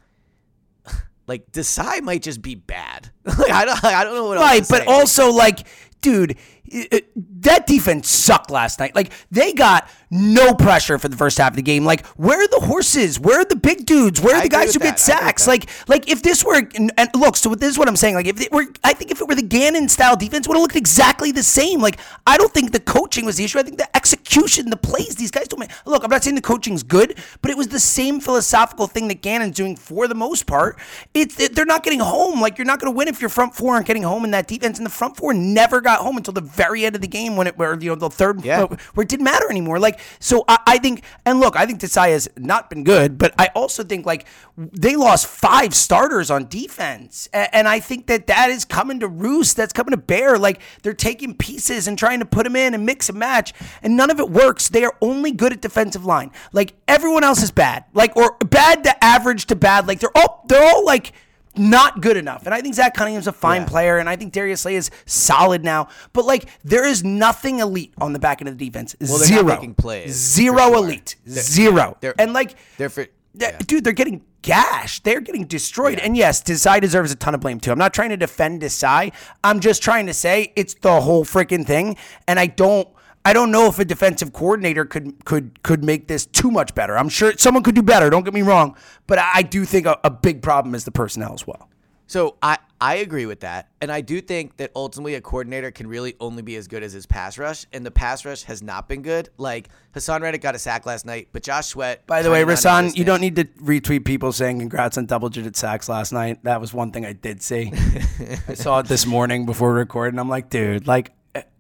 like 1.30 1.50
Desai 1.52 2.02
might 2.02 2.22
just 2.22 2.42
be 2.42 2.54
bad. 2.56 3.10
like 3.24 3.50
I 3.50 3.64
don't, 3.64 3.84
I 3.84 4.04
don't 4.04 4.14
know 4.14 4.26
what 4.26 4.36
else 4.36 4.46
Right, 4.46 4.66
but 4.68 4.86
also 4.88 5.30
like, 5.30 5.66
dude, 6.02 6.32
it- 6.64 6.88
it- 6.92 7.42
that 7.42 7.66
defense 7.66 8.08
sucked 8.10 8.50
last 8.50 8.80
night. 8.80 8.94
Like 8.94 9.12
they 9.30 9.52
got 9.54 9.88
no 10.10 10.54
pressure 10.54 10.98
for 10.98 11.08
the 11.08 11.16
first 11.16 11.38
half 11.38 11.52
of 11.52 11.56
the 11.56 11.62
game. 11.62 11.84
Like 11.84 12.04
where 12.16 12.40
are 12.42 12.48
the 12.48 12.60
horses? 12.66 13.20
Where 13.20 13.40
are 13.40 13.44
the 13.44 13.56
big 13.56 13.86
dudes? 13.86 14.20
Where 14.20 14.34
are 14.34 14.40
the 14.40 14.46
agree 14.46 14.58
guys 14.66 14.74
who 14.74 14.80
get 14.80 14.84
that. 14.84 14.88
I 14.88 14.92
with 14.92 14.98
sacks? 14.98 15.46
Like 15.46 15.68
like 15.88 16.08
if 16.08 16.22
this 16.22 16.44
were 16.44 16.56
and 16.74 16.92
and 16.96 17.10
look, 17.14 17.36
so 17.36 17.54
this 17.54 17.70
is 17.70 17.78
what 17.78 17.88
I'm 17.88 17.96
saying. 17.96 18.14
Like 18.16 18.26
if 18.26 18.40
it 18.40 18.50
were, 18.50 18.66
I 18.82 18.92
think 18.92 19.10
if 19.10 19.20
it 19.20 19.28
were 19.28 19.34
the 19.34 19.42
Gannon 19.42 19.88
style 19.88 20.16
defense, 20.16 20.46
it 20.46 20.48
would 20.48 20.56
have 20.56 20.62
looked 20.62 20.76
exactly 20.76 21.30
the 21.32 21.42
same. 21.42 21.80
Like 21.80 21.98
I 22.26 22.36
don't 22.36 22.52
think 22.52 22.72
the 22.72 22.80
coaching 22.80 23.24
was 23.24 23.36
the 23.36 23.44
issue. 23.44 23.58
I 23.58 23.62
think 23.62 23.78
the 23.78 23.94
execution, 23.96 24.70
the 24.70 24.76
plays 24.76 25.14
these 25.14 25.30
guys 25.30 25.46
don't 25.46 25.60
make. 25.60 25.70
Look, 25.86 26.02
I'm 26.02 26.10
not 26.10 26.24
saying 26.24 26.34
the 26.34 26.42
coaching's 26.42 26.82
good, 26.82 27.16
but 27.40 27.50
it 27.50 27.56
was 27.56 27.68
the 27.68 27.80
same 27.80 28.20
philosophical 28.20 28.86
thing 28.88 29.06
that 29.08 29.22
Gannon's 29.22 29.54
doing 29.56 29.76
for 29.76 30.08
the 30.08 30.14
most 30.16 30.46
part. 30.46 30.78
It's 31.14 31.38
it, 31.38 31.54
they're 31.54 31.64
not 31.64 31.84
getting 31.84 32.00
home. 32.00 32.40
Like 32.40 32.58
you're 32.58 32.66
not 32.66 32.80
going 32.80 32.92
to 32.92 32.96
win 32.96 33.06
if 33.06 33.20
your 33.20 33.30
front 33.30 33.54
four 33.54 33.74
aren't 33.74 33.86
getting 33.86 34.02
home 34.02 34.24
in 34.24 34.32
that 34.32 34.48
defense. 34.48 34.78
And 34.78 34.86
the 34.86 34.90
front 34.90 35.16
four 35.16 35.32
never 35.34 35.80
got 35.80 36.00
home 36.00 36.16
until 36.16 36.34
the 36.34 36.40
very 36.40 36.84
end 36.84 36.96
of 36.96 37.00
the 37.00 37.08
game 37.08 37.36
when 37.36 37.46
it 37.46 37.56
where 37.56 37.78
you 37.78 37.90
know 37.90 37.94
the 37.94 38.10
third 38.10 38.44
Yeah. 38.44 38.64
where 38.94 39.02
it 39.04 39.08
didn't 39.08 39.24
matter 39.24 39.48
anymore. 39.48 39.78
Like 39.78 39.99
so, 40.18 40.44
I, 40.48 40.58
I 40.66 40.78
think 40.78 41.02
and 41.24 41.40
look, 41.40 41.56
I 41.56 41.66
think 41.66 41.80
Desai 41.80 42.10
has 42.10 42.28
not 42.36 42.70
been 42.70 42.84
good, 42.84 43.18
but 43.18 43.34
I 43.38 43.48
also 43.54 43.84
think 43.84 44.06
like 44.06 44.26
they 44.56 44.96
lost 44.96 45.26
five 45.26 45.74
starters 45.74 46.30
on 46.30 46.46
defense, 46.46 47.28
A- 47.32 47.54
and 47.54 47.66
I 47.68 47.80
think 47.80 48.06
that 48.06 48.26
that 48.28 48.50
is 48.50 48.64
coming 48.64 49.00
to 49.00 49.08
roost. 49.08 49.56
That's 49.56 49.72
coming 49.72 49.92
to 49.92 49.96
bear. 49.96 50.38
Like 50.38 50.60
they're 50.82 50.94
taking 50.94 51.34
pieces 51.34 51.88
and 51.88 51.98
trying 51.98 52.20
to 52.20 52.26
put 52.26 52.44
them 52.44 52.56
in 52.56 52.74
and 52.74 52.84
mix 52.84 53.08
and 53.08 53.18
match, 53.18 53.52
and 53.82 53.96
none 53.96 54.10
of 54.10 54.18
it 54.20 54.30
works. 54.30 54.68
They 54.68 54.84
are 54.84 54.94
only 55.00 55.32
good 55.32 55.52
at 55.52 55.60
defensive 55.60 56.04
line. 56.04 56.30
Like 56.52 56.74
everyone 56.88 57.24
else 57.24 57.42
is 57.42 57.50
bad, 57.50 57.84
like 57.94 58.16
or 58.16 58.36
bad 58.38 58.84
to 58.84 59.04
average 59.04 59.46
to 59.46 59.56
bad. 59.56 59.86
Like 59.86 60.00
they're 60.00 60.16
all 60.16 60.44
they're 60.48 60.62
all 60.62 60.84
like 60.84 61.12
not 61.60 62.00
good 62.00 62.16
enough. 62.16 62.46
And 62.46 62.54
I 62.54 62.60
think 62.60 62.74
Zach 62.74 62.94
Cunningham's 62.94 63.26
a 63.26 63.32
fine 63.32 63.64
player, 63.66 63.98
and 63.98 64.08
I 64.08 64.16
think 64.16 64.32
Darius 64.32 64.62
Slay 64.62 64.74
is 64.76 64.90
solid 65.06 65.62
now. 65.62 65.88
But 66.12 66.24
like, 66.24 66.48
there 66.64 66.84
is 66.84 67.04
nothing 67.04 67.60
elite 67.60 67.94
on 68.00 68.12
the 68.12 68.18
back 68.18 68.40
end 68.40 68.48
of 68.48 68.58
the 68.58 68.64
defense. 68.68 68.96
they're 68.98 69.08
not 69.44 69.60
Zero. 69.60 69.74
plays, 69.76 70.14
Zero 70.14 70.58
sure. 70.58 70.76
elite. 70.76 71.16
Zero. 71.28 71.96
they're- 72.00 72.14
and 72.18 72.32
like, 72.32 72.56
they're 72.78 72.88
for- 72.88 73.06
yeah. 73.34 73.56
dude, 73.58 73.84
they're 73.84 73.92
getting 73.92 74.22
gashed. 74.42 75.04
They're 75.04 75.20
getting 75.20 75.44
destroyed. 75.44 75.98
And 75.98 76.16
yes, 76.16 76.42
Desai 76.42 76.80
deserves 76.80 77.12
a 77.12 77.14
ton 77.14 77.34
of 77.34 77.40
blame 77.40 77.60
too. 77.60 77.70
I'm 77.70 77.78
not 77.78 77.92
trying 77.94 78.08
to 78.10 78.16
defend 78.16 78.62
Desai. 78.62 79.12
I'm 79.44 79.60
just 79.60 79.82
trying 79.82 80.06
to 80.06 80.14
say 80.14 80.52
it's 80.56 80.74
the 80.74 81.00
whole 81.02 81.24
freaking 81.24 81.66
thing. 81.66 81.96
And 82.26 82.40
I 82.40 82.46
don't. 82.46 82.88
I 83.24 83.32
don't 83.32 83.50
know 83.50 83.66
if 83.66 83.78
a 83.78 83.84
defensive 83.84 84.32
coordinator 84.32 84.84
could 84.84 85.24
could 85.24 85.62
could 85.62 85.84
make 85.84 86.08
this 86.08 86.24
too 86.26 86.50
much 86.50 86.74
better. 86.74 86.96
I'm 86.96 87.08
sure 87.08 87.32
someone 87.36 87.62
could 87.62 87.74
do 87.74 87.82
better. 87.82 88.08
Don't 88.08 88.24
get 88.24 88.32
me 88.32 88.42
wrong, 88.42 88.76
but 89.06 89.18
I, 89.18 89.42
do 89.42 89.64
think 89.64 89.86
a, 89.86 89.98
a 90.04 90.10
big 90.10 90.42
problem 90.42 90.74
is 90.74 90.84
the 90.84 90.90
personnel 90.90 91.34
as 91.34 91.46
well. 91.46 91.68
So 92.06 92.38
I, 92.42 92.58
I 92.80 92.96
agree 92.96 93.26
with 93.26 93.40
that. 93.40 93.68
And 93.80 93.92
I 93.92 94.00
do 94.00 94.20
think 94.20 94.56
that 94.56 94.72
ultimately 94.74 95.14
a 95.14 95.20
coordinator 95.20 95.70
can 95.70 95.86
really 95.86 96.16
only 96.18 96.42
be 96.42 96.56
as 96.56 96.66
good 96.66 96.82
as 96.82 96.92
his 96.92 97.06
pass 97.06 97.38
rush. 97.38 97.66
And 97.72 97.86
the 97.86 97.92
pass 97.92 98.24
rush 98.24 98.42
has 98.44 98.64
not 98.64 98.88
been 98.88 99.02
good. 99.02 99.28
Like 99.38 99.68
Haason 99.94 100.20
Reddick 100.20 100.40
got 100.40 100.56
a 100.56 100.58
sack 100.58 100.86
last 100.86 101.06
night, 101.06 101.28
but 101.32 101.44
Josh 101.44 101.68
Sweat. 101.68 102.04
By 102.08 102.22
the 102.22 102.30
way, 102.32 102.42
non-existent. 102.42 102.96
you 102.96 103.04
don't 103.04 103.20
need 103.20 103.36
to 103.36 103.44
retweet 103.44 104.04
people 104.04 104.32
saying 104.32 104.58
congrats 104.58 104.98
on 104.98 105.06
double 105.06 105.28
digit 105.28 105.54
sacks 105.54 105.88
last 105.88 106.12
night. 106.12 106.42
That 106.42 106.60
was 106.60 106.74
one 106.74 106.90
thing 106.90 107.06
I 107.06 107.12
did 107.12 107.42
see. 107.42 107.72
I 108.48 108.54
saw 108.54 108.80
it 108.80 108.86
this 108.86 109.06
morning 109.06 109.46
before 109.46 109.72
recording. 109.72 110.18
I'm 110.18 110.28
like, 110.28 110.50
dude, 110.50 110.88
like, 110.88 111.12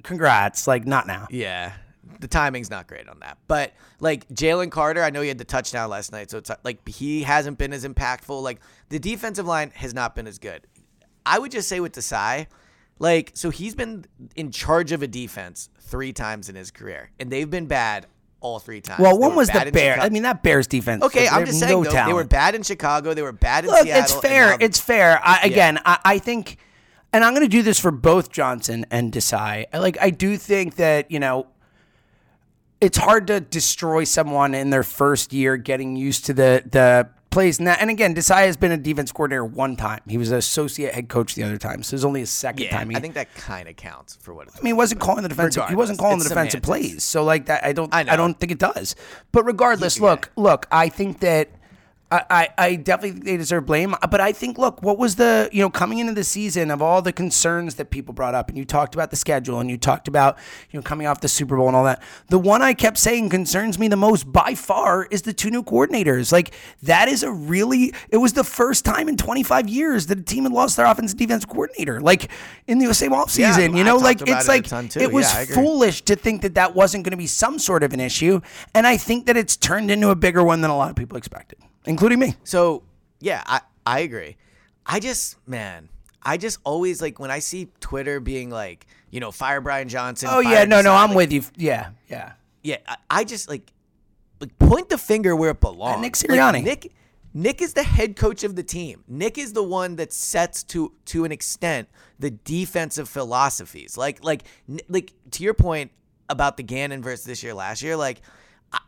congrats. 0.02 0.66
Like, 0.66 0.86
not 0.86 1.06
now. 1.06 1.26
Yeah. 1.30 1.72
The 2.20 2.28
timing's 2.28 2.70
not 2.70 2.86
great 2.86 3.08
on 3.08 3.18
that. 3.20 3.38
But 3.48 3.72
like 3.98 4.28
Jalen 4.28 4.70
Carter, 4.70 5.02
I 5.02 5.10
know 5.10 5.22
he 5.22 5.28
had 5.28 5.38
the 5.38 5.44
touchdown 5.44 5.88
last 5.88 6.12
night. 6.12 6.30
So 6.30 6.38
it's 6.38 6.50
like 6.64 6.86
he 6.86 7.22
hasn't 7.22 7.56
been 7.56 7.72
as 7.72 7.86
impactful. 7.86 8.42
Like 8.42 8.60
the 8.90 8.98
defensive 8.98 9.46
line 9.46 9.70
has 9.74 9.94
not 9.94 10.14
been 10.14 10.26
as 10.26 10.38
good. 10.38 10.66
I 11.24 11.38
would 11.38 11.50
just 11.50 11.68
say 11.68 11.80
with 11.80 11.92
Desai, 11.92 12.46
like, 12.98 13.30
so 13.34 13.48
he's 13.50 13.74
been 13.74 14.04
in 14.36 14.50
charge 14.50 14.92
of 14.92 15.02
a 15.02 15.06
defense 15.06 15.70
three 15.80 16.12
times 16.12 16.48
in 16.50 16.56
his 16.56 16.70
career, 16.70 17.10
and 17.18 17.30
they've 17.30 17.48
been 17.48 17.66
bad 17.66 18.06
all 18.40 18.58
three 18.58 18.80
times. 18.82 19.00
Well, 19.00 19.18
one 19.18 19.34
was 19.34 19.48
the 19.48 19.66
in 19.68 19.72
Bear. 19.72 19.94
Chicago- 19.94 20.06
I 20.06 20.10
mean, 20.10 20.22
that 20.24 20.42
Bears 20.42 20.66
defense. 20.66 21.02
Okay, 21.04 21.26
I'm 21.28 21.46
just 21.46 21.58
saying 21.60 21.72
no 21.72 21.84
though, 21.90 22.06
they 22.06 22.12
were 22.12 22.24
bad 22.24 22.54
in 22.54 22.62
Chicago. 22.62 23.14
They 23.14 23.22
were 23.22 23.32
bad 23.32 23.64
in 23.64 23.70
Look, 23.70 23.82
Seattle. 23.84 24.02
it's 24.02 24.14
fair. 24.14 24.50
now- 24.50 24.56
It's 24.60 24.80
fair. 24.80 25.20
I, 25.22 25.40
again, 25.44 25.78
I, 25.86 25.98
I 26.04 26.18
think, 26.18 26.58
and 27.12 27.24
I'm 27.24 27.34
going 27.34 27.46
to 27.46 27.48
do 27.48 27.62
this 27.62 27.78
for 27.78 27.90
both 27.90 28.30
Johnson 28.30 28.86
and 28.90 29.12
Desai. 29.12 29.66
I 29.72 29.78
Like, 29.78 29.98
I 30.00 30.10
do 30.10 30.36
think 30.36 30.76
that 30.76 31.10
you 31.10 31.20
know, 31.20 31.46
it's 32.80 32.98
hard 32.98 33.26
to 33.28 33.40
destroy 33.40 34.04
someone 34.04 34.54
in 34.54 34.70
their 34.70 34.82
first 34.82 35.32
year 35.32 35.56
getting 35.56 35.96
used 35.96 36.26
to 36.26 36.34
the 36.34 36.62
the 36.70 37.10
plays. 37.30 37.58
And, 37.58 37.68
that, 37.68 37.80
and 37.80 37.90
again, 37.90 38.14
Desai 38.14 38.46
has 38.46 38.56
been 38.56 38.72
a 38.72 38.76
defense 38.76 39.12
coordinator 39.12 39.44
one 39.44 39.76
time. 39.76 40.00
He 40.06 40.18
was 40.18 40.30
an 40.30 40.38
associate 40.38 40.94
head 40.94 41.08
coach 41.08 41.34
the 41.34 41.44
other 41.44 41.58
time, 41.58 41.82
so 41.82 41.94
it 41.94 41.96
was 41.96 42.04
only 42.04 42.20
his 42.20 42.30
second 42.30 42.64
yeah, 42.64 42.76
time. 42.76 42.90
He, 42.90 42.96
I 42.96 43.00
think 43.00 43.14
that 43.14 43.32
kind 43.34 43.68
of 43.68 43.76
counts 43.76 44.16
for 44.16 44.34
what 44.34 44.48
it's. 44.48 44.56
I 44.56 44.60
mean, 44.60 44.66
he 44.66 44.72
wasn't 44.72 45.00
calling 45.00 45.22
the 45.22 45.28
defensive. 45.28 45.68
He 45.68 45.74
wasn't 45.74 45.98
calling 45.98 46.18
the 46.18 46.28
defensive 46.28 46.62
semantics. 46.64 46.90
plays. 46.90 47.04
So 47.04 47.24
like 47.24 47.46
that, 47.46 47.64
I 47.64 47.72
don't. 47.72 47.92
I 47.94 48.00
I, 48.00 48.16
don't 48.16 48.38
think 48.38 48.52
it 48.52 48.58
does. 48.58 48.96
But 49.32 49.44
regardless, 49.44 50.00
look, 50.00 50.30
look. 50.36 50.66
I 50.70 50.88
think 50.88 51.20
that. 51.20 51.50
I, 52.10 52.24
I, 52.30 52.48
I 52.58 52.74
definitely 52.76 53.12
think 53.12 53.24
they 53.24 53.36
deserve 53.36 53.66
blame, 53.66 53.94
but 54.10 54.20
I 54.20 54.32
think 54.32 54.58
look, 54.58 54.82
what 54.82 54.98
was 54.98 55.16
the 55.16 55.48
you 55.52 55.62
know 55.62 55.70
coming 55.70 55.98
into 55.98 56.12
the 56.12 56.24
season 56.24 56.70
of 56.70 56.82
all 56.82 57.02
the 57.02 57.12
concerns 57.12 57.76
that 57.76 57.90
people 57.90 58.12
brought 58.12 58.34
up, 58.34 58.48
and 58.48 58.58
you 58.58 58.64
talked 58.64 58.94
about 58.94 59.10
the 59.10 59.16
schedule, 59.16 59.60
and 59.60 59.70
you 59.70 59.76
talked 59.76 60.08
about 60.08 60.36
you 60.70 60.78
know 60.78 60.82
coming 60.82 61.06
off 61.06 61.20
the 61.20 61.28
Super 61.28 61.56
Bowl 61.56 61.68
and 61.68 61.76
all 61.76 61.84
that. 61.84 62.02
The 62.28 62.38
one 62.38 62.62
I 62.62 62.74
kept 62.74 62.98
saying 62.98 63.30
concerns 63.30 63.78
me 63.78 63.88
the 63.88 63.96
most 63.96 64.30
by 64.30 64.54
far 64.54 65.06
is 65.06 65.22
the 65.22 65.32
two 65.32 65.50
new 65.50 65.62
coordinators. 65.62 66.32
Like 66.32 66.52
that 66.82 67.08
is 67.08 67.22
a 67.22 67.30
really 67.30 67.94
it 68.08 68.16
was 68.16 68.32
the 68.32 68.44
first 68.44 68.84
time 68.84 69.08
in 69.08 69.16
25 69.16 69.68
years 69.68 70.06
that 70.06 70.18
a 70.18 70.22
team 70.22 70.44
had 70.44 70.52
lost 70.52 70.76
their 70.76 70.86
offensive 70.86 71.18
defense 71.18 71.44
coordinator, 71.44 72.00
like 72.00 72.30
in 72.66 72.78
the 72.78 72.92
same 72.92 73.12
offseason. 73.12 73.70
Yeah, 73.70 73.78
you 73.78 73.84
know, 73.84 73.96
like 73.96 74.20
it's 74.22 74.48
like 74.48 74.66
too. 74.90 75.00
it 75.00 75.12
was 75.12 75.32
Yeah, 75.32 75.44
foolish 75.54 76.02
to 76.02 76.16
think 76.16 76.42
that 76.42 76.54
that 76.54 76.74
wasn't 76.74 77.04
going 77.04 77.12
to 77.12 77.16
be 77.16 77.26
some 77.26 77.58
sort 77.58 77.82
of 77.82 77.92
an 77.92 78.00
issue, 78.00 78.40
and 78.74 78.86
I 78.86 78.96
think 78.96 79.26
that 79.26 79.36
it's 79.36 79.56
turned 79.56 79.90
into 79.90 80.10
a 80.10 80.16
bigger 80.16 80.42
one 80.42 80.60
than 80.60 80.70
a 80.70 80.76
lot 80.76 80.90
of 80.90 80.96
people 80.96 81.16
expected, 81.16 81.58
including 81.86 82.18
me. 82.18 82.34
So 82.44 82.82
yeah, 83.20 83.42
I 83.46 83.60
I 83.86 84.00
agree. 84.00 84.36
I 84.86 85.00
just 85.00 85.36
man, 85.46 85.88
I 86.22 86.36
just 86.36 86.58
always 86.64 87.00
like 87.00 87.18
when 87.18 87.30
I 87.30 87.38
see 87.38 87.68
Twitter 87.80 88.20
being 88.20 88.50
like, 88.50 88.86
you 89.10 89.20
know, 89.20 89.30
fire 89.30 89.60
Brian 89.60 89.88
Johnson. 89.88 90.28
Oh 90.30 90.40
yeah, 90.40 90.64
no, 90.64 90.80
no, 90.82 90.94
I'm 90.94 91.08
like, 91.10 91.16
with 91.16 91.32
you. 91.32 91.42
Yeah, 91.56 91.90
yeah. 92.08 92.32
Yeah, 92.62 92.76
I, 92.86 92.96
I 93.10 93.24
just 93.24 93.48
like 93.48 93.72
like 94.40 94.58
point 94.58 94.88
the 94.88 94.98
finger 94.98 95.34
where 95.36 95.50
it 95.50 95.60
belongs. 95.60 95.96
Uh, 95.96 96.00
Nick 96.00 96.28
Like, 96.28 96.38
Sirianni. 96.38 96.64
Nick 96.64 96.92
Nick 97.32 97.62
is 97.62 97.74
the 97.74 97.82
head 97.82 98.16
coach 98.16 98.42
of 98.42 98.56
the 98.56 98.62
team. 98.62 99.04
Nick 99.06 99.38
is 99.38 99.52
the 99.52 99.62
one 99.62 99.96
that 99.96 100.12
sets 100.12 100.62
to 100.64 100.92
to 101.06 101.24
an 101.24 101.32
extent 101.32 101.88
the 102.18 102.30
defensive 102.30 103.08
philosophies. 103.08 103.96
Like 103.96 104.22
like 104.24 104.42
like 104.88 105.12
to 105.32 105.42
your 105.42 105.54
point 105.54 105.92
about 106.28 106.56
the 106.56 106.62
Gannon 106.62 107.02
versus 107.02 107.24
this 107.24 107.42
year 107.42 107.54
last 107.54 107.82
year, 107.82 107.96
like 107.96 108.20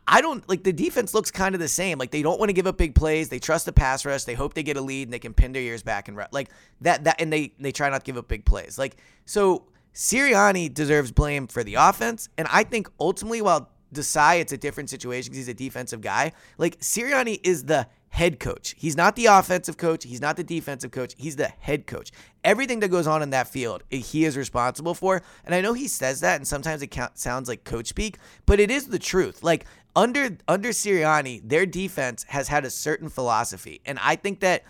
I- 0.07 0.21
don't 0.21 0.47
like 0.47 0.63
the 0.63 0.73
defense 0.73 1.13
looks 1.13 1.31
kind 1.31 1.55
of 1.55 1.61
the 1.61 1.67
same. 1.67 1.97
Like 1.97 2.11
they 2.11 2.21
don't 2.21 2.39
want 2.39 2.49
to 2.49 2.53
give 2.53 2.67
up 2.67 2.77
big 2.77 2.95
plays. 2.95 3.29
They 3.29 3.39
trust 3.39 3.65
the 3.65 3.73
pass 3.73 4.05
rush. 4.05 4.23
They 4.23 4.33
hope 4.33 4.53
they 4.53 4.63
get 4.63 4.77
a 4.77 4.81
lead 4.81 5.07
and 5.07 5.13
they 5.13 5.19
can 5.19 5.33
pin 5.33 5.51
their 5.51 5.61
ears 5.61 5.83
back 5.83 6.07
and 6.07 6.17
like 6.31 6.49
that. 6.81 7.03
That 7.03 7.19
and 7.19 7.31
they 7.31 7.53
they 7.59 7.71
try 7.71 7.89
not 7.89 8.05
to 8.05 8.05
give 8.05 8.17
up 8.17 8.27
big 8.27 8.45
plays. 8.45 8.77
Like 8.77 8.97
so, 9.25 9.65
Sirianni 9.93 10.73
deserves 10.73 11.11
blame 11.11 11.47
for 11.47 11.63
the 11.63 11.75
offense, 11.75 12.29
and 12.37 12.47
I 12.51 12.63
think 12.63 12.89
ultimately, 12.99 13.41
while 13.41 13.69
Desai, 13.93 14.39
it's 14.39 14.53
a 14.53 14.57
different 14.57 14.89
situation 14.89 15.31
because 15.31 15.37
he's 15.37 15.47
a 15.49 15.53
defensive 15.53 16.01
guy. 16.01 16.31
Like 16.57 16.79
Sirianni 16.79 17.39
is 17.43 17.65
the 17.65 17.87
head 18.13 18.39
coach. 18.39 18.75
He's 18.77 18.95
not 18.95 19.15
the 19.15 19.25
offensive 19.25 19.75
coach. 19.75 20.03
He's 20.03 20.21
not 20.21 20.37
the 20.37 20.43
defensive 20.43 20.91
coach. 20.91 21.15
He's 21.17 21.35
the 21.35 21.47
head 21.47 21.87
coach. 21.87 22.11
Everything 22.43 22.79
that 22.81 22.89
goes 22.89 23.07
on 23.07 23.23
in 23.23 23.31
that 23.31 23.47
field, 23.47 23.83
eh, 23.91 23.97
he 23.97 24.23
is 24.23 24.37
responsible 24.37 24.93
for. 24.93 25.23
And 25.43 25.55
I 25.55 25.61
know 25.61 25.73
he 25.73 25.87
says 25.87 26.21
that, 26.21 26.35
and 26.35 26.47
sometimes 26.47 26.83
it 26.83 26.95
sounds 27.15 27.49
like 27.49 27.63
coach 27.63 27.87
speak, 27.87 28.19
but 28.45 28.59
it 28.59 28.69
is 28.69 28.85
the 28.85 28.99
truth. 28.99 29.41
Like 29.41 29.65
under 29.95 30.37
under 30.47 30.69
Sirianni, 30.69 31.41
their 31.43 31.65
defense 31.65 32.23
has 32.29 32.47
had 32.47 32.65
a 32.65 32.69
certain 32.69 33.09
philosophy, 33.09 33.81
and 33.83 33.97
I 33.99 34.15
think 34.15 34.41
that 34.41 34.63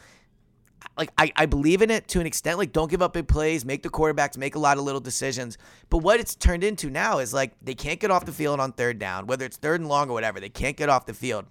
like 0.97 1.12
I, 1.17 1.34
I 1.36 1.45
believe 1.45 1.82
in 1.82 1.91
it 1.91 2.08
to 2.10 2.21
an 2.21 2.25
extent. 2.25 2.58
Like, 2.58 2.71
don't 2.71 2.89
give 2.89 3.01
up 3.01 3.12
big 3.12 3.27
plays, 3.27 3.65
make 3.65 3.84
the 3.84 3.89
quarterbacks 3.89 4.38
make 4.38 4.56
a 4.56 4.60
lot 4.60 4.77
of 4.77 4.86
little 4.86 5.01
decisions. 5.01 5.58
But 5.89 5.97
what 5.97 6.21
it's 6.21 6.34
turned 6.34 6.63
into 6.63 6.89
now 6.89 7.19
is 7.19 7.34
like 7.34 7.51
they 7.62 7.75
can't 7.75 7.99
get 7.99 8.10
off 8.10 8.23
the 8.23 8.32
field 8.32 8.62
on 8.62 8.71
third 8.71 8.99
down, 8.99 9.27
whether 9.27 9.43
it's 9.43 9.58
third 9.58 9.82
and 9.82 9.89
long 9.89 10.10
or 10.10 10.13
whatever. 10.13 10.39
They 10.39 10.47
can't 10.47 10.77
get 10.77 10.88
off 10.88 11.06
the 11.06 11.13
field. 11.13 11.45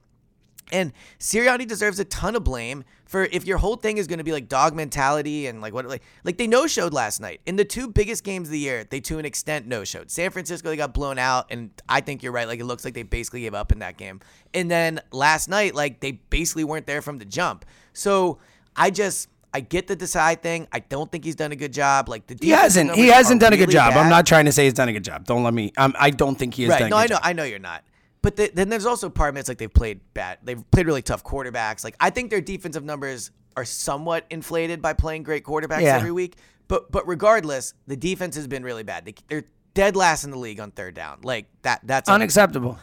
And 0.72 0.92
Sirianni 1.20 1.68
deserves 1.68 2.00
a 2.00 2.04
ton 2.04 2.35
of 2.35 2.42
blame 2.44 2.85
for 3.04 3.24
if 3.24 3.46
your 3.46 3.58
whole 3.58 3.76
thing 3.76 3.98
is 3.98 4.06
going 4.06 4.18
to 4.18 4.24
be 4.24 4.32
like 4.32 4.48
dog 4.48 4.74
mentality 4.74 5.46
and 5.46 5.61
like 5.61 5.74
what 5.74 5.87
like 5.87 6.02
like 6.24 6.38
they 6.38 6.46
no 6.46 6.66
showed 6.66 6.92
last 6.94 7.20
night 7.20 7.40
in 7.46 7.56
the 7.56 7.64
two 7.64 7.87
biggest 7.88 8.24
games 8.24 8.48
of 8.48 8.52
the 8.52 8.58
year. 8.58 8.85
They 8.85 9.00
to 9.00 9.18
an 9.18 9.24
extent 9.26 9.66
no 9.66 9.85
showed. 9.85 10.11
San 10.11 10.30
Francisco 10.30 10.70
they 10.70 10.76
got 10.76 10.94
blown 10.94 11.18
out, 11.18 11.46
and 11.50 11.70
I 11.88 12.00
think 12.00 12.22
you're 12.22 12.32
right. 12.32 12.48
Like 12.48 12.58
it 12.58 12.64
looks 12.64 12.85
like 12.85 12.94
they 12.94 13.02
basically 13.04 13.42
gave 13.42 13.54
up 13.54 13.70
in 13.70 13.80
that 13.80 13.98
game. 13.98 14.20
And 14.54 14.70
then 14.70 15.00
last 15.12 15.48
night, 15.48 15.74
like 15.74 16.00
they 16.00 16.12
basically 16.12 16.64
weren't 16.64 16.87
there 16.87 17.02
from 17.02 17.18
the 17.18 17.26
jump. 17.26 17.64
So 17.92 18.38
I 18.74 18.90
just 18.90 19.28
I 19.54 19.61
get 19.61 19.87
the 19.87 19.96
Desai 19.96 20.40
thing. 20.40 20.66
I 20.72 20.78
don't 20.78 21.12
think 21.12 21.24
he's 21.24 21.37
done 21.37 21.52
a 21.52 21.56
good 21.56 21.74
job. 21.74 22.08
Like 22.08 22.26
the 22.26 22.38
He 22.40 22.48
hasn't. 22.50 22.94
He 22.94 23.08
hasn't 23.08 23.42
done 23.42 23.52
a 23.52 23.56
good 23.58 23.68
really 23.68 23.74
job. 23.74 23.92
I'm 23.92 24.08
not 24.08 24.26
trying 24.26 24.46
to 24.46 24.52
say 24.52 24.64
he's 24.64 24.72
done 24.72 24.88
a 24.88 24.92
good 24.94 25.04
job. 25.04 25.26
Don't 25.26 25.42
let 25.44 25.52
me. 25.52 25.70
Um, 25.76 25.94
I 26.00 26.08
don't 26.08 26.37
think 26.37 26.54
he 26.54 26.62
has 26.62 26.70
Right. 26.70 26.78
done. 26.80 26.90
No, 26.90 26.96
a 26.96 27.00
I 27.00 27.02
know. 27.02 27.08
job. 27.08 27.20
I 27.22 27.32
know 27.35 27.44
you're 27.44 27.58
not. 27.58 27.85
But 28.22 28.37
the, 28.37 28.50
then 28.54 28.68
there's 28.68 28.87
also 28.87 29.11
part 29.11 29.37
of 29.37 29.48
like 29.48 29.58
they've 29.58 29.72
played 29.72 30.00
bad. 30.14 30.38
They've 30.44 30.62
played 30.70 30.87
really 30.87 31.02
tough 31.02 31.24
quarterbacks. 31.24 31.82
Like 31.85 31.96
I 32.00 32.11
think 32.11 32.30
their 32.30 32.40
defensive 32.40 32.85
numbers 32.85 33.30
are 33.56 33.64
somewhat 33.64 34.24
inflated 34.30 34.80
by 34.80 34.92
playing 34.92 35.24
great 35.24 35.44
quarterbacks 35.44 35.82
Yeah. 35.82 35.96
every 35.96 36.12
week. 36.12 36.37
But 36.68 36.90
but 36.92 37.06
regardless, 37.08 37.74
the 37.87 37.96
defense 37.96 38.37
has 38.37 38.46
been 38.46 38.62
really 38.62 38.85
bad. 38.85 39.04
They, 39.04 39.14
they're 39.28 39.44
dead 39.74 39.96
last 39.96 40.22
in 40.24 40.30
the 40.30 40.38
league 40.38 40.61
on 40.61 40.70
third 40.70 40.94
down. 40.94 41.18
Like 41.24 41.46
that. 41.62 41.80
That's 41.82 42.08
Unacceptable. 42.08 42.78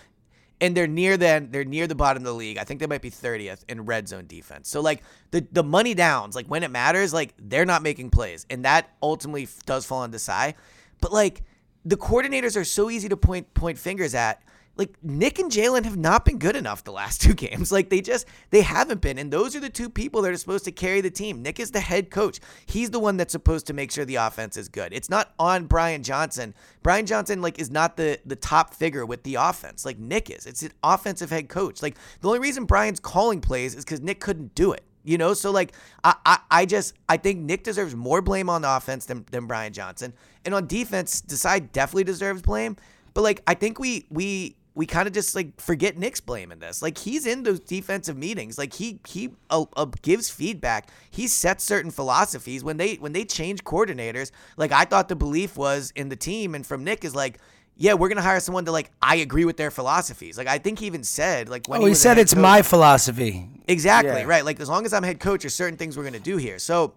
and 0.59 0.75
they're 0.75 0.87
near 0.87 1.15
the 1.15 1.47
they're 1.49 1.63
near 1.63 1.87
the 1.87 1.95
bottom 1.95 2.21
of 2.21 2.25
the 2.27 2.33
league. 2.33 2.57
I 2.57 2.65
think 2.65 2.81
they 2.81 2.87
might 2.87 3.01
be 3.01 3.09
30th 3.09 3.63
in 3.69 3.85
red 3.85 4.09
zone 4.09 4.27
defense. 4.27 4.67
So 4.69 4.81
like 4.81 5.01
the 5.31 5.47
the 5.53 5.63
money 5.63 5.93
downs, 5.93 6.35
like 6.35 6.47
when 6.47 6.63
it 6.63 6.69
matters, 6.71 7.13
like 7.13 7.33
they're 7.39 7.65
not 7.65 7.81
making 7.81 8.09
plays, 8.09 8.45
and 8.49 8.65
that 8.65 8.89
ultimately 9.01 9.47
does 9.65 9.85
fall 9.85 9.99
on 9.99 10.11
Desai. 10.11 10.55
But 10.99 11.13
like 11.13 11.43
the 11.85 11.95
coordinators 11.95 12.57
are 12.57 12.65
so 12.65 12.89
easy 12.89 13.07
to 13.07 13.15
point 13.17 13.53
point 13.53 13.77
fingers 13.79 14.13
at. 14.13 14.43
Like 14.79 14.95
Nick 15.03 15.39
and 15.39 15.51
Jalen 15.51 15.83
have 15.83 15.97
not 15.97 16.23
been 16.23 16.39
good 16.39 16.55
enough 16.55 16.85
the 16.85 16.93
last 16.93 17.21
two 17.21 17.33
games. 17.33 17.71
Like 17.71 17.89
they 17.89 17.99
just 17.99 18.25
they 18.49 18.61
haven't 18.61 19.01
been, 19.01 19.19
and 19.19 19.31
those 19.31 19.55
are 19.55 19.59
the 19.59 19.69
two 19.69 19.89
people 19.89 20.21
that 20.21 20.31
are 20.31 20.37
supposed 20.37 20.65
to 20.65 20.71
carry 20.71 21.01
the 21.01 21.11
team. 21.11 21.43
Nick 21.43 21.59
is 21.59 21.71
the 21.71 21.81
head 21.81 22.09
coach. 22.09 22.39
He's 22.65 22.89
the 22.89 22.99
one 22.99 23.17
that's 23.17 23.33
supposed 23.33 23.67
to 23.67 23.73
make 23.73 23.91
sure 23.91 24.05
the 24.05 24.15
offense 24.15 24.55
is 24.55 24.69
good. 24.69 24.93
It's 24.93 25.09
not 25.09 25.33
on 25.37 25.65
Brian 25.65 26.01
Johnson. 26.01 26.55
Brian 26.81 27.05
Johnson 27.05 27.41
like 27.41 27.59
is 27.59 27.69
not 27.69 27.97
the 27.97 28.19
the 28.25 28.37
top 28.37 28.73
figure 28.73 29.05
with 29.05 29.23
the 29.23 29.35
offense. 29.35 29.85
Like 29.85 29.99
Nick 29.99 30.29
is. 30.29 30.45
It's 30.45 30.63
an 30.63 30.71
offensive 30.81 31.29
head 31.29 31.49
coach. 31.49 31.83
Like 31.83 31.97
the 32.21 32.29
only 32.29 32.39
reason 32.39 32.63
Brian's 32.63 33.01
calling 33.01 33.41
plays 33.41 33.75
is 33.75 33.83
because 33.83 33.99
Nick 33.99 34.21
couldn't 34.21 34.55
do 34.55 34.71
it. 34.71 34.83
You 35.03 35.17
know, 35.17 35.33
so 35.33 35.51
like 35.51 35.73
I, 36.05 36.15
I 36.25 36.39
I 36.49 36.65
just 36.65 36.93
I 37.09 37.17
think 37.17 37.39
Nick 37.39 37.63
deserves 37.63 37.95
more 37.95 38.21
blame 38.21 38.49
on 38.49 38.61
the 38.61 38.73
offense 38.73 39.05
than, 39.05 39.25
than 39.31 39.45
Brian 39.45 39.73
Johnson. 39.73 40.13
And 40.45 40.53
on 40.53 40.67
defense, 40.67 41.21
Desai 41.21 41.69
definitely 41.73 42.05
deserves 42.05 42.41
blame. 42.41 42.77
But 43.13 43.21
like 43.21 43.41
I 43.47 43.53
think 43.53 43.79
we 43.79 44.05
we 44.09 44.55
we 44.79 44.85
kind 44.85 45.07
of 45.07 45.13
just 45.13 45.35
like 45.35 45.59
forget 45.59 45.97
Nick's 45.97 46.21
blame 46.21 46.53
in 46.53 46.59
this. 46.59 46.81
Like 46.81 46.97
he's 46.97 47.25
in 47.25 47.43
those 47.43 47.59
defensive 47.59 48.15
meetings. 48.17 48.57
Like 48.57 48.73
he 48.73 49.01
he 49.05 49.31
uh, 49.49 49.65
uh, 49.75 49.85
gives 50.01 50.29
feedback. 50.29 50.89
He 51.11 51.27
sets 51.27 51.65
certain 51.65 51.91
philosophies 51.91 52.63
when 52.63 52.77
they 52.77 52.95
when 52.95 53.11
they 53.11 53.25
change 53.25 53.65
coordinators. 53.65 54.31
Like 54.55 54.71
I 54.71 54.85
thought 54.85 55.09
the 55.09 55.17
belief 55.17 55.57
was 55.57 55.91
in 55.97 56.07
the 56.07 56.15
team, 56.15 56.55
and 56.55 56.65
from 56.65 56.83
Nick 56.83 57.03
is 57.03 57.13
like. 57.13 57.39
Yeah, 57.81 57.93
we're 57.93 58.09
gonna 58.09 58.21
hire 58.21 58.41
someone 58.41 58.65
to 58.65 58.73
like. 58.73 58.91
I 59.01 59.15
agree 59.17 59.45
with 59.45 59.55
their 59.55 59.71
philosophies. 59.71 60.37
Like 60.37 60.47
I 60.47 60.57
think 60.57 60.79
he 60.79 60.85
even 60.87 61.01
said 61.05 61.47
like 61.47 61.65
when 61.67 61.79
Oh, 61.79 61.85
he 61.85 61.89
was 61.91 61.99
the 61.99 62.03
said 62.09 62.17
it's 62.17 62.33
coach- 62.33 62.41
my 62.41 62.61
philosophy. 62.61 63.47
Exactly, 63.69 64.11
Yeah. 64.19 64.23
right. 64.25 64.43
Like 64.43 64.59
as 64.59 64.67
long 64.67 64.85
as 64.85 64.93
I'm 64.93 65.01
head 65.03 65.21
coach, 65.21 65.43
there's 65.43 65.55
certain 65.55 65.77
things 65.77 65.95
we're 65.97 66.03
gonna 66.03 66.19
do 66.19 66.35
here. 66.35 66.59
So 66.59 66.95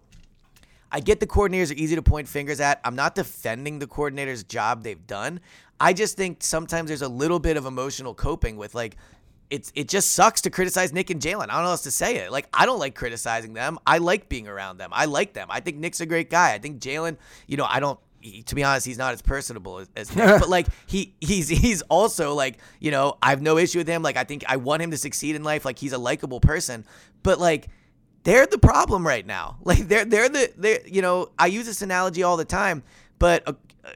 I 0.90 0.98
get 0.98 1.20
the 1.20 1.26
coordinators 1.26 1.70
are 1.70 1.74
easy 1.74 1.94
to 1.94 2.02
point 2.02 2.26
fingers 2.26 2.58
at. 2.58 2.80
I'm 2.84 2.96
not 2.96 3.14
defending 3.14 3.78
the 3.78 3.86
coordinator's 3.86 4.42
job 4.42 4.82
they've 4.82 5.06
done. 5.06 5.38
I 5.82 5.92
just 5.92 6.16
think 6.16 6.44
sometimes 6.44 6.86
there's 6.86 7.02
a 7.02 7.08
little 7.08 7.40
bit 7.40 7.56
of 7.56 7.66
emotional 7.66 8.14
coping 8.14 8.56
with 8.56 8.72
like 8.72 8.96
it's 9.50 9.72
it 9.74 9.88
just 9.88 10.12
sucks 10.12 10.40
to 10.42 10.50
criticize 10.50 10.92
Nick 10.92 11.10
and 11.10 11.20
Jalen. 11.20 11.42
I 11.42 11.46
don't 11.46 11.48
know 11.48 11.54
how 11.54 11.70
else 11.70 11.82
to 11.82 11.90
say 11.90 12.18
it. 12.18 12.30
Like 12.30 12.46
I 12.54 12.66
don't 12.66 12.78
like 12.78 12.94
criticizing 12.94 13.52
them. 13.52 13.80
I 13.84 13.98
like 13.98 14.28
being 14.28 14.46
around 14.46 14.78
them. 14.78 14.90
I 14.92 15.06
like 15.06 15.32
them. 15.32 15.48
I 15.50 15.58
think 15.58 15.78
Nick's 15.78 16.00
a 16.00 16.06
great 16.06 16.30
guy. 16.30 16.54
I 16.54 16.58
think 16.58 16.80
Jalen, 16.80 17.16
you 17.48 17.56
know, 17.56 17.66
I 17.68 17.80
don't 17.80 17.98
to 18.46 18.54
be 18.54 18.62
honest, 18.62 18.86
he's 18.86 18.96
not 18.96 19.12
as 19.12 19.22
personable 19.22 19.78
as, 19.78 19.90
as 19.96 20.14
Nick, 20.14 20.40
but 20.40 20.48
like 20.48 20.68
he 20.86 21.16
he's 21.20 21.48
he's 21.48 21.82
also 21.82 22.32
like 22.32 22.58
you 22.78 22.92
know 22.92 23.18
I 23.20 23.30
have 23.30 23.42
no 23.42 23.58
issue 23.58 23.78
with 23.78 23.88
him. 23.88 24.02
Like 24.02 24.16
I 24.16 24.22
think 24.22 24.44
I 24.46 24.58
want 24.58 24.82
him 24.82 24.92
to 24.92 24.96
succeed 24.96 25.34
in 25.34 25.42
life. 25.42 25.64
Like 25.64 25.80
he's 25.80 25.92
a 25.92 25.98
likable 25.98 26.38
person, 26.38 26.84
but 27.24 27.40
like 27.40 27.66
they're 28.22 28.46
the 28.46 28.58
problem 28.58 29.04
right 29.04 29.26
now. 29.26 29.56
Like 29.64 29.88
they're 29.88 30.04
they're 30.04 30.28
the 30.28 30.52
they 30.56 30.82
you 30.86 31.02
know 31.02 31.30
I 31.36 31.46
use 31.46 31.66
this 31.66 31.82
analogy 31.82 32.22
all 32.22 32.36
the 32.36 32.44
time, 32.44 32.84
but 33.18 33.42
uh, 33.48 33.54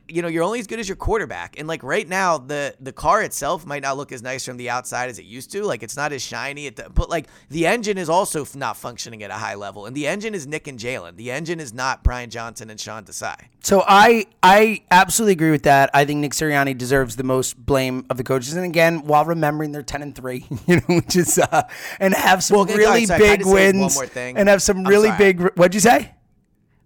you 0.09 0.21
know 0.23 0.29
you're 0.29 0.43
only 0.43 0.59
as 0.61 0.67
good 0.67 0.79
as 0.79 0.89
your 0.89 0.97
quarterback. 0.97 1.59
And 1.59 1.69
like 1.69 1.83
right 1.83 2.09
now 2.09 2.39
the 2.39 2.75
the 2.81 2.93
car 2.93 3.23
itself 3.23 3.65
might 3.67 3.83
not 3.83 3.97
look 3.97 4.13
as 4.13 4.23
nice 4.23 4.45
from 4.45 4.57
the 4.57 4.69
outside 4.71 5.09
as 5.11 5.19
it 5.19 5.25
used 5.25 5.53
to. 5.53 5.63
Like 5.65 5.83
it's 5.83 5.97
not 5.97 6.13
as 6.13 6.23
shiny. 6.23 6.67
It, 6.67 6.81
but 6.95 7.09
like 7.09 7.27
the 7.51 7.67
engine 7.67 7.99
is 7.99 8.09
also 8.09 8.47
not 8.55 8.77
functioning 8.77 9.23
at 9.23 9.31
a 9.31 9.35
high 9.35 9.55
level. 9.55 9.87
And 9.87 9.97
the 9.97 10.07
engine 10.07 10.35
is 10.35 10.47
Nick 10.47 10.67
and 10.67 10.79
Jalen. 10.79 11.17
The 11.17 11.31
engine 11.31 11.61
is 11.61 11.73
not 11.73 12.03
Brian 12.03 12.31
Johnson 12.31 12.69
and 12.71 12.81
Sean 12.81 13.05
Desai. 13.05 13.37
So 13.63 13.85
I 13.87 14.27
I 14.43 14.83
absolutely 14.91 15.33
agree 15.33 15.51
with 15.51 15.63
that. 15.65 15.91
I 15.95 16.05
think 16.05 16.21
Nick 16.21 16.33
Sirianni 16.33 16.77
deserves 16.77 17.17
the 17.17 17.25
most 17.25 17.57
blame 17.57 18.07
of 18.11 18.17
the 18.17 18.25
coaches, 18.25 18.55
and 18.55 18.65
again, 18.65 19.03
while 19.07 19.25
remembering 19.25 19.73
they're 19.73 19.83
ten 19.83 20.03
and 20.03 20.15
three, 20.15 20.47
you 20.67 20.77
know, 20.77 20.83
which 20.97 21.17
is 21.17 21.39
uh, 21.39 21.63
and 22.01 22.15
have 22.15 22.43
some 22.43 22.57
Well, 22.57 22.67
really 22.67 23.07
sorry, 23.07 23.29
I 23.29 23.37
big 23.37 23.43
say 23.45 23.49
one 23.49 23.55
wins, 23.55 23.95
more 23.97 24.07
thing? 24.07 24.37
and 24.37 24.49
have 24.49 24.63
some 24.63 24.79
I'm 24.79 24.85
really 24.87 25.09
sorry. 25.09 25.33
big. 25.33 25.41
What'd 25.57 25.75
you 25.75 25.81
say? 25.81 26.13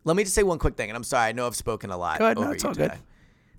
Let 0.05 0.17
me 0.17 0.23
just 0.25 0.35
say 0.35 0.43
one 0.43 0.59
quick 0.59 0.77
thing, 0.77 0.89
and 0.91 0.97
I'm 0.97 1.05
sorry. 1.05 1.29
I 1.29 1.33
know 1.33 1.47
I've 1.47 1.57
spoken 1.57 1.91
a 1.91 1.97
lot. 1.99 2.19
Go 2.19 2.25
ahead, 2.25 2.39
no, 2.39 2.51
it's 2.53 2.65
all 2.65 2.75
good. 2.75 2.93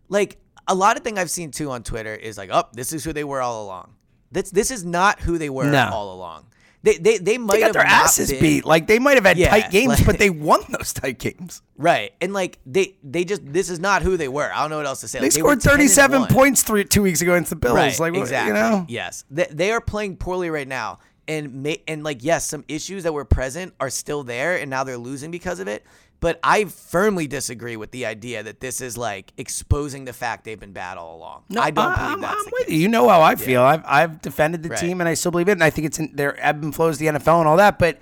Like 0.09 0.37
a 0.67 0.75
lot 0.75 0.97
of 0.97 1.03
thing 1.03 1.17
I've 1.17 1.29
seen 1.29 1.51
too 1.51 1.71
on 1.71 1.83
Twitter 1.83 2.15
is 2.15 2.37
like, 2.37 2.49
"Oh, 2.51 2.63
this 2.73 2.93
is 2.93 3.03
who 3.03 3.13
they 3.13 3.23
were 3.23 3.41
all 3.41 3.63
along." 3.65 3.93
This 4.31 4.49
this 4.51 4.71
is 4.71 4.83
not 4.85 5.19
who 5.19 5.37
they 5.37 5.49
were 5.49 5.65
No. 5.69 5.89
all 5.91 6.13
along. 6.15 6.45
They 6.83 6.97
they 6.97 7.17
they 7.19 7.37
might 7.37 7.55
They 7.55 7.59
got 7.59 7.65
have 7.67 7.73
their 7.73 7.85
asses 7.85 8.31
been- 8.31 8.39
beat. 8.41 8.65
Like 8.65 8.87
they 8.87 8.97
might 8.97 9.15
have 9.15 9.25
had 9.25 9.37
Yeah, 9.37 9.49
tight 9.51 9.69
games, 9.71 9.89
like- 9.89 10.05
but 10.05 10.17
they 10.17 10.31
won 10.31 10.61
those 10.69 10.93
tight 10.93 11.19
games. 11.19 11.61
right, 11.77 12.11
and 12.19 12.33
like 12.33 12.57
they 12.65 12.95
they 13.03 13.23
just 13.23 13.41
this 13.45 13.69
is 13.69 13.79
not 13.79 14.01
who 14.01 14.17
they 14.17 14.27
were. 14.27 14.51
I 14.51 14.61
don't 14.61 14.71
know 14.71 14.77
what 14.77 14.87
else 14.87 15.01
to 15.01 15.07
say. 15.07 15.19
They 15.19 15.25
Like, 15.25 15.33
scored 15.33 15.61
10 15.61 15.71
thirty-seven 15.73 16.25
points 16.27 16.63
three 16.63 16.83
two 16.85 17.03
weeks 17.03 17.21
ago 17.21 17.33
against 17.33 17.51
the 17.51 17.55
Bills. 17.55 17.75
Right, 17.75 17.99
like 17.99 18.15
exactly. 18.15 18.47
you 18.47 18.53
know, 18.55 18.85
Yes, 18.89 19.25
they, 19.29 19.45
they 19.51 19.71
are 19.71 19.79
playing 19.81 20.17
poorly 20.17 20.49
right 20.49 20.67
now, 20.67 20.97
and 21.27 21.61
may, 21.61 21.83
and 21.87 22.03
like 22.03 22.23
yes, 22.23 22.47
some 22.47 22.65
issues 22.67 23.03
that 23.03 23.13
were 23.13 23.25
present 23.25 23.73
are 23.79 23.91
still 23.91 24.23
there, 24.23 24.55
and 24.57 24.69
now 24.71 24.83
they're 24.83 24.97
losing 24.97 25.29
because 25.29 25.59
of 25.59 25.67
it. 25.67 25.85
But 26.21 26.39
I 26.43 26.65
firmly 26.65 27.27
disagree 27.27 27.75
with 27.75 27.91
the 27.91 28.05
idea 28.05 28.43
that 28.43 28.59
this 28.61 28.79
is 28.79 28.95
like 28.97 29.33
exposing 29.37 30.05
the 30.05 30.13
fact 30.13 30.45
they've 30.45 30.59
been 30.59 30.71
bad 30.71 30.97
all 30.97 31.17
along. 31.17 31.43
No, 31.49 31.61
I 31.61 31.71
don't 31.71 31.83
believe 31.93 31.97
I'm- 31.99 32.21
that's 32.21 32.33
I'm 32.45 32.51
with 32.53 32.67
case. 32.67 32.75
you. 32.75 32.79
You 32.83 32.87
know 32.87 33.09
how 33.09 33.21
I 33.21 33.35
feel. 33.35 33.61
I've 33.63 33.83
I've 33.85 34.21
defended 34.21 34.61
the 34.63 34.69
Right. 34.69 34.79
team, 34.79 35.01
and 35.01 35.09
I 35.09 35.15
still 35.15 35.31
believe 35.31 35.49
it. 35.49 35.53
And 35.53 35.63
I 35.63 35.69
think 35.71 35.87
it's 35.87 35.99
in 35.99 36.11
their 36.15 36.39
ebb 36.39 36.63
and 36.63 36.73
flows, 36.73 36.99
the 36.99 37.07
NFL, 37.07 37.39
and 37.39 37.47
all 37.49 37.57
that. 37.57 37.77
But 37.79 37.97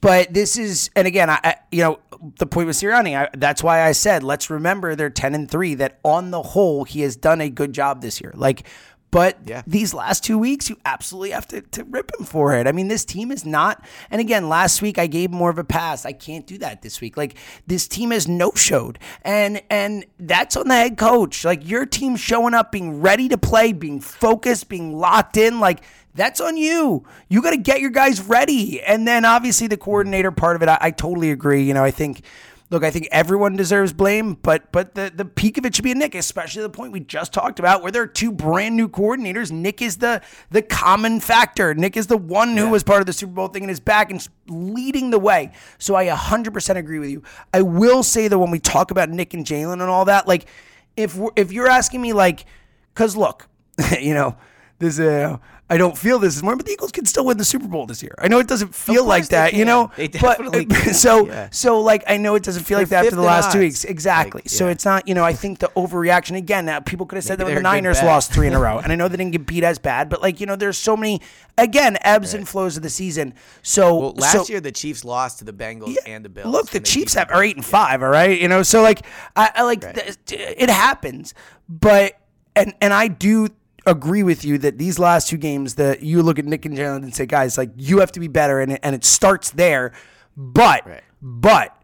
but 0.00 0.32
this 0.34 0.56
is, 0.56 0.90
and 0.94 1.06
again, 1.06 1.28
I, 1.30 1.40
I 1.42 1.56
you 1.72 1.82
know 1.82 1.98
the 2.38 2.46
point 2.46 2.68
with 2.68 2.76
Sirianni. 2.76 3.18
I, 3.18 3.28
that's 3.36 3.62
why 3.62 3.82
I 3.82 3.92
said 3.92 4.22
let's 4.22 4.50
remember 4.50 4.94
they're 4.94 5.10
ten 5.10 5.34
and 5.34 5.50
three. 5.50 5.74
That 5.74 5.98
on 6.04 6.30
the 6.30 6.42
whole, 6.42 6.84
he 6.84 7.00
has 7.00 7.16
done 7.16 7.40
a 7.40 7.50
good 7.50 7.72
job 7.72 8.02
this 8.02 8.20
year. 8.20 8.32
Like. 8.36 8.64
But 9.14 9.38
Yeah. 9.46 9.62
these 9.64 9.94
last 9.94 10.24
two 10.24 10.36
weeks, 10.38 10.68
you 10.68 10.76
absolutely 10.84 11.30
have 11.30 11.46
to, 11.48 11.60
to 11.60 11.84
rip 11.84 12.10
him 12.18 12.26
for 12.26 12.52
it. 12.56 12.66
I 12.66 12.72
mean, 12.72 12.88
this 12.88 13.04
team 13.04 13.30
is 13.30 13.44
not. 13.44 13.84
And 14.10 14.20
again, 14.20 14.48
last 14.48 14.82
week 14.82 14.98
I 14.98 15.06
gave 15.06 15.30
more 15.30 15.50
of 15.50 15.58
a 15.58 15.62
pass. 15.62 16.04
I 16.04 16.12
can't 16.12 16.44
do 16.48 16.58
that 16.58 16.82
this 16.82 17.00
week. 17.00 17.16
Like 17.16 17.36
this 17.64 17.86
team 17.86 18.10
has 18.10 18.26
no 18.26 18.50
showed, 18.56 18.98
and 19.22 19.62
and 19.70 20.04
that's 20.18 20.56
on 20.56 20.66
the 20.66 20.74
head 20.74 20.98
coach. 20.98 21.44
Like 21.44 21.66
your 21.68 21.86
team 21.86 22.16
showing 22.16 22.54
up, 22.54 22.72
being 22.72 23.00
ready 23.00 23.28
to 23.28 23.38
play, 23.38 23.72
being 23.72 24.00
focused, 24.00 24.68
being 24.68 24.98
locked 24.98 25.36
in. 25.36 25.60
Like 25.60 25.84
that's 26.16 26.40
on 26.40 26.56
you. 26.56 27.04
You 27.28 27.40
got 27.40 27.50
to 27.50 27.56
get 27.56 27.80
your 27.80 27.90
guys 27.90 28.20
ready. 28.20 28.82
And 28.82 29.06
then 29.06 29.24
obviously 29.24 29.68
the 29.68 29.76
coordinator 29.76 30.32
part 30.32 30.56
of 30.56 30.62
it, 30.62 30.68
I, 30.68 30.78
I 30.80 30.90
totally 30.90 31.30
agree. 31.30 31.62
You 31.62 31.74
know, 31.74 31.84
I 31.84 31.92
think 31.92 32.22
look, 32.70 32.82
I 32.82 32.90
think 32.90 33.08
everyone 33.10 33.56
deserves 33.56 33.92
blame, 33.92 34.34
but 34.34 34.72
but 34.72 34.94
the 34.94 35.12
the 35.14 35.24
peak 35.24 35.58
of 35.58 35.66
it 35.66 35.74
should 35.74 35.84
be 35.84 35.92
a 35.92 35.94
Nick, 35.94 36.14
especially 36.14 36.62
the 36.62 36.70
point 36.70 36.92
we 36.92 37.00
just 37.00 37.32
talked 37.32 37.58
about, 37.58 37.82
where 37.82 37.92
there 37.92 38.02
are 38.02 38.06
two 38.06 38.32
brand 38.32 38.76
new 38.76 38.88
coordinators. 38.88 39.50
Nick 39.50 39.82
is 39.82 39.98
the 39.98 40.22
the 40.50 40.62
common 40.62 41.20
factor. 41.20 41.74
Nick 41.74 41.96
is 41.96 42.06
the 42.06 42.16
one 42.16 42.56
who 42.56 42.70
was 42.70 42.82
part 42.82 43.00
of 43.00 43.06
the 43.06 43.12
Super 43.12 43.32
Bowl 43.32 43.48
thing 43.48 43.62
and 43.64 43.70
is 43.70 43.80
back 43.80 44.10
and 44.10 44.26
leading 44.48 45.10
the 45.10 45.18
way. 45.18 45.52
So 45.78 45.94
I 45.94 46.06
100% 46.06 46.76
agree 46.76 46.98
with 46.98 47.10
you. 47.10 47.22
I 47.52 47.62
will 47.62 48.02
say 48.02 48.28
that 48.28 48.38
when 48.38 48.50
we 48.50 48.58
talk 48.58 48.90
about 48.90 49.08
Nick 49.10 49.34
and 49.34 49.44
Jalen 49.44 49.74
and 49.74 49.82
all 49.82 50.06
that, 50.06 50.26
like 50.26 50.46
if 50.96 51.16
we're, 51.16 51.30
if 51.36 51.52
you're 51.52 51.68
asking 51.68 52.00
me, 52.00 52.12
like, 52.12 52.44
because 52.92 53.16
look, 53.16 53.48
you 54.00 54.14
know, 54.14 54.36
there's 54.78 54.98
a 54.98 55.22
uh, 55.22 55.38
I 55.70 55.78
don't 55.78 55.96
feel 55.96 56.18
this 56.18 56.36
is 56.36 56.42
more, 56.42 56.54
but 56.56 56.66
the 56.66 56.72
Eagles 56.72 56.92
can 56.92 57.06
still 57.06 57.24
win 57.24 57.38
the 57.38 57.44
Super 57.44 57.66
Bowl 57.66 57.86
this 57.86 58.02
year. 58.02 58.14
I 58.18 58.28
know 58.28 58.38
it 58.38 58.46
doesn't 58.46 58.74
feel 58.74 59.02
like 59.06 59.28
that, 59.28 59.54
you 59.54 59.64
know, 59.64 59.90
They 59.96 60.08
but 60.08 60.22
uh, 60.22 60.28
definitely 60.50 60.66
can. 60.82 60.92
so 60.92 61.26
Yeah. 61.26 61.48
so 61.50 61.80
like 61.80 62.04
I 62.06 62.18
know 62.18 62.34
it 62.34 62.42
doesn't 62.42 62.64
feel 62.64 62.76
like 62.78 62.88
They're 62.88 63.00
that 63.00 63.06
after 63.06 63.16
the 63.16 63.22
last 63.22 63.50
two 63.50 63.60
weeks, 63.60 63.82
exactly. 63.84 64.42
Like, 64.44 64.50
So 64.50 64.68
it's 64.68 64.84
not, 64.84 65.08
you 65.08 65.14
know, 65.14 65.24
I 65.24 65.32
think 65.32 65.60
the 65.60 65.68
overreaction 65.74 66.36
again. 66.36 66.66
Now 66.66 66.80
people 66.80 67.06
could 67.06 67.16
have 67.16 67.24
said 67.24 67.38
that 67.38 67.44
Maybe 67.44 67.54
when 67.54 67.62
the 67.62 67.68
they're 67.70 67.78
a 67.78 67.80
good 67.80 67.82
Niners 67.84 68.02
lost 68.02 68.30
three 68.30 68.46
in 68.46 68.52
a 68.52 68.60
row, 68.60 68.78
and 68.84 68.92
I 68.92 68.94
know 68.94 69.08
they 69.08 69.16
didn't 69.16 69.32
get 69.32 69.46
beat 69.46 69.64
as 69.64 69.78
bad, 69.78 70.10
but 70.10 70.20
like 70.20 70.38
you 70.38 70.44
know, 70.44 70.54
there's 70.54 70.76
so 70.76 70.98
many 70.98 71.22
again 71.56 71.96
ebbs 72.02 72.34
and 72.34 72.46
flows 72.46 72.76
of 72.76 72.82
the 72.82 72.90
season. 72.90 73.32
So 73.62 73.98
Well, 73.98 74.12
last 74.16 74.46
so, 74.46 74.52
year 74.52 74.60
the 74.60 74.70
Chiefs 74.72 75.02
lost 75.02 75.38
to 75.38 75.46
the 75.46 75.52
Bengals 75.54 75.96
and 76.06 76.22
the 76.24 76.28
Bills. 76.28 76.46
Look, 76.52 76.70
the 76.70 76.80
Chiefs 76.80 77.14
have 77.14 77.30
are 77.30 77.42
eight 77.42 77.56
and 77.56 77.64
five. 77.64 78.02
All 78.02 78.10
right, 78.10 78.38
you 78.38 78.48
know, 78.48 78.62
so 78.62 78.82
like 78.82 79.00
I, 79.34 79.50
I 79.54 79.62
like 79.62 79.80
th- 79.94 80.18
it 80.30 80.68
happens, 80.68 81.32
but 81.70 82.20
and 82.54 82.74
and 82.82 82.92
I 82.92 83.08
do 83.08 83.48
agree 83.86 84.22
with 84.22 84.44
you 84.44 84.58
that 84.58 84.78
these 84.78 84.98
last 84.98 85.28
two 85.28 85.36
games 85.36 85.74
that 85.76 86.02
you 86.02 86.22
look 86.22 86.38
at 86.38 86.44
Nick 86.44 86.64
and 86.64 86.76
Jalen 86.76 87.02
and 87.02 87.14
say, 87.14 87.26
guys, 87.26 87.58
like 87.58 87.70
you 87.76 87.98
have 88.00 88.12
to 88.12 88.20
be 88.20 88.28
better, 88.28 88.60
and 88.60 88.72
it, 88.72 88.80
and 88.82 88.94
it 88.94 89.04
starts 89.04 89.50
there. 89.50 89.92
But 90.36 90.86
Right. 90.86 91.02
but 91.22 91.76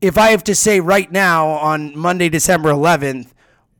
if 0.00 0.16
I 0.18 0.28
have 0.30 0.44
to 0.44 0.54
say 0.54 0.78
right 0.80 1.10
now 1.10 1.48
on 1.48 1.96
Monday, 1.98 2.28
December 2.28 2.70
11th, 2.70 3.32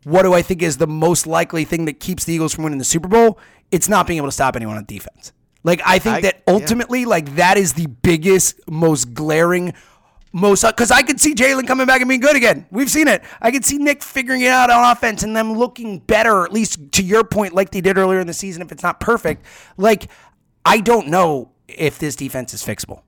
what 0.05 0.23
do 0.23 0.33
I 0.35 0.43
think 0.43 0.63
is 0.63 0.79
the 0.79 0.87
most 0.87 1.27
likely 1.27 1.65
thing 1.65 1.85
that 1.85 2.01
keeps 2.01 2.25
the 2.25 2.33
Eagles 2.35 2.55
from 2.55 2.65
winning 2.65 2.79
the 2.79 2.85
Super 2.85 3.09
Bowl? 3.09 3.39
It's 3.71 3.89
not 3.89 4.07
being 4.07 4.17
able 4.17 4.29
to 4.29 4.33
stop 4.33 4.57
anyone 4.57 4.77
on 4.77 4.85
defense. 4.87 5.33
Like 5.63 5.81
I 5.85 5.99
think 5.99 6.17
I- 6.17 6.21
that 6.23 6.43
yeah. 6.47 6.55
ultimately, 6.55 7.05
like 7.05 7.35
that 7.37 7.59
is 7.59 7.75
the 7.75 7.87
biggest, 7.87 8.59
most 8.69 9.13
glaring, 9.15 9.75
most 10.33 10.63
because 10.63 10.91
I 10.91 11.03
could 11.03 11.21
see 11.21 11.35
Jalen 11.35 11.67
coming 11.67 11.87
back 11.87 12.01
and 12.01 12.09
being 12.09 12.21
good 12.21 12.37
again. 12.37 12.67
We've 12.71 12.91
seen 12.91 13.09
it. 13.09 13.23
I 13.41 13.51
could 13.51 13.65
see 13.65 13.79
Nick 13.79 14.03
figuring 14.03 14.43
it 14.43 14.49
out 14.49 14.71
on 14.71 14.91
offense 14.93 15.23
and 15.23 15.35
them 15.35 15.53
looking 15.53 15.99
better, 15.99 16.45
at 16.45 16.53
least 16.53 16.93
to 16.93 17.03
your 17.03 17.25
point, 17.25 17.55
like 17.55 17.71
they 17.71 17.81
did 17.81 17.99
earlier 17.99 18.21
in 18.21 18.27
the 18.27 18.35
season. 18.35 18.63
If 18.63 18.73
it's 18.73 18.83
not 18.83 19.01
perfect, 19.01 19.45
like 19.77 20.09
I 20.65 20.81
don't 20.81 21.09
know 21.09 21.53
if 21.67 21.99
this 21.99 22.17
defense 22.17 22.53
is 22.55 22.63
fixable. 22.65 23.03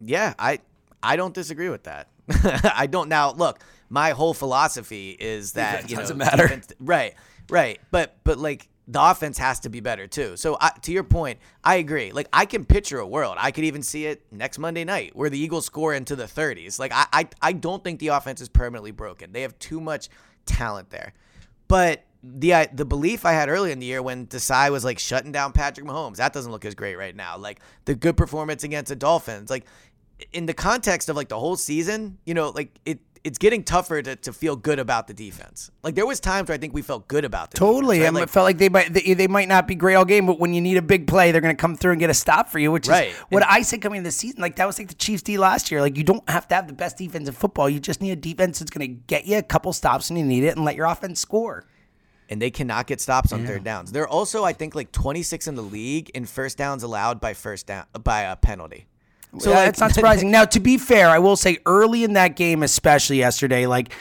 Yeah, 0.00 0.34
I 0.38 0.60
I 1.02 1.16
don't 1.16 1.34
disagree 1.34 1.68
with 1.68 1.84
that. 1.84 2.08
I 2.76 2.86
don't 2.86 3.08
now 3.08 3.32
look, 3.32 3.60
my 3.88 4.10
whole 4.10 4.34
philosophy 4.34 5.10
is 5.18 5.52
that, 5.52 5.90
you 5.90 5.96
know, 5.96 6.02
doesn't 6.02 6.18
matter. 6.18 6.44
defense- 6.44 6.72
right. 6.78 7.14
Right. 7.50 7.80
But 7.90 8.16
but 8.24 8.38
like 8.38 8.68
the 8.88 9.00
offense 9.00 9.38
has 9.38 9.60
to 9.60 9.68
be 9.68 9.80
better 9.80 10.06
too. 10.06 10.36
So 10.36 10.56
I, 10.60 10.70
to 10.82 10.92
your 10.92 11.04
point, 11.04 11.38
I 11.62 11.76
agree. 11.76 12.12
Like 12.12 12.28
I 12.32 12.46
can 12.46 12.64
picture 12.64 12.98
a 12.98 13.06
world. 13.06 13.36
I 13.38 13.50
could 13.50 13.64
even 13.64 13.82
see 13.82 14.06
it 14.06 14.24
next 14.32 14.58
Monday 14.58 14.84
night 14.84 15.14
where 15.14 15.30
the 15.30 15.38
Eagles 15.38 15.66
score 15.66 15.94
into 15.94 16.16
the 16.16 16.24
30s. 16.24 16.78
Like 16.78 16.92
I 16.92 17.06
I, 17.12 17.28
I 17.40 17.52
don't 17.52 17.84
think 17.84 18.00
the 18.00 18.08
offense 18.08 18.40
is 18.40 18.48
permanently 18.48 18.90
broken. 18.90 19.32
They 19.32 19.42
have 19.42 19.58
too 19.58 19.80
much 19.80 20.08
talent 20.46 20.90
there. 20.90 21.12
But 21.68 22.04
the 22.24 22.68
the 22.72 22.84
belief 22.84 23.24
I 23.24 23.32
had 23.32 23.48
earlier 23.48 23.72
in 23.72 23.78
the 23.78 23.86
year 23.86 24.02
when 24.02 24.26
Desai 24.26 24.70
was 24.70 24.84
like 24.84 24.98
shutting 24.98 25.32
down 25.32 25.52
Patrick 25.52 25.86
Mahomes, 25.86 26.16
that 26.16 26.32
doesn't 26.32 26.50
look 26.50 26.64
as 26.64 26.74
great 26.74 26.96
right 26.96 27.14
now. 27.14 27.36
Like 27.38 27.60
the 27.84 27.94
good 27.94 28.16
performance 28.16 28.64
against 28.64 28.88
the 28.88 28.96
Dolphins, 28.96 29.48
like 29.48 29.66
in 30.32 30.46
the 30.46 30.54
context 30.54 31.08
of 31.08 31.16
like 31.16 31.28
the 31.28 31.38
whole 31.38 31.56
season, 31.56 32.18
you 32.24 32.34
know, 32.34 32.50
like 32.50 32.78
it 32.84 33.00
it's 33.24 33.38
getting 33.38 33.62
tougher 33.62 34.02
to, 34.02 34.16
to 34.16 34.32
feel 34.32 34.56
good 34.56 34.78
about 34.80 35.06
the 35.06 35.14
defense. 35.14 35.70
Like 35.84 35.94
there 35.94 36.06
was 36.06 36.18
times 36.18 36.48
where 36.48 36.56
I 36.56 36.58
think 36.58 36.74
we 36.74 36.82
felt 36.82 37.06
good 37.06 37.24
about 37.24 37.52
the 37.52 37.56
Totally. 37.56 37.98
defense, 37.98 38.08
and 38.08 38.14
right? 38.16 38.20
it 38.20 38.22
Like, 38.24 38.28
felt 38.30 38.44
like 38.44 38.58
they 38.58 38.68
might 38.68 38.92
they, 38.92 39.14
they 39.14 39.28
might 39.28 39.46
not 39.48 39.68
be 39.68 39.74
great 39.76 39.94
all 39.94 40.04
game, 40.04 40.26
but 40.26 40.40
when 40.40 40.54
you 40.54 40.60
need 40.60 40.76
a 40.76 40.82
big 40.82 41.06
play, 41.06 41.30
they're 41.30 41.40
going 41.40 41.54
to 41.56 41.60
come 41.60 41.76
through 41.76 41.92
and 41.92 42.00
get 42.00 42.10
a 42.10 42.14
stop 42.14 42.48
for 42.48 42.58
you, 42.58 42.72
which 42.72 42.88
Right. 42.88 43.08
is 43.10 43.14
what 43.30 43.44
I 43.48 43.62
said 43.62 43.80
coming 43.80 43.98
into 43.98 44.08
the 44.08 44.12
season. 44.12 44.40
Like 44.40 44.56
that 44.56 44.66
was 44.66 44.78
like 44.78 44.88
the 44.88 44.94
Chiefs 44.94 45.22
D 45.22 45.38
last 45.38 45.70
year. 45.70 45.80
Like 45.80 45.96
you 45.96 46.02
don't 46.04 46.28
have 46.28 46.48
to 46.48 46.54
have 46.56 46.66
the 46.66 46.72
best 46.72 46.96
defense 46.98 47.28
in 47.28 47.34
football. 47.34 47.68
You 47.70 47.78
just 47.78 48.00
need 48.00 48.10
a 48.10 48.16
defense 48.16 48.58
that's 48.58 48.70
going 48.72 48.88
to 48.88 49.00
get 49.06 49.24
you 49.26 49.38
a 49.38 49.42
couple 49.42 49.72
stops 49.72 50.10
when 50.10 50.18
you 50.18 50.24
need 50.24 50.42
it 50.44 50.56
and 50.56 50.64
let 50.64 50.74
your 50.74 50.86
offense 50.86 51.20
score. 51.20 51.64
and 52.28 52.40
they 52.42 52.50
cannot 52.50 52.86
get 52.86 53.00
stops 53.00 53.30
on 53.32 53.44
third 53.46 53.62
downs. 53.62 53.92
They're 53.92 54.08
also, 54.08 54.42
I 54.42 54.52
think, 54.54 54.74
like 54.74 54.90
26 54.90 55.46
in 55.48 55.54
the 55.54 55.62
league 55.62 56.08
in 56.14 56.24
first 56.24 56.56
downs 56.56 56.82
allowed 56.82 57.20
by 57.20 57.34
first 57.34 57.66
down 57.66 57.84
by 58.02 58.22
a 58.22 58.36
penalty. 58.36 58.86
So 59.38 59.50
yeah, 59.50 59.66
it's 59.66 59.80
not 59.80 59.92
surprising. 59.92 60.30
now, 60.30 60.44
to 60.44 60.60
be 60.60 60.76
fair, 60.76 61.08
I 61.08 61.18
will 61.18 61.36
say 61.36 61.58
early 61.64 62.04
in 62.04 62.12
that 62.14 62.36
game, 62.36 62.62
especially 62.62 63.18
yesterday, 63.18 63.66
like 63.66 63.92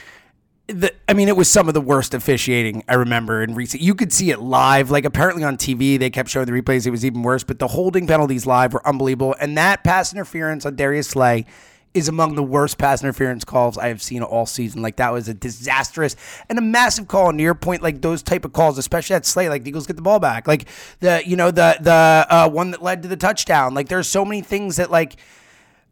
the, 0.67 0.93
I 1.07 1.13
mean, 1.13 1.27
it 1.27 1.37
was 1.37 1.49
some 1.49 1.67
of 1.67 1.73
the 1.73 1.81
worst 1.81 2.13
officiating 2.13 2.83
I 2.87 2.95
remember 2.95 3.41
in 3.43 3.55
recent. 3.55 3.81
You 3.81 3.95
could 3.95 4.11
see 4.11 4.31
it 4.31 4.39
live. 4.39 4.91
Like 4.91 5.05
apparently 5.05 5.43
on 5.43 5.57
TV, 5.57 5.97
they 5.97 6.09
kept 6.09 6.29
showing 6.29 6.45
the 6.45 6.51
replays. 6.51 6.85
It 6.85 6.91
was 6.91 7.05
even 7.05 7.23
worse. 7.23 7.43
But 7.43 7.59
the 7.59 7.67
holding 7.67 8.07
penalties 8.07 8.45
live 8.45 8.73
were 8.73 8.85
unbelievable. 8.87 9.35
And 9.39 9.57
that 9.57 9.83
pass 9.83 10.13
interference 10.13 10.65
on 10.65 10.75
Darius 10.75 11.09
Slay 11.09 11.45
is 11.93 12.07
among 12.07 12.35
the 12.35 12.43
worst 12.43 12.77
pass 12.77 13.01
interference 13.03 13.43
calls 13.43 13.77
I 13.77 13.89
have 13.89 14.01
seen 14.01 14.23
all 14.23 14.45
season. 14.45 14.81
Like 14.81 14.95
that 14.95 15.11
was 15.11 15.27
a 15.27 15.33
disastrous 15.33 16.15
and 16.49 16.57
a 16.57 16.61
massive 16.61 17.07
call. 17.07 17.31
To 17.33 17.37
your 17.41 17.53
point, 17.55 17.81
like 17.83 18.01
those 18.01 18.23
type 18.23 18.45
of 18.45 18.53
calls, 18.53 18.77
especially 18.77 19.15
at 19.17 19.25
Slay, 19.25 19.49
like 19.49 19.63
the 19.63 19.69
Eagles 19.69 19.87
get 19.87 19.97
the 19.97 20.01
ball 20.01 20.19
back. 20.19 20.47
Like 20.47 20.67
the 20.99 21.21
you 21.25 21.35
know 21.35 21.51
the 21.51 21.77
the 21.81 22.25
uh, 22.29 22.49
one 22.49 22.71
that 22.71 22.81
led 22.81 23.01
to 23.03 23.07
the 23.09 23.17
touchdown. 23.17 23.73
Like 23.73 23.89
there's 23.89 24.07
so 24.07 24.23
many 24.23 24.41
things 24.41 24.77
that 24.77 24.89
like 24.89 25.17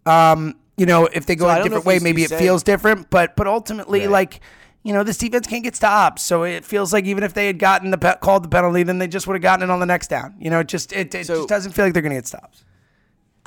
um, 0.06 0.56
you 0.78 0.86
know, 0.86 1.06
if 1.08 1.26
they 1.26 1.36
go 1.36 1.48
So 1.54 1.60
a 1.60 1.64
different 1.64 1.86
way, 1.86 2.00
maybe 2.00 2.24
it 2.24 2.30
feels 2.30 2.64
different. 2.64 3.10
But 3.10 3.36
but 3.36 3.48
ultimately, 3.48 4.02
Right. 4.02 4.10
like 4.10 4.40
you 4.82 4.94
know, 4.94 5.04
this 5.04 5.18
defense 5.18 5.46
can't 5.46 5.64
get 5.66 5.76
stopped. 5.76 6.20
So 6.20 6.44
it 6.44 6.64
feels 6.64 6.94
like 6.94 7.04
even 7.04 7.22
if 7.26 7.34
they 7.34 7.48
had 7.48 7.60
gotten 7.60 7.92
the 7.92 7.98
pe- 7.98 8.16
called 8.22 8.46
the 8.46 8.48
penalty, 8.48 8.84
then 8.84 8.98
they 8.98 9.08
just 9.10 9.28
would 9.28 9.34
have 9.34 9.42
gotten 9.42 9.70
it 9.70 9.72
on 9.72 9.82
the 9.82 9.86
next 9.86 10.08
down. 10.10 10.36
You 10.40 10.50
know, 10.50 10.60
it 10.62 10.70
just 10.70 10.94
it, 10.94 11.14
it 11.14 11.26
So- 11.28 11.36
just 11.36 11.50
doesn't 11.50 11.74
feel 11.74 11.84
like 11.84 11.94
they're 11.94 12.02
going 12.02 12.12
to 12.14 12.18
get 12.18 12.28
stops. 12.28 12.64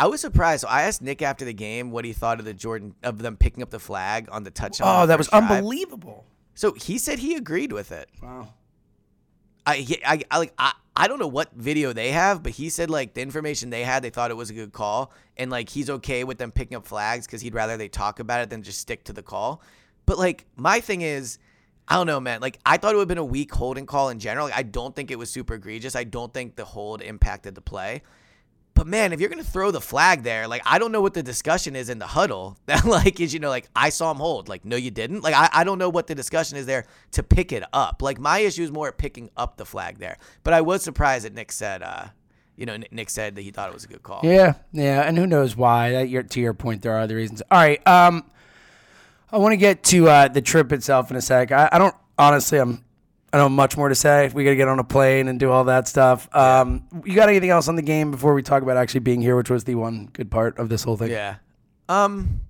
I 0.02 0.06
was 0.06 0.20
surprised. 0.20 0.62
So 0.62 0.68
I 0.68 0.82
asked 0.82 1.00
Nick 1.00 1.22
after 1.22 1.44
the 1.44 1.52
game 1.52 1.92
what 1.92 2.04
he 2.04 2.12
thought 2.12 2.40
of 2.40 2.44
the 2.44 2.52
Jordan 2.52 2.96
of 3.04 3.18
them 3.18 3.36
picking 3.36 3.62
up 3.62 3.70
the 3.70 3.78
flag 3.78 4.28
on 4.32 4.42
the 4.42 4.50
touchdown. 4.50 4.88
Oh, 4.90 5.00
the 5.02 5.06
that 5.06 5.18
was 5.18 5.28
drive. 5.28 5.48
unbelievable. 5.48 6.24
So 6.56 6.72
he 6.72 6.98
said 6.98 7.20
he 7.20 7.36
agreed 7.36 7.72
with 7.72 7.92
it. 7.92 8.10
Wow. 8.20 8.52
I, 9.64 9.86
I, 10.04 10.22
I 10.28 10.38
like 10.38 10.54
I, 10.58 10.72
I 10.96 11.06
don't 11.06 11.20
know 11.20 11.28
what 11.28 11.52
video 11.54 11.92
they 11.92 12.10
have, 12.10 12.42
but 12.42 12.50
he 12.50 12.68
said 12.68 12.90
like 12.90 13.14
the 13.14 13.22
information 13.22 13.70
they 13.70 13.84
had, 13.84 14.02
they 14.02 14.10
thought 14.10 14.32
it 14.32 14.36
was 14.36 14.50
a 14.50 14.54
good 14.54 14.72
call, 14.72 15.12
and 15.36 15.52
like 15.52 15.68
he's 15.68 15.88
okay 15.88 16.24
with 16.24 16.36
them 16.36 16.50
picking 16.50 16.76
up 16.76 16.84
flags 16.84 17.24
because 17.24 17.40
he'd 17.40 17.54
rather 17.54 17.76
they 17.76 17.86
talk 17.86 18.18
about 18.18 18.40
it 18.40 18.50
than 18.50 18.64
just 18.64 18.80
stick 18.80 19.04
to 19.04 19.12
the 19.12 19.22
call. 19.22 19.62
But 20.04 20.18
like 20.18 20.46
my 20.56 20.80
thing 20.80 21.02
is, 21.02 21.38
I 21.86 21.94
don't 21.94 22.08
know, 22.08 22.18
man. 22.18 22.40
Like 22.40 22.58
I 22.66 22.76
thought 22.76 22.92
it 22.92 22.96
would 22.96 23.02
have 23.02 23.08
been 23.08 23.18
a 23.18 23.24
weak 23.24 23.54
holding 23.54 23.86
call 23.86 24.08
in 24.08 24.18
general. 24.18 24.46
Like, 24.46 24.58
I 24.58 24.64
don't 24.64 24.96
think 24.96 25.12
it 25.12 25.18
was 25.20 25.30
super 25.30 25.54
egregious. 25.54 25.94
I 25.94 26.02
don't 26.02 26.34
think 26.34 26.56
the 26.56 26.64
hold 26.64 27.02
impacted 27.02 27.54
the 27.54 27.60
play. 27.60 28.02
But 28.74 28.86
man, 28.86 29.12
if 29.12 29.20
you're 29.20 29.28
gonna 29.28 29.44
throw 29.44 29.70
the 29.70 29.80
flag 29.80 30.22
there, 30.22 30.48
like 30.48 30.62
I 30.64 30.78
don't 30.78 30.92
know 30.92 31.00
what 31.02 31.14
the 31.14 31.22
discussion 31.22 31.76
is 31.76 31.88
in 31.88 31.98
the 31.98 32.06
huddle. 32.06 32.56
That 32.66 32.84
like 32.84 33.20
is 33.20 33.34
you 33.34 33.40
know 33.40 33.50
like 33.50 33.68
I 33.76 33.90
saw 33.90 34.10
him 34.10 34.16
hold. 34.16 34.48
Like 34.48 34.64
no, 34.64 34.76
you 34.76 34.90
didn't. 34.90 35.22
Like 35.22 35.34
I, 35.34 35.48
I 35.52 35.64
don't 35.64 35.78
know 35.78 35.90
what 35.90 36.06
the 36.06 36.14
discussion 36.14 36.56
is 36.56 36.66
there 36.66 36.86
to 37.12 37.22
pick 37.22 37.52
it 37.52 37.64
up. 37.72 38.00
Like 38.02 38.18
my 38.18 38.38
issue 38.38 38.62
is 38.62 38.72
more 38.72 38.88
at 38.88 38.98
picking 38.98 39.30
up 39.36 39.56
the 39.56 39.66
flag 39.66 39.98
there. 39.98 40.16
But 40.42 40.54
I 40.54 40.62
was 40.62 40.82
surprised 40.82 41.24
that 41.26 41.34
Nick 41.34 41.52
said, 41.52 41.82
uh, 41.82 42.06
you 42.56 42.66
know, 42.66 42.78
Nick- 42.90 43.10
said 43.10 43.34
that 43.34 43.42
he 43.42 43.50
thought 43.50 43.68
it 43.68 43.74
was 43.74 43.84
a 43.84 43.88
good 43.88 44.02
call. 44.02 44.20
Yeah, 44.22 44.54
yeah, 44.72 45.02
and 45.02 45.18
who 45.18 45.26
knows 45.26 45.56
why? 45.56 45.90
That 45.90 46.08
your, 46.08 46.22
to 46.22 46.40
your 46.40 46.54
point, 46.54 46.82
there 46.82 46.92
are 46.92 47.00
other 47.00 47.16
reasons. 47.16 47.42
All 47.50 47.58
right, 47.58 47.86
um, 47.86 48.24
I 49.30 49.38
want 49.38 49.52
to 49.52 49.56
get 49.56 49.82
to 49.84 50.08
uh, 50.08 50.28
the 50.28 50.42
trip 50.42 50.72
itself 50.72 51.10
in 51.10 51.16
a 51.16 51.20
sec. 51.20 51.52
I, 51.52 51.68
I 51.72 51.78
don't 51.78 51.94
honestly, 52.18 52.58
I'm, 52.58 52.84
I 53.32 53.38
don't 53.38 53.50
have 53.50 53.56
much 53.56 53.76
more 53.78 53.88
to 53.88 53.94
say. 53.94 54.30
We 54.34 54.44
got 54.44 54.50
to 54.50 54.56
get 54.56 54.68
on 54.68 54.78
a 54.78 54.84
plane 54.84 55.28
and 55.28 55.40
do 55.40 55.50
all 55.50 55.64
that 55.64 55.88
stuff. 55.88 56.28
Um, 56.36 56.86
you 57.04 57.14
got 57.14 57.30
anything 57.30 57.48
else 57.48 57.66
on 57.66 57.76
the 57.76 57.82
game 57.82 58.10
before 58.10 58.34
we 58.34 58.42
talk 58.42 58.62
about 58.62 58.76
actually 58.76 59.00
being 59.00 59.22
here, 59.22 59.36
which 59.36 59.48
was 59.48 59.64
the 59.64 59.74
one 59.74 60.10
good 60.12 60.30
part 60.30 60.58
of 60.58 60.68
this 60.68 60.82
whole 60.82 60.98
thing? 60.98 61.10
Yeah. 61.10 61.36
Um, 61.88 62.42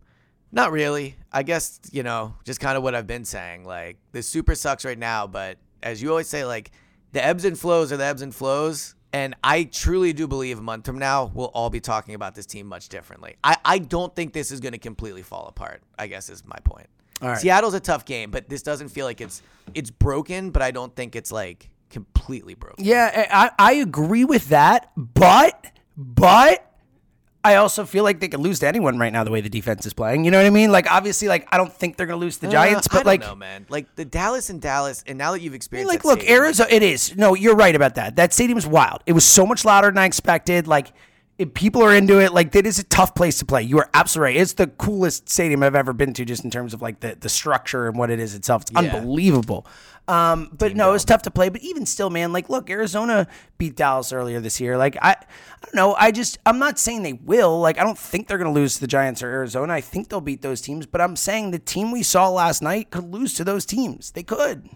not 0.51 0.73
really. 0.73 1.17
I 1.33 1.45
guess 1.45 1.81
you 1.93 2.03
know, 2.03 2.35
just 2.45 2.61
kind 2.61 2.77
of 2.77 2.83
what 2.83 2.95
I've 2.95 3.07
been 3.07 3.25
saying. 3.25 3.65
Like 3.65 3.97
this 4.11 4.27
super 4.27 4.55
sucks 4.55 4.85
right 4.85 4.99
now, 4.99 5.27
but 5.27 5.59
as 5.83 6.03
you 6.03 6.11
always 6.11 6.29
say, 6.29 6.45
like 6.45 6.73
the 7.13 7.25
ebbs 7.25 7.45
and 7.45 7.59
flows 7.59 7.93
are 7.93 7.97
the 7.97 8.05
ebbs 8.05 8.23
and 8.23 8.35
flows. 8.35 8.95
And 9.15 9.37
I 9.45 9.65
truly 9.65 10.15
do 10.15 10.27
believe 10.27 10.59
a 10.59 10.63
month 10.63 10.87
from 10.87 10.99
now 10.99 11.31
we'll 11.35 11.49
all 11.49 11.69
be 11.69 11.81
talking 11.81 12.15
about 12.15 12.35
this 12.35 12.47
team 12.47 12.67
much 12.67 12.89
differently. 12.89 13.37
I, 13.45 13.59
I 13.63 13.79
don't 13.79 14.15
think 14.17 14.33
this 14.33 14.51
is 14.51 14.59
going 14.59 14.73
to 14.73 14.79
completely 14.79 15.21
fall 15.23 15.47
apart. 15.49 15.83
I 15.99 16.07
guess 16.07 16.31
is 16.31 16.45
my 16.47 16.57
point. 16.65 16.87
Right. 17.23 17.39
Seattle's 17.39 17.75
a 17.75 17.81
tough 17.81 18.05
game, 18.05 18.31
but 18.31 18.49
this 18.49 18.63
doesn't 18.63 18.89
feel 18.89 19.07
like 19.07 19.21
it's 19.21 19.43
it's 19.75 19.91
broken. 19.91 20.51
But 20.51 20.63
I 20.63 20.71
don't 20.73 20.95
think 20.95 21.15
it's 21.17 21.31
like 21.33 21.71
completely 21.91 22.55
broken. 22.55 22.85
Yeah, 22.85 23.29
I, 23.31 23.51
I 23.59 23.73
agree 23.75 24.25
with 24.25 24.49
that, 24.49 24.91
but 24.97 25.67
but 25.97 26.69
I 27.45 27.57
also 27.57 27.85
feel 27.85 28.05
like 28.05 28.21
they 28.21 28.29
could 28.29 28.41
lose 28.41 28.61
to 28.61 28.69
anyone 28.69 28.99
right 28.99 29.13
now 29.13 29.25
the 29.25 29.31
way 29.31 29.41
the 29.41 29.49
defense 29.49 29.85
is 29.85 29.93
playing. 29.93 30.25
You 30.25 30.31
know 30.31 30.39
what 30.39 30.47
I 30.47 30.51
mean? 30.51 30.71
Like 30.73 30.91
obviously, 30.91 31.29
like 31.29 31.47
I 31.53 31.57
don't 31.59 31.73
think 31.73 31.97
they're 31.97 32.07
gonna 32.07 32.21
lose 32.21 32.37
to 32.37 32.47
the 32.47 32.53
Giants, 32.53 32.87
Uh, 32.87 32.91
I 32.91 32.95
but 32.95 32.99
don't 32.99 33.07
like. 33.07 33.21
know, 33.21 33.35
man. 33.35 33.67
Like 33.69 33.95
the 33.97 34.05
Dallas 34.05 34.49
and 34.51 34.61
Dallas, 34.61 35.03
and 35.07 35.19
now 35.19 35.33
that 35.33 35.41
you've 35.41 35.51
I 35.51 35.55
mean, 35.55 35.57
experienced, 35.57 35.89
like, 35.93 36.05
look, 36.05 36.21
stadium, 36.21 36.39
like, 36.39 36.45
Arizona. 36.47 36.69
It 36.73 36.83
is 36.83 37.17
no, 37.17 37.35
you're 37.35 37.57
right 37.57 37.75
about 37.75 37.97
that. 37.97 38.17
That 38.17 38.33
stadium 38.33 38.59
is 38.59 38.67
wild. 38.67 39.03
It 39.07 39.13
was 39.13 39.25
so 39.25 39.45
much 39.47 39.65
louder 39.65 39.89
than 39.89 39.99
I 39.99 40.07
expected. 40.07 40.67
Like, 40.67 40.93
people 41.47 41.83
are 41.83 41.95
into 41.95 42.21
it, 42.21 42.33
like 42.33 42.55
it 42.55 42.67
is 42.67 42.79
a 42.79 42.85
tough 42.85 43.15
place 43.15 43.39
to 43.39 43.45
play. 43.45 43.63
You 43.63 43.79
are 43.79 43.91
absolutely 43.95 44.35
right. 44.35 44.43
It's 44.43 44.55
the 44.55 44.67
coolest 44.67 45.29
stadium 45.29 45.63
I've 45.63 45.75
ever 45.75 45.93
been 45.93 46.13
to, 46.15 46.25
just 46.25 46.45
in 46.45 46.51
terms 46.51 46.75
of 46.75 46.83
like 46.83 47.01
the 47.01 47.17
the 47.19 47.29
structure 47.29 47.89
and 47.89 47.97
what 47.97 48.11
it 48.11 48.21
is 48.21 48.35
itself. 48.35 48.63
It's 48.63 48.77
unbelievable. 48.77 49.67
Um, 50.09 50.51
but 50.53 50.75
no, 50.75 50.95
it's 50.95 51.05
tough 51.05 51.23
to 51.23 51.31
play. 51.31 51.49
But 51.49 51.63
even 51.63 51.87
still, 51.87 52.11
man, 52.11 52.33
like 52.33 52.49
look, 52.49 52.71
Arizona 52.71 53.27
beat 53.59 53.77
Dallas 53.77 54.13
earlier 54.13 54.41
this 54.41 54.61
year. 54.61 54.77
Like 54.77 54.97
I, 55.01 55.11
I 55.13 55.17
don't 55.65 55.75
know. 55.75 55.95
I 55.95 56.11
just 56.11 56.39
I'm 56.45 56.59
not 56.59 56.79
saying 56.79 57.03
they 57.03 57.15
will. 57.15 57.61
Like 57.61 57.79
I 57.79 57.85
don't 57.85 57.99
think 57.99 58.27
they're 58.27 58.39
going 58.39 58.53
to 58.53 58.61
lose 58.61 58.75
to 58.75 58.81
the 58.81 58.87
Giants 58.87 59.23
or 59.23 59.29
Arizona. 59.29 59.73
I 59.73 59.81
think 59.81 60.09
they'll 60.09 60.21
beat 60.21 60.43
those 60.43 60.61
teams. 60.61 60.87
But 60.87 61.01
I'm 61.01 61.17
saying 61.17 61.51
the 61.51 61.59
team 61.59 61.93
we 61.93 62.03
saw 62.03 62.29
last 62.29 62.63
night 62.63 62.91
could 62.91 63.13
lose 63.13 63.35
to 63.35 63.45
those 63.45 63.65
teams. 63.65 64.11
They 64.11 64.23
could. 64.23 64.69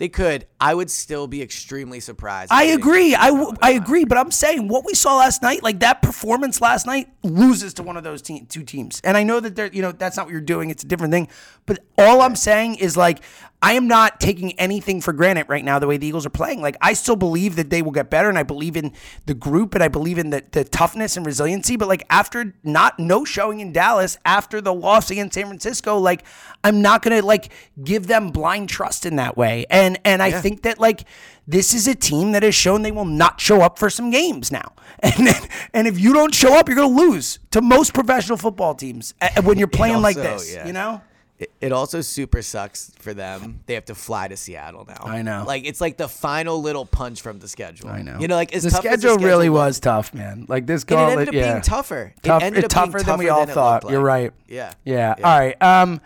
They 0.00 0.08
could. 0.08 0.46
I 0.58 0.74
would 0.74 0.90
still 0.90 1.26
be 1.26 1.42
extremely 1.42 2.00
surprised. 2.00 2.50
I 2.50 2.64
agree. 2.64 3.14
I, 3.14 3.28
w-. 3.28 3.52
I 3.60 3.72
agree, 3.72 4.06
but 4.06 4.16
I'm 4.16 4.30
saying 4.30 4.66
what 4.66 4.86
we 4.86 4.94
saw 4.94 5.18
last 5.18 5.42
night, 5.42 5.62
like 5.62 5.80
that 5.80 6.00
performance 6.00 6.62
last 6.62 6.86
night, 6.86 7.10
loses 7.22 7.74
to 7.74 7.82
one 7.82 7.98
of 7.98 8.02
those 8.02 8.22
te- 8.22 8.46
two 8.46 8.62
teams. 8.62 9.02
And 9.04 9.14
I 9.14 9.24
know 9.24 9.40
that 9.40 9.56
they're, 9.56 9.66
you 9.66 9.82
know, 9.82 9.92
that's 9.92 10.16
not 10.16 10.24
what 10.24 10.32
you're 10.32 10.40
doing. 10.40 10.70
It's 10.70 10.82
a 10.82 10.86
different 10.86 11.12
thing. 11.12 11.28
But 11.66 11.80
all 11.98 12.22
I'm 12.22 12.34
saying 12.34 12.76
is 12.76 12.96
like, 12.96 13.20
I 13.62 13.74
am 13.74 13.88
not 13.88 14.20
taking 14.20 14.58
anything 14.58 15.00
for 15.00 15.12
granted 15.12 15.48
right 15.48 15.64
now. 15.64 15.78
The 15.78 15.86
way 15.86 15.96
the 15.96 16.06
Eagles 16.06 16.24
are 16.24 16.30
playing, 16.30 16.62
like 16.62 16.76
I 16.80 16.94
still 16.94 17.16
believe 17.16 17.56
that 17.56 17.70
they 17.70 17.82
will 17.82 17.90
get 17.90 18.08
better, 18.08 18.28
and 18.28 18.38
I 18.38 18.42
believe 18.42 18.76
in 18.76 18.92
the 19.26 19.34
group, 19.34 19.74
and 19.74 19.84
I 19.84 19.88
believe 19.88 20.18
in 20.18 20.30
the, 20.30 20.42
the 20.52 20.64
toughness 20.64 21.16
and 21.16 21.26
resiliency. 21.26 21.76
But 21.76 21.88
like 21.88 22.06
after 22.08 22.54
not 22.62 22.98
no 22.98 23.24
showing 23.24 23.60
in 23.60 23.72
Dallas, 23.72 24.18
after 24.24 24.60
the 24.60 24.72
loss 24.72 25.10
against 25.10 25.34
San 25.34 25.46
Francisco, 25.46 25.98
like 25.98 26.24
I'm 26.64 26.80
not 26.80 27.02
gonna 27.02 27.22
like 27.22 27.52
give 27.82 28.06
them 28.06 28.30
blind 28.30 28.68
trust 28.68 29.04
in 29.04 29.16
that 29.16 29.36
way. 29.36 29.66
And 29.68 30.00
and 30.04 30.22
I 30.22 30.30
think 30.30 30.62
that 30.62 30.80
like 30.80 31.04
this 31.46 31.74
is 31.74 31.88
a 31.88 31.94
team 31.94 32.32
that 32.32 32.42
has 32.42 32.54
shown 32.54 32.82
they 32.82 32.92
will 32.92 33.04
not 33.04 33.40
show 33.40 33.60
up 33.60 33.78
for 33.78 33.90
some 33.90 34.10
games 34.10 34.50
now. 34.50 34.72
And 35.02 35.26
then, 35.26 35.48
and 35.72 35.86
if 35.86 35.98
you 35.98 36.12
don't 36.12 36.34
show 36.34 36.58
up, 36.58 36.68
you're 36.68 36.76
going 36.76 36.94
to 36.94 37.02
lose 37.02 37.38
to 37.52 37.62
most 37.62 37.94
professional 37.94 38.36
football 38.36 38.74
teams 38.74 39.14
uh, 39.22 39.40
when 39.42 39.56
you're 39.56 39.66
playing 39.66 40.02
like 40.02 40.16
this, 40.16 40.52
yeah. 40.52 40.66
you 40.66 40.74
know? 40.74 41.00
It, 41.40 41.50
it 41.60 41.72
also 41.72 42.02
super 42.02 42.42
sucks 42.42 42.92
for 42.98 43.14
them. 43.14 43.60
They 43.64 43.72
have 43.72 43.86
to 43.86 43.94
fly 43.94 44.28
to 44.28 44.36
Seattle 44.36 44.84
now. 44.86 45.02
I 45.04 45.22
know. 45.22 45.44
Like 45.46 45.64
it's 45.66 45.80
like 45.80 45.96
the 45.96 46.06
final 46.06 46.60
little 46.60 46.84
punch 46.84 47.22
from 47.22 47.38
the 47.38 47.48
schedule. 47.48 47.88
I 47.88 48.02
know. 48.02 48.18
You 48.20 48.28
know, 48.28 48.36
like 48.36 48.54
as 48.54 48.64
the 48.64 48.70
tough 48.70 48.84
as 48.84 49.00
schedule 49.00 49.16
really 49.24 49.48
was. 49.48 49.76
was 49.76 49.80
tough, 49.80 50.12
man. 50.12 50.44
Like 50.50 50.66
this 50.66 50.84
And 50.84 51.00
it 51.00 51.02
ended 51.12 51.28
up 51.28 51.34
yeah. 51.34 51.52
being 51.52 51.62
tougher. 51.62 52.12
It 52.14 52.22
Tough, 52.22 52.42
ended 52.42 52.64
it's 52.64 52.74
up 52.76 52.84
being 52.84 52.92
tougher 52.92 53.04
than 53.04 53.18
we 53.18 53.30
all 53.30 53.46
than 53.46 53.54
thought. 53.54 53.84
looked 53.84 53.90
You're 53.92 54.02
like. 54.02 54.06
right. 54.06 54.32
Yeah. 54.48 54.74
yeah. 54.84 55.14
All 55.16 55.38
right. 55.38 55.62
Um, 55.62 56.02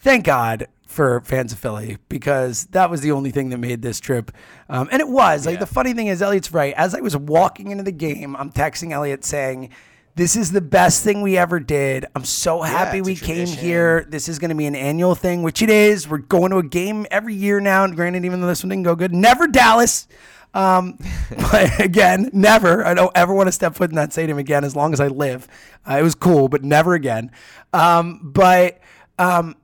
thank 0.00 0.24
God 0.24 0.66
for 0.88 1.20
fans 1.20 1.52
of 1.52 1.60
Philly 1.60 1.98
because 2.08 2.64
that 2.72 2.90
was 2.90 3.00
the 3.00 3.12
only 3.12 3.30
thing 3.30 3.50
that 3.50 3.58
made 3.58 3.82
this 3.82 4.00
trip. 4.00 4.32
Um, 4.68 4.88
and 4.90 5.00
it 5.00 5.08
was 5.08 5.46
like 5.46 5.54
Yeah. 5.54 5.60
the 5.60 5.66
funny 5.66 5.92
thing 5.92 6.08
is, 6.08 6.20
Eliot's 6.20 6.52
right. 6.52 6.74
As 6.74 6.96
I 6.96 7.00
was 7.00 7.16
walking 7.16 7.70
into 7.70 7.84
the 7.84 7.92
game, 7.92 8.34
I'm 8.34 8.50
texting 8.50 8.90
Eliot 8.90 9.24
saying. 9.24 9.70
This 10.18 10.34
is 10.34 10.50
the 10.50 10.60
best 10.60 11.04
thing 11.04 11.22
we 11.22 11.38
ever 11.38 11.60
did. 11.60 12.04
I'm 12.16 12.24
so 12.24 12.60
happy 12.60 12.98
a 12.98 13.02
we 13.02 13.14
came 13.14 13.46
here. 13.46 14.04
This 14.08 14.28
is 14.28 14.40
going 14.40 14.48
to 14.48 14.56
be 14.56 14.66
an 14.66 14.74
annual 14.74 15.14
thing, 15.14 15.44
which 15.44 15.62
it 15.62 15.70
is. 15.70 16.08
We're 16.08 16.18
going 16.18 16.50
to 16.50 16.56
a 16.56 16.64
game 16.64 17.06
every 17.08 17.34
year 17.34 17.60
now. 17.60 17.84
And 17.84 17.94
granted, 17.94 18.24
even 18.24 18.40
though 18.40 18.48
this 18.48 18.64
one 18.64 18.70
didn't 18.70 18.82
go 18.82 18.96
good, 18.96 19.14
never 19.14 19.46
Dallas. 19.46 20.08
Um, 20.54 20.98
but 21.52 21.78
again, 21.78 22.30
never. 22.32 22.84
I 22.84 22.94
don't 22.94 23.12
ever 23.14 23.32
want 23.32 23.46
to 23.46 23.52
step 23.52 23.76
foot 23.76 23.90
in 23.90 23.94
that 23.94 24.12
stadium 24.12 24.38
again 24.38 24.64
as 24.64 24.74
long 24.74 24.92
as 24.92 24.98
I 24.98 25.06
live. 25.06 25.46
Uh, 25.88 25.98
it 25.98 26.02
was 26.02 26.16
cool, 26.16 26.48
but 26.48 26.64
never 26.64 26.94
again. 26.94 27.30
Um, 27.72 28.18
but 28.24 28.80
um, 29.20 29.54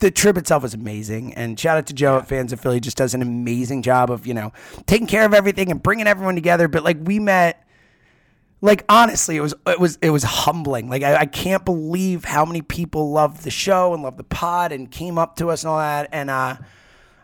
the 0.00 0.10
trip 0.10 0.36
itself 0.36 0.64
was 0.64 0.74
amazing. 0.74 1.32
And 1.34 1.60
shout 1.60 1.78
out 1.78 1.86
to 1.86 1.94
Joe 1.94 2.18
at 2.18 2.26
Fans 2.26 2.52
of 2.52 2.58
Philly, 2.58 2.80
just 2.80 2.96
does 2.96 3.14
an 3.14 3.22
amazing 3.22 3.82
job 3.82 4.10
of, 4.10 4.26
you 4.26 4.34
know, 4.34 4.52
taking 4.86 5.06
care 5.06 5.24
of 5.24 5.32
everything 5.32 5.70
and 5.70 5.80
bringing 5.80 6.08
everyone 6.08 6.34
together. 6.34 6.66
But 6.66 6.82
like 6.82 6.98
we 7.00 7.20
met 7.20 7.65
like 8.60 8.84
honestly, 8.88 9.36
it 9.36 9.40
was 9.40 9.54
it 9.66 9.78
was 9.78 9.98
it 10.02 10.10
was 10.10 10.22
humbling. 10.22 10.88
Like 10.88 11.02
I, 11.02 11.16
I 11.16 11.26
can't 11.26 11.64
believe 11.64 12.24
how 12.24 12.44
many 12.44 12.62
people 12.62 13.10
loved 13.12 13.44
the 13.44 13.50
show 13.50 13.92
and 13.94 14.02
loved 14.02 14.16
the 14.16 14.24
pod 14.24 14.72
and 14.72 14.90
came 14.90 15.18
up 15.18 15.36
to 15.36 15.50
us 15.50 15.62
and 15.62 15.70
all 15.70 15.78
that. 15.78 16.08
And 16.12 16.30
uh, 16.30 16.56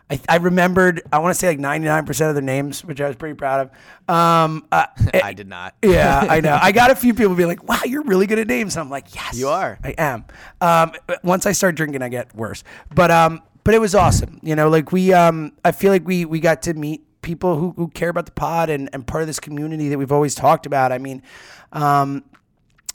I, 0.09 0.19
I 0.29 0.37
remembered 0.37 1.01
I 1.11 1.17
want 1.19 1.33
to 1.33 1.39
say 1.39 1.47
like 1.47 1.59
ninety 1.59 1.87
nine 1.87 2.05
percent 2.05 2.29
of 2.29 2.35
their 2.35 2.43
names, 2.43 2.85
which 2.85 3.01
I 3.01 3.07
was 3.07 3.15
pretty 3.15 3.35
proud 3.35 3.71
of. 4.07 4.15
Um, 4.15 4.65
uh, 4.71 4.85
I 5.23 5.33
did 5.33 5.47
not. 5.47 5.75
yeah, 5.83 6.25
I 6.29 6.39
know. 6.39 6.57
I 6.61 6.71
got 6.71 6.91
a 6.91 6.95
few 6.95 7.15
people 7.15 7.33
be 7.33 7.45
like, 7.45 7.67
"Wow, 7.67 7.81
you're 7.85 8.03
really 8.03 8.27
good 8.27 8.39
at 8.39 8.47
names." 8.47 8.75
And 8.75 8.83
I'm 8.83 8.91
like, 8.91 9.15
"Yes, 9.15 9.35
You 9.37 9.49
are. 9.49 9.79
I 9.83 9.95
am." 9.97 10.25
Um, 10.61 10.91
once 11.23 11.45
I 11.47 11.51
start 11.53 11.75
drinking, 11.75 12.03
I 12.03 12.09
get 12.09 12.35
worse. 12.35 12.63
But 12.93 13.09
um, 13.09 13.41
but 13.63 13.73
it 13.73 13.81
was 13.81 13.95
awesome. 13.95 14.39
You 14.43 14.55
know, 14.55 14.69
like 14.69 14.91
we 14.91 15.13
um, 15.13 15.53
I 15.65 15.71
feel 15.71 15.91
like 15.91 16.05
we 16.05 16.25
we 16.25 16.39
got 16.39 16.61
to 16.63 16.73
meet 16.75 17.03
people 17.23 17.57
who, 17.57 17.73
who 17.75 17.87
care 17.87 18.09
about 18.09 18.25
the 18.27 18.31
pod 18.31 18.69
and, 18.69 18.89
and 18.93 19.07
part 19.07 19.21
of 19.21 19.27
this 19.27 19.39
community 19.39 19.89
that 19.89 19.97
we've 19.97 20.11
always 20.11 20.35
talked 20.35 20.65
about. 20.65 20.91
I 20.91 20.99
mean, 20.99 21.23
um, 21.71 22.23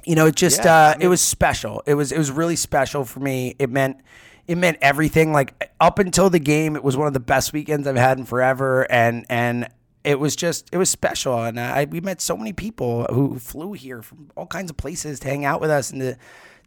you 0.05 0.15
know, 0.15 0.27
it 0.27 0.37
just 0.37 0.65
Yeah, 0.65 0.75
uh, 0.75 0.95
I 0.97 1.05
it 1.05 1.09
was 1.09 1.21
special. 1.21 1.83
It 1.87 1.95
was 1.95 2.13
it 2.13 2.19
was 2.19 2.31
really 2.31 2.57
special 2.57 3.05
for 3.05 3.21
me. 3.21 3.57
It 3.59 3.71
meant 3.71 4.01
it 4.47 4.57
meant 4.57 4.79
everything. 4.81 5.33
Like 5.33 5.73
up 5.81 5.99
until 5.99 6.31
the 6.31 6.39
game, 6.39 6.77
it 6.77 6.85
was 6.85 6.97
one 6.97 7.07
of 7.07 7.13
the 7.13 7.21
best 7.21 7.53
weekends 7.53 7.87
I've 7.87 7.97
had 7.97 8.19
in 8.19 8.25
forever, 8.25 8.91
and 8.91 9.27
and 9.29 9.69
it 10.05 10.19
was 10.19 10.37
just 10.37 10.69
it 10.73 10.79
was 10.79 10.89
special. 10.89 11.43
And 11.43 11.59
I 11.59 11.85
we 11.85 12.01
met 12.01 12.21
so 12.21 12.37
many 12.37 12.53
people 12.53 13.05
who 13.11 13.39
flew 13.39 13.73
here 13.73 14.03
from 14.03 14.31
all 14.37 14.47
kinds 14.47 14.71
of 14.71 14.77
places 14.77 15.21
to 15.21 15.29
hang 15.29 15.45
out 15.45 15.61
with 15.61 15.71
us 15.71 15.91
and 15.91 16.01
to 16.01 16.17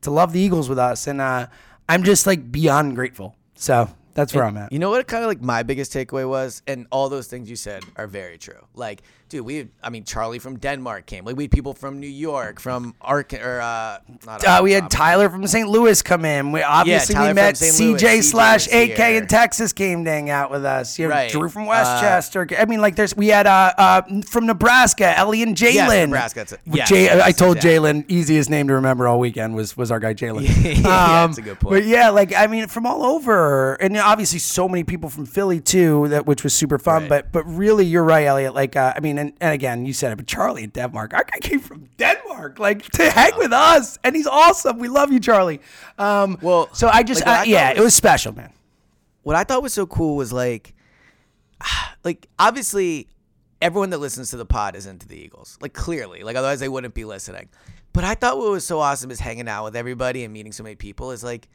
to 0.01 0.11
love 0.11 0.33
the 0.33 0.39
Eagles 0.39 0.69
with 0.69 0.79
us. 0.79 1.07
And 1.07 1.21
uh, 1.21 1.47
I'm 1.89 2.03
just 2.03 2.27
like 2.27 2.51
beyond 2.51 2.95
grateful. 2.95 3.35
So 3.55 3.89
that's 4.13 4.33
where 4.33 4.43
I'm 4.43 4.57
at. 4.57 4.71
You 4.71 4.79
know 4.79 4.89
what 4.89 5.07
kind 5.07 5.23
of 5.23 5.27
like 5.27 5.41
my 5.41 5.63
biggest 5.63 5.93
takeaway 5.93 6.27
was, 6.27 6.61
and 6.67 6.87
all 6.91 7.09
those 7.09 7.27
things 7.27 7.49
you 7.49 7.55
said 7.55 7.83
are 7.95 8.07
very 8.07 8.37
true. 8.37 8.65
Like, 8.75 9.01
dude, 9.31 9.45
we, 9.45 9.69
I 9.81 9.89
mean, 9.89 10.03
Charlie 10.03 10.39
from 10.39 10.57
Denmark 10.57 11.05
came. 11.05 11.25
Like, 11.25 11.37
we 11.37 11.45
had 11.45 11.51
people 11.51 11.73
from 11.73 11.99
New 11.99 12.07
York, 12.07 12.59
from 12.59 12.93
Ark, 13.01 13.33
or 13.33 13.61
uh, 13.61 13.97
not 14.25 14.45
Uh, 14.45 14.59
we 14.61 14.73
had 14.73 14.91
Tyler 14.91 15.29
from 15.29 15.47
St. 15.47 15.67
Louis 15.67 16.01
come 16.01 16.25
in. 16.25 16.51
We 16.51 16.61
obviously 16.61 17.15
Tyler 17.15 17.29
we 17.29 17.33
met 17.33 17.55
CJ 17.55 18.23
slash 18.23 18.67
AK 18.67 18.99
in 18.99 19.27
Texas 19.27 19.71
came 19.73 20.03
to 20.05 20.11
hang 20.11 20.29
out 20.29 20.51
with 20.51 20.65
us. 20.65 20.99
You 20.99 21.09
Right. 21.09 21.31
Drew 21.31 21.49
from 21.49 21.63
Uh, 21.63 21.67
Westchester. 21.67 22.47
I 22.59 22.65
mean, 22.65 22.81
like 22.81 22.95
there's 22.95 23.15
we 23.15 23.27
had 23.29 23.47
uh, 23.47 23.73
uh 23.77 24.01
from 24.27 24.45
Nebraska, 24.45 25.17
Ellie 25.17 25.43
and 25.43 25.55
Jalen. 25.55 25.73
Yes, 25.73 26.05
Nebraska, 26.07 26.39
that's 26.39 26.51
it. 26.53 26.59
Yes, 26.65 26.89
Jay- 26.89 27.03
yes, 27.05 27.21
I 27.23 27.31
told 27.31 27.57
exactly. 27.57 27.79
Jalen 27.91 28.05
easiest 28.09 28.49
name 28.49 28.67
to 28.67 28.73
remember 28.75 29.07
all 29.07 29.19
weekend 29.19 29.55
was 29.55 29.77
was 29.77 29.91
our 29.91 29.99
guy 29.99 30.13
Jalen. 30.13 30.41
Yeah, 30.81 31.25
that's 31.27 31.37
a 31.37 31.41
good 31.41 31.59
point. 31.59 31.75
But 31.75 31.85
yeah, 31.85 32.09
like 32.09 32.33
I 32.35 32.47
mean, 32.47 32.67
from 32.67 32.85
all 32.85 33.05
over, 33.05 33.75
and 33.75 33.95
obviously 33.97 34.39
so 34.39 34.67
many 34.67 34.83
people 34.83 35.09
from 35.09 35.25
Philly 35.25 35.59
too, 35.59 36.07
that 36.09 36.25
which 36.25 36.43
was 36.43 36.53
super 36.53 36.77
fun. 36.79 37.03
Right. 37.03 37.09
But 37.09 37.31
but 37.31 37.43
really, 37.45 37.85
you're 37.85 38.03
right, 38.03 38.25
Eliot. 38.25 38.53
Like 38.53 38.75
uh, 38.75 38.93
I 38.95 38.99
mean, 38.99 39.17
and, 39.21 39.33
and 39.41 39.53
again, 39.53 39.85
you 39.85 39.93
said 39.93 40.11
it, 40.11 40.15
but 40.17 40.27
Charlie 40.27 40.63
in 40.63 40.69
Denmark, 40.71 41.13
our 41.13 41.23
guy 41.23 41.39
came 41.39 41.59
from 41.59 41.89
Denmark, 41.97 42.59
like 42.59 42.83
to 42.91 43.09
hang 43.09 43.31
with 43.37 43.53
us, 43.53 43.97
and 44.03 44.15
he's 44.15 44.27
awesome. 44.27 44.79
We 44.79 44.87
love 44.87 45.11
you, 45.11 45.19
Charlie. 45.19 45.61
Um, 45.97 46.37
Well, 46.41 46.69
so 46.73 46.89
I 46.91 47.03
just 47.03 47.21
like, 47.21 47.27
uh, 47.27 47.31
I 47.31 47.37
thought 47.37 47.47
yeah, 47.47 47.69
it 47.71 47.77
was- 47.77 47.85
was 47.85 47.95
special, 47.95 48.33
man. 48.33 48.51
what 49.23 49.35
I 49.35 49.43
thought 49.43 49.61
was 49.63 49.73
so 49.73 49.85
cool 49.85 50.15
was 50.15 50.31
like, 50.33 50.73
like 52.03 52.27
obviously 52.39 53.07
everyone 53.61 53.91
that 53.91 53.99
listens 53.99 54.31
to 54.31 54.37
the 54.37 54.45
pod 54.45 54.75
is 54.75 54.85
into 54.87 55.07
the 55.07 55.15
Eagles, 55.17 55.57
like 55.61 55.73
clearly, 55.73 56.23
like 56.23 56.35
otherwise 56.35 56.59
they 56.59 56.69
wouldn't 56.69 56.93
be 56.93 57.05
listening. 57.05 57.47
But 57.93 58.03
I 58.03 58.15
thought 58.15 58.37
what 58.37 58.49
was 58.51 58.65
so 58.65 58.79
awesome 58.79 59.11
is 59.11 59.19
hanging 59.19 59.47
out 59.49 59.63
with 59.65 59.75
everybody 59.75 60.23
and 60.23 60.33
meeting 60.33 60.51
so 60.53 60.63
many 60.63 60.75
people 60.75 61.11
is 61.11 61.23
like 61.23 61.47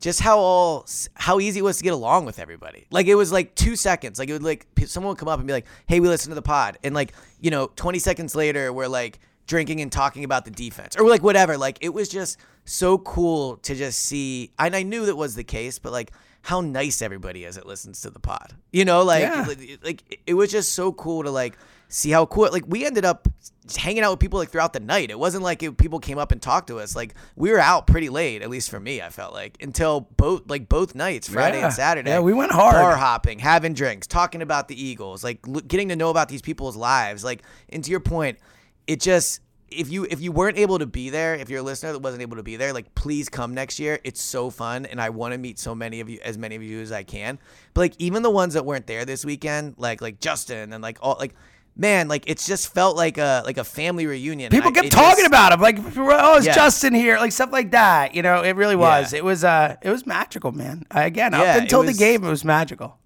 just 0.00 0.20
how 0.20 0.38
all 0.38 0.86
how 1.14 1.40
easy 1.40 1.60
it 1.60 1.62
was 1.62 1.78
to 1.78 1.84
get 1.84 1.92
along 1.92 2.26
with 2.26 2.38
everybody. 2.38 2.86
Like 2.90 3.06
it 3.06 3.14
was 3.14 3.32
like 3.32 3.54
two 3.54 3.76
seconds. 3.76 4.18
Like 4.18 4.28
it 4.28 4.32
would 4.34 4.42
like 4.42 4.66
someone 4.86 5.10
would 5.10 5.18
come 5.18 5.28
up 5.28 5.38
and 5.38 5.46
be 5.46 5.52
like, 5.52 5.66
"Hey, 5.86 6.00
we 6.00 6.08
listen 6.08 6.28
to 6.30 6.34
the 6.34 6.42
pod," 6.42 6.78
and 6.84 6.94
like 6.94 7.12
you 7.40 7.50
know, 7.50 7.68
twenty 7.76 7.98
seconds 7.98 8.34
later, 8.34 8.72
we're 8.72 8.88
like 8.88 9.18
drinking 9.46 9.80
and 9.80 9.92
talking 9.92 10.24
about 10.24 10.44
the 10.44 10.50
defense 10.50 10.96
or 10.96 11.08
like 11.08 11.22
whatever. 11.22 11.56
Like 11.56 11.78
it 11.80 11.94
was 11.94 12.08
just 12.08 12.38
so 12.64 12.98
cool 12.98 13.56
to 13.58 13.74
just 13.74 14.00
see. 14.00 14.50
And 14.58 14.74
I 14.76 14.82
knew 14.82 15.06
that 15.06 15.16
was 15.16 15.34
the 15.34 15.44
case, 15.44 15.78
but 15.78 15.92
like 15.92 16.12
how 16.42 16.60
nice 16.60 17.00
everybody 17.02 17.44
is 17.44 17.54
that 17.56 17.66
listens 17.66 18.00
to 18.02 18.10
the 18.10 18.20
pod. 18.20 18.52
You 18.72 18.84
know, 18.84 19.02
like 19.02 19.22
Yeah. 19.22 19.44
like, 19.48 19.78
like 19.82 20.20
it 20.26 20.34
was 20.34 20.50
just 20.50 20.72
so 20.72 20.92
cool 20.92 21.22
to 21.24 21.30
like 21.30 21.56
see 21.88 22.10
how 22.10 22.26
cool. 22.26 22.48
Like 22.52 22.64
we 22.66 22.84
ended 22.84 23.04
up 23.04 23.28
hanging 23.74 24.02
out 24.04 24.10
with 24.12 24.20
people 24.20 24.38
like 24.38 24.50
throughout 24.50 24.72
the 24.72 24.80
night. 24.80 25.10
It 25.10 25.18
wasn't 25.18 25.42
like 25.42 25.62
it, 25.62 25.76
people 25.78 25.98
came 25.98 26.18
up 26.18 26.30
and 26.30 26.40
talked 26.40 26.68
to 26.68 26.78
us. 26.78 26.94
Like 26.94 27.14
we 27.34 27.50
were 27.50 27.58
out 27.58 27.86
pretty 27.86 28.08
late, 28.08 28.42
at 28.42 28.50
least 28.50 28.70
for 28.70 28.78
me. 28.78 29.00
I 29.02 29.08
felt 29.08 29.32
like 29.32 29.56
until 29.60 30.02
both 30.16 30.42
like 30.48 30.68
both 30.68 30.94
nights, 30.94 31.28
Friday 31.28 31.58
Yeah. 31.58 31.64
and 31.66 31.74
Saturday. 31.74 32.10
Yeah, 32.10 32.20
we 32.20 32.32
went 32.34 32.52
hard. 32.52 32.74
Bar 32.74 32.96
hopping, 32.96 33.38
having 33.38 33.74
drinks, 33.74 34.06
talking 34.06 34.42
about 34.42 34.68
the 34.68 34.80
Eagles, 34.80 35.24
like 35.24 35.40
l- 35.48 35.54
getting 35.54 35.88
to 35.88 35.96
know 35.96 36.10
about 36.10 36.28
these 36.28 36.42
people's 36.42 36.76
lives. 36.76 37.24
Like, 37.24 37.42
and 37.70 37.82
to 37.82 37.90
your 37.90 38.00
point, 38.00 38.38
it 38.86 39.00
just 39.00 39.40
if 39.68 39.90
you 39.90 40.04
if 40.08 40.20
you 40.20 40.30
weren't 40.30 40.58
able 40.58 40.78
to 40.78 40.86
be 40.86 41.10
there, 41.10 41.34
if 41.34 41.50
you're 41.50 41.58
a 41.58 41.62
listener 41.62 41.92
that 41.92 41.98
wasn't 41.98 42.22
able 42.22 42.36
to 42.36 42.42
be 42.44 42.54
there, 42.54 42.72
like 42.72 42.94
please 42.94 43.28
come 43.28 43.52
next 43.52 43.80
year. 43.80 43.98
It's 44.04 44.22
so 44.22 44.48
fun, 44.48 44.86
and 44.86 45.00
I 45.00 45.10
want 45.10 45.32
to 45.32 45.38
meet 45.38 45.58
so 45.58 45.74
many 45.74 45.98
of 45.98 46.08
you, 46.08 46.20
as 46.22 46.38
many 46.38 46.54
of 46.54 46.62
you 46.62 46.80
as 46.80 46.92
I 46.92 47.02
can. 47.02 47.38
But 47.74 47.80
like 47.80 47.94
even 47.98 48.22
the 48.22 48.30
ones 48.30 48.54
that 48.54 48.64
weren't 48.64 48.86
there 48.86 49.04
this 49.04 49.24
weekend, 49.24 49.74
like 49.76 50.00
like 50.00 50.20
Justin 50.20 50.72
and 50.72 50.82
like 50.82 50.98
all 51.02 51.16
like. 51.18 51.34
Man, 51.78 52.08
like 52.08 52.24
it's 52.26 52.46
just 52.46 52.72
felt 52.72 52.96
like 52.96 53.18
a 53.18 53.42
like 53.44 53.58
a 53.58 53.64
family 53.64 54.06
reunion. 54.06 54.50
People 54.50 54.70
I- 54.70 54.72
kept 54.72 54.90
talking 54.92 55.24
just- 55.24 55.26
about 55.28 55.52
him, 55.52 55.60
like, 55.60 55.78
"Oh, 55.96 56.38
is 56.38 56.46
Yeah. 56.46 56.54
Justin 56.54 56.94
here?" 56.94 57.18
Like 57.18 57.32
stuff 57.32 57.52
like 57.52 57.72
that. 57.72 58.14
You 58.14 58.22
know, 58.22 58.42
it 58.42 58.56
really 58.56 58.76
was. 58.76 59.12
Yeah. 59.12 59.18
It 59.18 59.24
was. 59.24 59.44
Uh, 59.44 59.76
it 59.82 59.90
was 59.90 60.06
magical, 60.06 60.52
man. 60.52 60.84
Again, 60.90 61.32
Yeah, 61.32 61.42
up 61.42 61.56
until 61.62 61.82
the 61.82 61.92
game, 61.92 62.24
it 62.24 62.28
was 62.28 62.44
magical. 62.44 62.98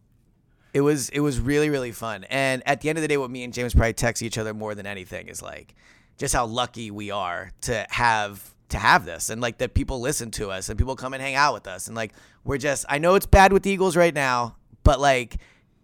It 0.72 0.82
was 0.82 1.08
it 1.08 1.18
was 1.18 1.40
really 1.40 1.68
really 1.68 1.90
fun. 1.90 2.22
And 2.30 2.62
at 2.64 2.80
the 2.80 2.88
end 2.90 2.96
of 2.98 3.02
the 3.02 3.08
day, 3.08 3.16
what 3.16 3.28
me 3.30 3.42
and 3.42 3.52
James 3.52 3.74
probably 3.74 3.92
text 3.92 4.22
each 4.22 4.38
other 4.38 4.54
more 4.54 4.76
than 4.76 4.86
anything 4.86 5.26
is 5.26 5.42
like, 5.42 5.74
just 6.16 6.32
how 6.32 6.46
lucky 6.46 6.92
we 6.92 7.10
are 7.10 7.50
to 7.62 7.84
have 7.90 8.54
to 8.68 8.78
have 8.78 9.04
this 9.04 9.30
and 9.30 9.40
like 9.40 9.58
that 9.58 9.74
people 9.74 10.00
listen 10.00 10.30
to 10.30 10.48
us 10.48 10.68
and 10.68 10.78
people 10.78 10.94
come 10.94 11.12
and 11.12 11.20
hang 11.20 11.34
out 11.34 11.52
with 11.54 11.66
us 11.66 11.88
and 11.88 11.96
like 11.96 12.12
we're 12.44 12.56
just 12.56 12.84
I 12.88 12.98
know 12.98 13.16
it's 13.16 13.26
bad 13.26 13.52
with 13.52 13.64
the 13.64 13.70
Eagles 13.72 13.96
right 13.96 14.14
now, 14.14 14.54
but 14.84 15.00
like 15.00 15.38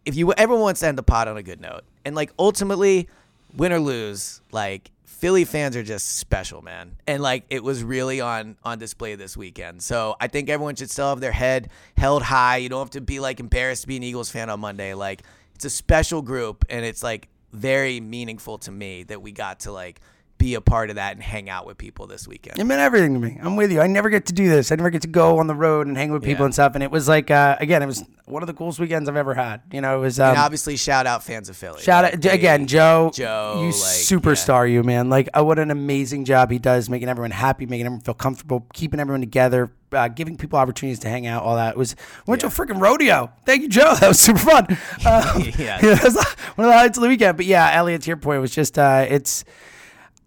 if 0.07 0.17
you 0.17 0.33
everyone 0.33 0.63
wants 0.63 0.81
to 0.81 0.87
end 0.87 0.97
the 0.97 1.03
pot 1.03 1.29
on 1.29 1.37
a 1.37 1.43
good 1.43 1.61
note. 1.61 1.83
And 2.05 2.15
like 2.15 2.33
ultimately, 2.39 3.09
win 3.55 3.73
or 3.73 3.81
lose, 3.81 4.41
like 4.53 4.91
Philly 5.05 5.45
fans 5.45 5.77
are 5.77 5.83
just 5.83 6.17
special, 6.17 6.63
man. 6.63 6.97
And 7.07 7.23
like 7.23 7.45
it 7.51 7.63
was 7.63 7.83
really 7.83 8.21
on 8.21 8.57
on 8.65 8.79
display 8.79 9.17
this 9.17 9.37
weekend. 9.37 9.83
So 9.83 10.17
I 10.21 10.29
think 10.29 10.49
everyone 10.49 10.77
should 10.77 10.91
still 10.91 11.09
have 11.11 11.21
their 11.21 11.33
head 11.33 11.69
held 11.97 12.23
high. 12.23 12.59
You 12.59 12.69
don't 12.69 12.81
have 12.81 12.91
to 12.91 13.01
be 13.01 13.21
like 13.21 13.41
embarrassed 13.41 13.83
to 13.83 13.89
be 13.89 13.97
an 13.97 14.03
Eagles 14.03 14.31
fan 14.31 14.49
on 14.49 14.61
Monday. 14.61 14.95
Like 14.95 15.23
it's 15.55 15.65
a 15.65 15.71
special 15.71 16.23
group 16.23 16.65
and 16.71 16.85
it's 16.85 17.03
like 17.03 17.29
very 17.53 18.01
meaningful 18.01 18.59
to 18.59 18.71
me 18.71 19.03
that 19.05 19.21
we 19.21 19.33
got 19.33 19.61
to 19.61 19.73
like 19.73 20.01
be 20.39 20.55
a 20.55 20.61
part 20.61 20.91
of 20.91 20.97
that 20.97 21.15
and 21.15 21.23
hang 21.23 21.49
out 21.49 21.67
with 21.67 21.79
people 21.79 22.07
this 22.07 22.29
weekend. 22.29 22.59
It 22.59 22.65
meant 22.65 22.81
everything 22.81 23.15
to 23.15 23.21
me. 23.21 23.39
I'm 23.41 23.57
with 23.57 23.73
you. 23.73 23.81
I 23.81 23.87
never 23.87 24.11
get 24.11 24.27
to 24.27 24.33
do 24.35 24.49
this. 24.49 24.71
I 24.71 24.77
never 24.77 24.91
get 24.91 25.03
to 25.03 25.09
go 25.09 25.39
on 25.39 25.47
the 25.47 25.55
road 25.55 25.87
and 25.87 25.97
hang 25.97 26.13
with 26.13 26.23
people 26.23 26.43
Yeah. 26.43 26.47
and 26.47 26.55
stuff. 26.55 26.75
And 26.75 26.83
it 26.85 26.91
was 26.91 27.09
like, 27.09 27.31
uh, 27.31 27.57
again, 27.59 27.83
it 27.83 27.87
was 27.87 28.05
one 28.27 28.43
of 28.43 28.47
the 28.47 28.53
coolest 28.53 28.79
weekends 28.79 29.09
I've 29.09 29.17
ever 29.17 29.33
had. 29.35 29.63
You 29.73 29.81
know, 29.81 29.97
it 29.97 30.01
was. 30.01 30.21
Um, 30.21 30.31
and 30.31 30.39
obviously 30.39 30.77
shout 30.77 31.07
out 31.07 31.23
fans 31.25 31.49
of 31.49 31.57
Philly. 31.57 31.81
Shout 31.83 32.05
Like, 32.05 32.15
out 32.15 32.21
they- 32.21 32.31
again, 32.31 32.67
Joe. 32.67 33.11
Joe, 33.15 33.55
you 33.61 33.67
like, 33.67 33.73
superstar, 33.75 34.71
you 34.71 34.83
man. 34.83 35.09
Like, 35.09 35.29
uh, 35.39 35.43
what 35.43 35.59
an 35.59 35.71
amazing 35.71 36.27
job 36.27 36.51
he 36.51 36.59
does, 36.59 36.91
making 36.91 37.09
everyone 37.09 37.31
happy, 37.31 37.65
making 37.67 37.87
everyone 37.87 38.03
feel 38.03 38.15
comfortable, 38.15 38.67
keeping 38.75 39.01
everyone 39.01 39.21
together, 39.21 39.71
uh, 39.93 40.09
giving 40.09 40.37
people 40.37 40.59
opportunities 40.59 40.99
to 40.99 41.09
hang 41.09 41.27
out. 41.27 41.45
All 41.45 41.57
that 41.57 41.71
it 41.71 41.77
was. 41.79 41.97
we 42.27 42.33
Went 42.33 42.41
to 42.43 42.49
a 42.49 42.51
freaking 42.51 42.81
rodeo. 42.81 43.33
Thank 43.47 43.63
you, 43.63 43.69
Joe. 43.69 43.95
That 44.01 44.09
was 44.09 44.21
super 44.21 44.39
fun. 44.41 44.67
Um, 45.07 45.43
Yeah. 45.59 45.81
that 45.81 46.03
was 46.05 46.15
one 46.57 46.67
of 46.67 46.71
the 46.71 46.73
highlights 46.73 46.99
of 46.99 47.03
the 47.03 47.09
weekend. 47.09 47.39
But 47.39 47.47
yeah, 47.47 47.71
Eliot, 47.73 48.03
to 48.03 48.09
your 48.09 48.17
point, 48.19 48.43
was 48.43 48.51
just 48.55 48.79
uh, 48.79 49.07
it's. 49.09 49.45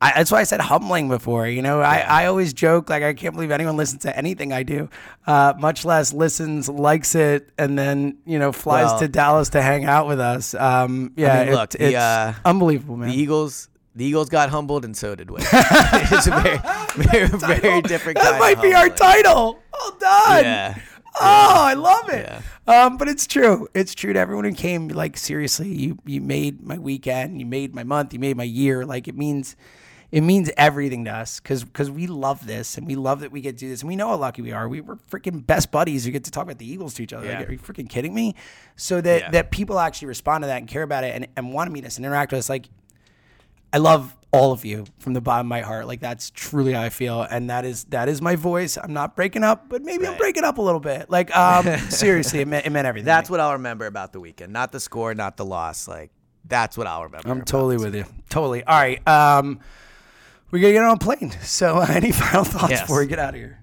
I, 0.01 0.13
that's 0.15 0.31
why 0.31 0.39
I 0.39 0.43
said 0.43 0.61
humbling 0.61 1.09
before. 1.09 1.45
You 1.45 1.61
know, 1.61 1.81
I, 1.81 1.97
I 1.99 2.25
always 2.27 2.53
joke 2.53 2.89
like 2.89 3.03
I 3.03 3.13
can't 3.13 3.33
believe 3.33 3.51
anyone 3.51 3.75
listens 3.75 4.03
to 4.03 4.17
anything 4.17 4.53
I 4.53 4.63
do, 4.63 4.89
uh, 5.27 5.53
much 5.59 5.83
less 5.83 6.13
listens, 6.13 6.69
likes 6.69 7.15
it, 7.15 7.49
and 7.57 7.77
then 7.77 8.17
you 8.25 8.39
know 8.39 8.51
flies 8.53 8.85
Well- 8.91 8.99
to 8.99 9.07
Dallas 9.09 9.49
to 9.49 9.61
hang 9.61 9.83
out 9.85 10.07
with 10.07 10.19
us. 10.21 10.53
Um, 10.53 11.11
yeah, 11.17 11.43
mean, 11.43 11.53
look, 11.53 11.75
it- 11.75 11.79
the, 11.79 11.85
it's 11.87 11.95
uh, 11.97 12.33
unbelievable, 12.45 12.95
man. 12.95 13.09
The 13.09 13.15
Eagles, 13.15 13.67
the 13.93 14.05
Eagles 14.05 14.29
got 14.29 14.49
humbled, 14.49 14.85
and 14.85 14.95
so 14.95 15.15
did 15.15 15.29
we. 15.31 15.39
it's 15.41 16.27
a 16.27 16.31
very, 16.31 17.27
very, 17.27 17.27
very 17.27 17.81
different. 17.81 18.19
that 18.19 18.39
might 18.39 18.61
be 18.61 18.73
our 18.73 18.89
title. 18.89 19.59
Well 19.73 19.97
done. 19.99 20.43
Yeah. 20.45 20.79
Oh, 21.21 21.55
I 21.57 21.73
love 21.73 22.07
it. 22.09 22.31
Um, 22.67 22.97
but 22.97 23.09
it's 23.09 23.27
true. 23.27 23.67
It's 23.73 23.93
true 23.93 24.13
to 24.13 24.19
everyone 24.19 24.45
who 24.45 24.53
came. 24.53 24.87
Like 24.87 25.17
seriously, 25.17 25.67
you 25.73 25.97
you 26.05 26.21
made 26.21 26.61
my 26.61 26.77
weekend. 26.77 27.39
You 27.41 27.45
made 27.45 27.75
my 27.75 27.83
month. 27.83 28.13
You 28.13 28.19
made 28.19 28.37
my 28.37 28.43
year. 28.43 28.85
Like 28.85 29.09
it 29.09 29.17
means. 29.17 29.57
It 30.11 30.21
means 30.21 30.49
everything 30.57 31.05
to 31.05 31.11
us 31.11 31.39
because 31.39 31.63
because 31.63 31.91
we 31.91 32.07
love 32.07 32.47
this 32.47 32.77
and 32.77 32.87
we 32.87 32.95
love 32.95 33.19
that 33.19 33.31
we 33.31 33.41
get 33.41 33.57
to 33.57 33.65
do 33.65 33.69
this 33.69 33.81
and 33.81 33.87
we 33.89 33.95
know 33.95 34.07
how 34.09 34.15
lucky 34.17 34.41
we 34.41 34.51
are. 34.51 34.67
We 34.67 34.81
were 34.81 34.97
freaking 35.11 35.45
best 35.45 35.71
buddies 35.71 36.03
who 36.05 36.11
get 36.11 36.23
to 36.23 36.31
talk 36.31 36.43
about 36.43 36.57
the 36.57 36.65
Eagles 36.71 36.95
to 36.95 37.03
each 37.03 37.13
other. 37.13 37.27
Yeah. 37.27 37.39
Like, 37.39 37.49
are 37.49 37.51
you 37.51 37.59
freaking 37.59 37.87
kidding 37.87 38.13
me? 38.15 38.33
So 38.75 39.01
that 39.01 39.21
Yeah. 39.21 39.31
that 39.31 39.51
people 39.51 39.77
actually 39.79 40.07
respond 40.07 40.43
to 40.43 40.47
that 40.47 40.57
and 40.57 40.67
care 40.67 40.81
about 40.83 41.03
it 41.03 41.13
and, 41.15 41.27
and 41.35 41.53
want 41.53 41.67
to 41.67 41.71
meet 41.73 41.85
us 41.85 41.97
and 41.97 42.05
interact 42.05 42.31
with 42.31 42.39
us. 42.39 42.49
Like 42.49 42.65
I 43.71 43.77
love 43.77 44.15
all 44.31 44.51
of 44.51 44.65
you 44.65 44.85
from 44.99 45.13
the 45.13 45.21
bottom 45.21 45.45
of 45.45 45.49
my 45.49 45.61
heart. 45.61 45.85
Like 45.85 45.99
that's 45.99 46.31
truly 46.31 46.73
how 46.73 46.81
I 46.81 46.89
feel, 46.89 47.21
and 47.21 47.51
that 47.51 47.65
is 47.65 47.83
that 47.85 48.09
is 48.09 48.19
my 48.19 48.35
voice. 48.35 48.77
I'm 48.77 48.93
not 48.93 49.15
breaking 49.15 49.43
up, 49.43 49.69
but 49.69 49.83
maybe 49.83 50.07
I'm 50.07 50.17
breaking 50.17 50.43
up 50.43 50.57
a 50.57 50.61
little 50.63 50.79
bit. 50.79 51.09
Like 51.11 51.35
um, 51.37 51.65
seriously, 51.91 52.39
it 52.39 52.47
meant, 52.47 52.65
it 52.65 52.71
meant 52.71 52.87
everything. 52.87 53.05
That's 53.05 53.29
what 53.29 53.39
I'll 53.39 53.53
remember 53.53 53.85
about 53.85 54.11
the 54.11 54.19
weekend, 54.19 54.51
not 54.53 54.71
the 54.71 54.79
score, 54.79 55.13
not 55.13 55.37
the 55.37 55.45
loss. 55.45 55.87
Like 55.87 56.09
that's 56.45 56.77
what 56.79 56.87
I'll 56.87 57.03
remember. 57.03 57.29
I'm 57.29 57.43
totally 57.43 57.77
with 57.77 57.93
you. 57.93 58.05
Totally. 58.31 58.63
All 58.63 58.75
right. 58.79 59.07
Um, 59.07 59.59
we 60.51 60.59
gotta 60.61 60.73
get 60.73 60.83
on 60.83 60.95
a 60.95 60.97
plane. 60.99 61.31
So, 61.43 61.77
uh, 61.77 61.85
any 61.89 62.11
final 62.11 62.43
thoughts 62.43 62.71
Yes. 62.71 62.81
before 62.81 62.99
we 62.99 63.07
get 63.07 63.19
out 63.19 63.29
of 63.29 63.39
here? 63.39 63.59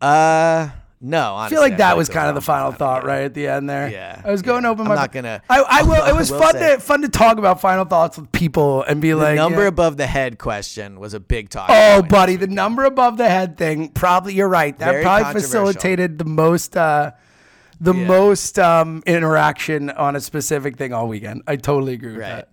Uh, 0.00 0.70
no. 1.00 1.36
I 1.36 1.48
feel 1.48 1.60
like 1.60 1.78
that 1.78 1.96
was 1.96 2.08
kind 2.08 2.28
of 2.28 2.34
the 2.34 2.40
final 2.40 2.72
thought, 2.72 3.04
right? 3.04 3.22
at 3.24 3.34
the 3.34 3.46
end 3.48 3.68
there. 3.68 3.88
Yeah. 3.88 4.20
I 4.24 4.30
was 4.30 4.42
going 4.42 4.62
Yeah. 4.62 4.68
to 4.68 4.72
open 4.72 4.82
I'm 4.82 4.88
my. 4.90 4.94
not 4.94 5.12
gonna- 5.12 5.42
I, 5.48 5.60
I 5.60 5.82
will. 5.82 6.04
It 6.08 6.14
was 6.14 6.30
will 6.30 6.40
fun 6.40 6.52
say- 6.54 6.74
to 6.76 6.80
fun 6.80 7.02
to 7.02 7.08
talk 7.08 7.38
about 7.38 7.60
final 7.60 7.84
thoughts 7.84 8.18
with 8.18 8.30
people 8.32 8.82
and 8.82 9.00
be 9.00 9.10
The 9.10 9.16
like 9.16 9.36
number 9.36 9.62
yeah. 9.62 9.68
above 9.68 9.96
the 9.96 10.06
head 10.06 10.38
question 10.38 10.98
was 11.00 11.14
a 11.14 11.20
big 11.20 11.50
talk. 11.50 11.68
Oh, 11.70 12.02
buddy, 12.02 12.36
the 12.36 12.46
number 12.46 12.84
above 12.84 13.16
the 13.16 13.28
head 13.28 13.56
thing. 13.56 13.88
Probably 13.90 14.34
you're 14.34 14.48
right. 14.48 14.76
That 14.78 14.90
Very 14.92 15.02
probably 15.02 15.24
controversial. 15.24 15.48
facilitated 15.66 16.18
the 16.18 16.24
most, 16.24 16.76
uh, 16.76 17.12
the 17.80 17.94
Yeah. 17.94 18.06
most 18.06 18.58
um, 18.58 19.02
interaction 19.06 19.90
on 19.90 20.16
a 20.16 20.20
specific 20.20 20.76
thing 20.76 20.92
all 20.92 21.06
weekend. 21.08 21.42
I 21.46 21.56
totally 21.56 21.94
agree 21.94 22.12
with 22.12 22.20
Right. 22.22 22.28
that. 22.28 22.48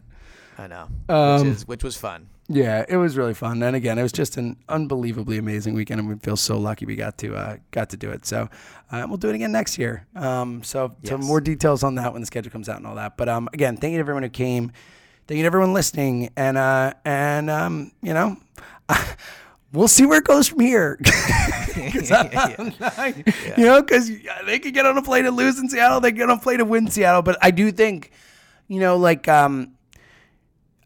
I 0.57 0.67
know. 0.67 0.87
Um, 1.09 1.39
which 1.47 1.47
is 1.57 1.67
which 1.67 1.83
was 1.83 1.97
fun. 1.97 2.27
Yeah, 2.47 2.85
it 2.87 2.97
was 2.97 3.17
really 3.17 3.33
fun, 3.33 3.63
and 3.63 3.75
again, 3.75 3.97
it 3.97 4.03
was 4.03 4.11
just 4.11 4.37
an 4.37 4.57
unbelievably 4.69 5.39
amazing 5.39 5.73
weekend, 5.73 5.99
and 5.99 6.07
we 6.07 6.15
feel 6.17 6.35
so 6.37 6.59
lucky 6.59 6.85
we 6.85 6.95
got 6.95 7.17
to 7.17 7.35
uh, 7.35 7.57
got 7.71 7.89
to 7.89 7.97
do 7.97 8.11
it. 8.11 8.23
So 8.25 8.49
uh, 8.91 9.05
we'll 9.07 9.17
do 9.17 9.29
it 9.29 9.35
again 9.35 9.51
next 9.51 9.79
year. 9.79 10.05
Um, 10.15 10.61
so 10.61 10.95
some 11.03 11.21
Yes. 11.21 11.27
more 11.27 11.41
details 11.41 11.81
on 11.83 11.95
that 11.95 12.13
when 12.13 12.21
the 12.21 12.27
schedule 12.27 12.51
comes 12.51 12.69
out 12.69 12.77
and 12.77 12.85
all 12.85 12.93
that. 12.95 13.17
But 13.17 13.29
um, 13.29 13.49
again, 13.51 13.77
thank 13.77 13.93
you 13.93 13.97
to 13.97 14.01
everyone 14.01 14.21
who 14.21 14.29
came. 14.29 14.71
Thank 15.27 15.37
you 15.37 15.43
to 15.43 15.47
everyone 15.47 15.73
listening, 15.73 16.29
and 16.37 16.55
uh, 16.57 16.93
and 17.03 17.49
um, 17.49 17.91
you 18.03 18.13
know. 18.13 18.37
We'll 19.73 19.89
see 19.89 20.05
where 20.05 20.19
it 20.19 20.23
goes 20.23 20.47
from 20.47 20.61
here. 20.61 20.97
'Cause 21.03 22.09
I- 22.09 23.13
You 23.57 23.65
know, 23.65 23.81
because 23.81 24.09
they 24.45 24.57
could 24.59 24.73
get 24.73 24.85
on 24.85 24.97
a 24.97 25.01
plane 25.01 25.25
and 25.25 25.35
lose 25.35 25.59
in 25.59 25.67
Seattle. 25.67 25.99
They 25.99 26.11
could 26.11 26.17
get 26.19 26.29
on 26.29 26.37
a 26.37 26.41
plane 26.41 26.59
to 26.59 26.65
win 26.65 26.87
Seattle. 26.89 27.21
But 27.23 27.37
I 27.41 27.51
do 27.51 27.73
think, 27.73 28.11
you 28.69 28.79
know, 28.79 28.95
like 28.95 29.27
um, 29.27 29.74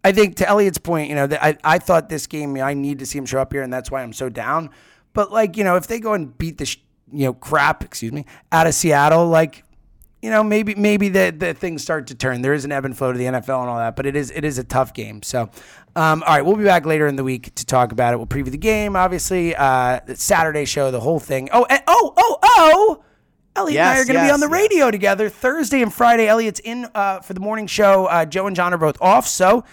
I 0.04 0.12
think 0.12 0.36
to 0.38 0.48
Eliot's 0.48 0.78
point, 0.78 1.10
you 1.10 1.16
know, 1.16 1.28
that 1.28 1.44
I, 1.44 1.58
I 1.64 1.80
thought 1.80 2.10
this 2.10 2.28
game, 2.28 2.56
I 2.58 2.74
need 2.74 3.00
to 3.00 3.06
see 3.06 3.18
him 3.18 3.26
show 3.26 3.40
up 3.40 3.52
here, 3.52 3.62
and 3.62 3.72
that's 3.72 3.92
why 3.92 4.02
I'm 4.02 4.14
so 4.14 4.30
down. 4.30 4.70
But 5.14 5.32
like, 5.32 5.58
you 5.58 5.64
know, 5.64 5.76
if 5.76 5.88
they 5.88 6.00
go 6.00 6.14
and 6.14 6.38
beat 6.38 6.58
the, 6.58 6.66
sh- 6.66 6.78
you 7.12 7.26
know, 7.26 7.34
crap, 7.34 7.84
excuse 7.84 8.12
me, 8.12 8.26
out 8.52 8.68
of 8.68 8.74
Seattle, 8.74 9.28
like, 9.28 9.64
you 10.22 10.30
know, 10.30 10.44
maybe 10.44 10.76
maybe 10.76 11.08
the 11.08 11.34
the 11.36 11.54
things 11.54 11.82
start 11.82 12.08
to 12.08 12.16
turn. 12.16 12.42
There 12.42 12.54
is 12.54 12.66
an 12.66 12.74
ebb 12.74 12.84
and 12.84 12.98
flow 12.98 13.14
to 13.14 13.18
the 13.18 13.26
NFL 13.26 13.62
and 13.62 13.70
all 13.70 13.78
that, 13.78 13.96
but 13.96 14.06
it 14.06 14.18
is 14.18 14.32
it 14.32 14.44
is 14.44 14.58
a 14.58 14.66
tough 14.66 14.94
game. 14.94 15.24
So, 15.24 15.50
um, 15.96 16.24
all 16.24 16.36
right, 16.36 16.46
we'll 16.46 16.58
be 16.58 16.66
back 16.66 16.86
later 16.86 17.08
in 17.08 17.16
the 17.16 17.24
week 17.24 17.56
to 17.56 17.66
talk 17.66 17.94
about 17.94 18.14
it. 18.14 18.18
We'll 18.18 18.28
preview 18.28 18.52
the 18.52 18.58
game, 18.58 18.98
obviously, 18.98 19.56
uh, 19.56 20.02
the 20.06 20.18
Saturday 20.18 20.66
show, 20.66 20.92
the 20.92 21.00
whole 21.00 21.20
thing. 21.20 21.50
Oh, 21.54 21.66
and, 21.70 21.82
oh, 21.88 22.14
oh, 22.18 22.40
oh. 22.44 23.04
Eliot 23.56 23.80
and 23.80 23.90
I 23.90 24.00
are 24.00 24.06
going 24.06 24.20
to 24.20 24.26
be 24.26 24.32
on 24.32 24.40
the 24.40 24.46
yes. 24.46 24.54
radio 24.54 24.92
together 24.92 25.28
Thursday 25.28 25.82
and 25.82 25.94
Friday. 25.94 26.28
Eliot's 26.28 26.60
in 26.60 26.88
uh, 26.94 27.20
for 27.22 27.34
the 27.34 27.40
morning 27.40 27.68
show. 27.68 28.06
Uh, 28.06 28.26
Joe 28.26 28.48
and 28.48 28.56
John 28.56 28.74
are 28.74 28.78
both 28.78 28.98
off, 29.02 29.28
so 29.28 29.66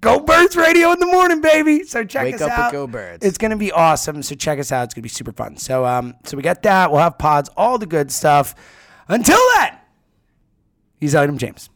Go 0.00 0.20
Birds 0.20 0.56
Radio 0.56 0.92
in 0.92 1.00
the 1.00 1.06
morning, 1.06 1.40
baby. 1.40 1.84
So 1.84 2.04
check 2.04 2.24
Wake 2.24 2.34
us 2.36 2.42
up 2.42 2.50
out. 2.50 2.72
Go 2.72 2.86
Birds. 2.86 3.24
It's 3.24 3.38
gonna 3.38 3.56
be 3.56 3.72
awesome. 3.72 4.22
So 4.22 4.34
check 4.34 4.58
us 4.58 4.70
out. 4.70 4.84
It's 4.84 4.94
gonna 4.94 5.02
be 5.02 5.08
super 5.08 5.32
fun. 5.32 5.56
So 5.56 5.84
um, 5.84 6.14
so 6.24 6.36
we 6.36 6.42
got 6.42 6.62
that. 6.62 6.90
We'll 6.90 7.00
have 7.00 7.18
pods, 7.18 7.48
all 7.56 7.78
the 7.78 7.86
good 7.86 8.12
stuff. 8.12 8.54
Until 9.08 9.40
then, 9.56 9.72
he's 11.00 11.14
Item 11.14 11.38
James. 11.38 11.70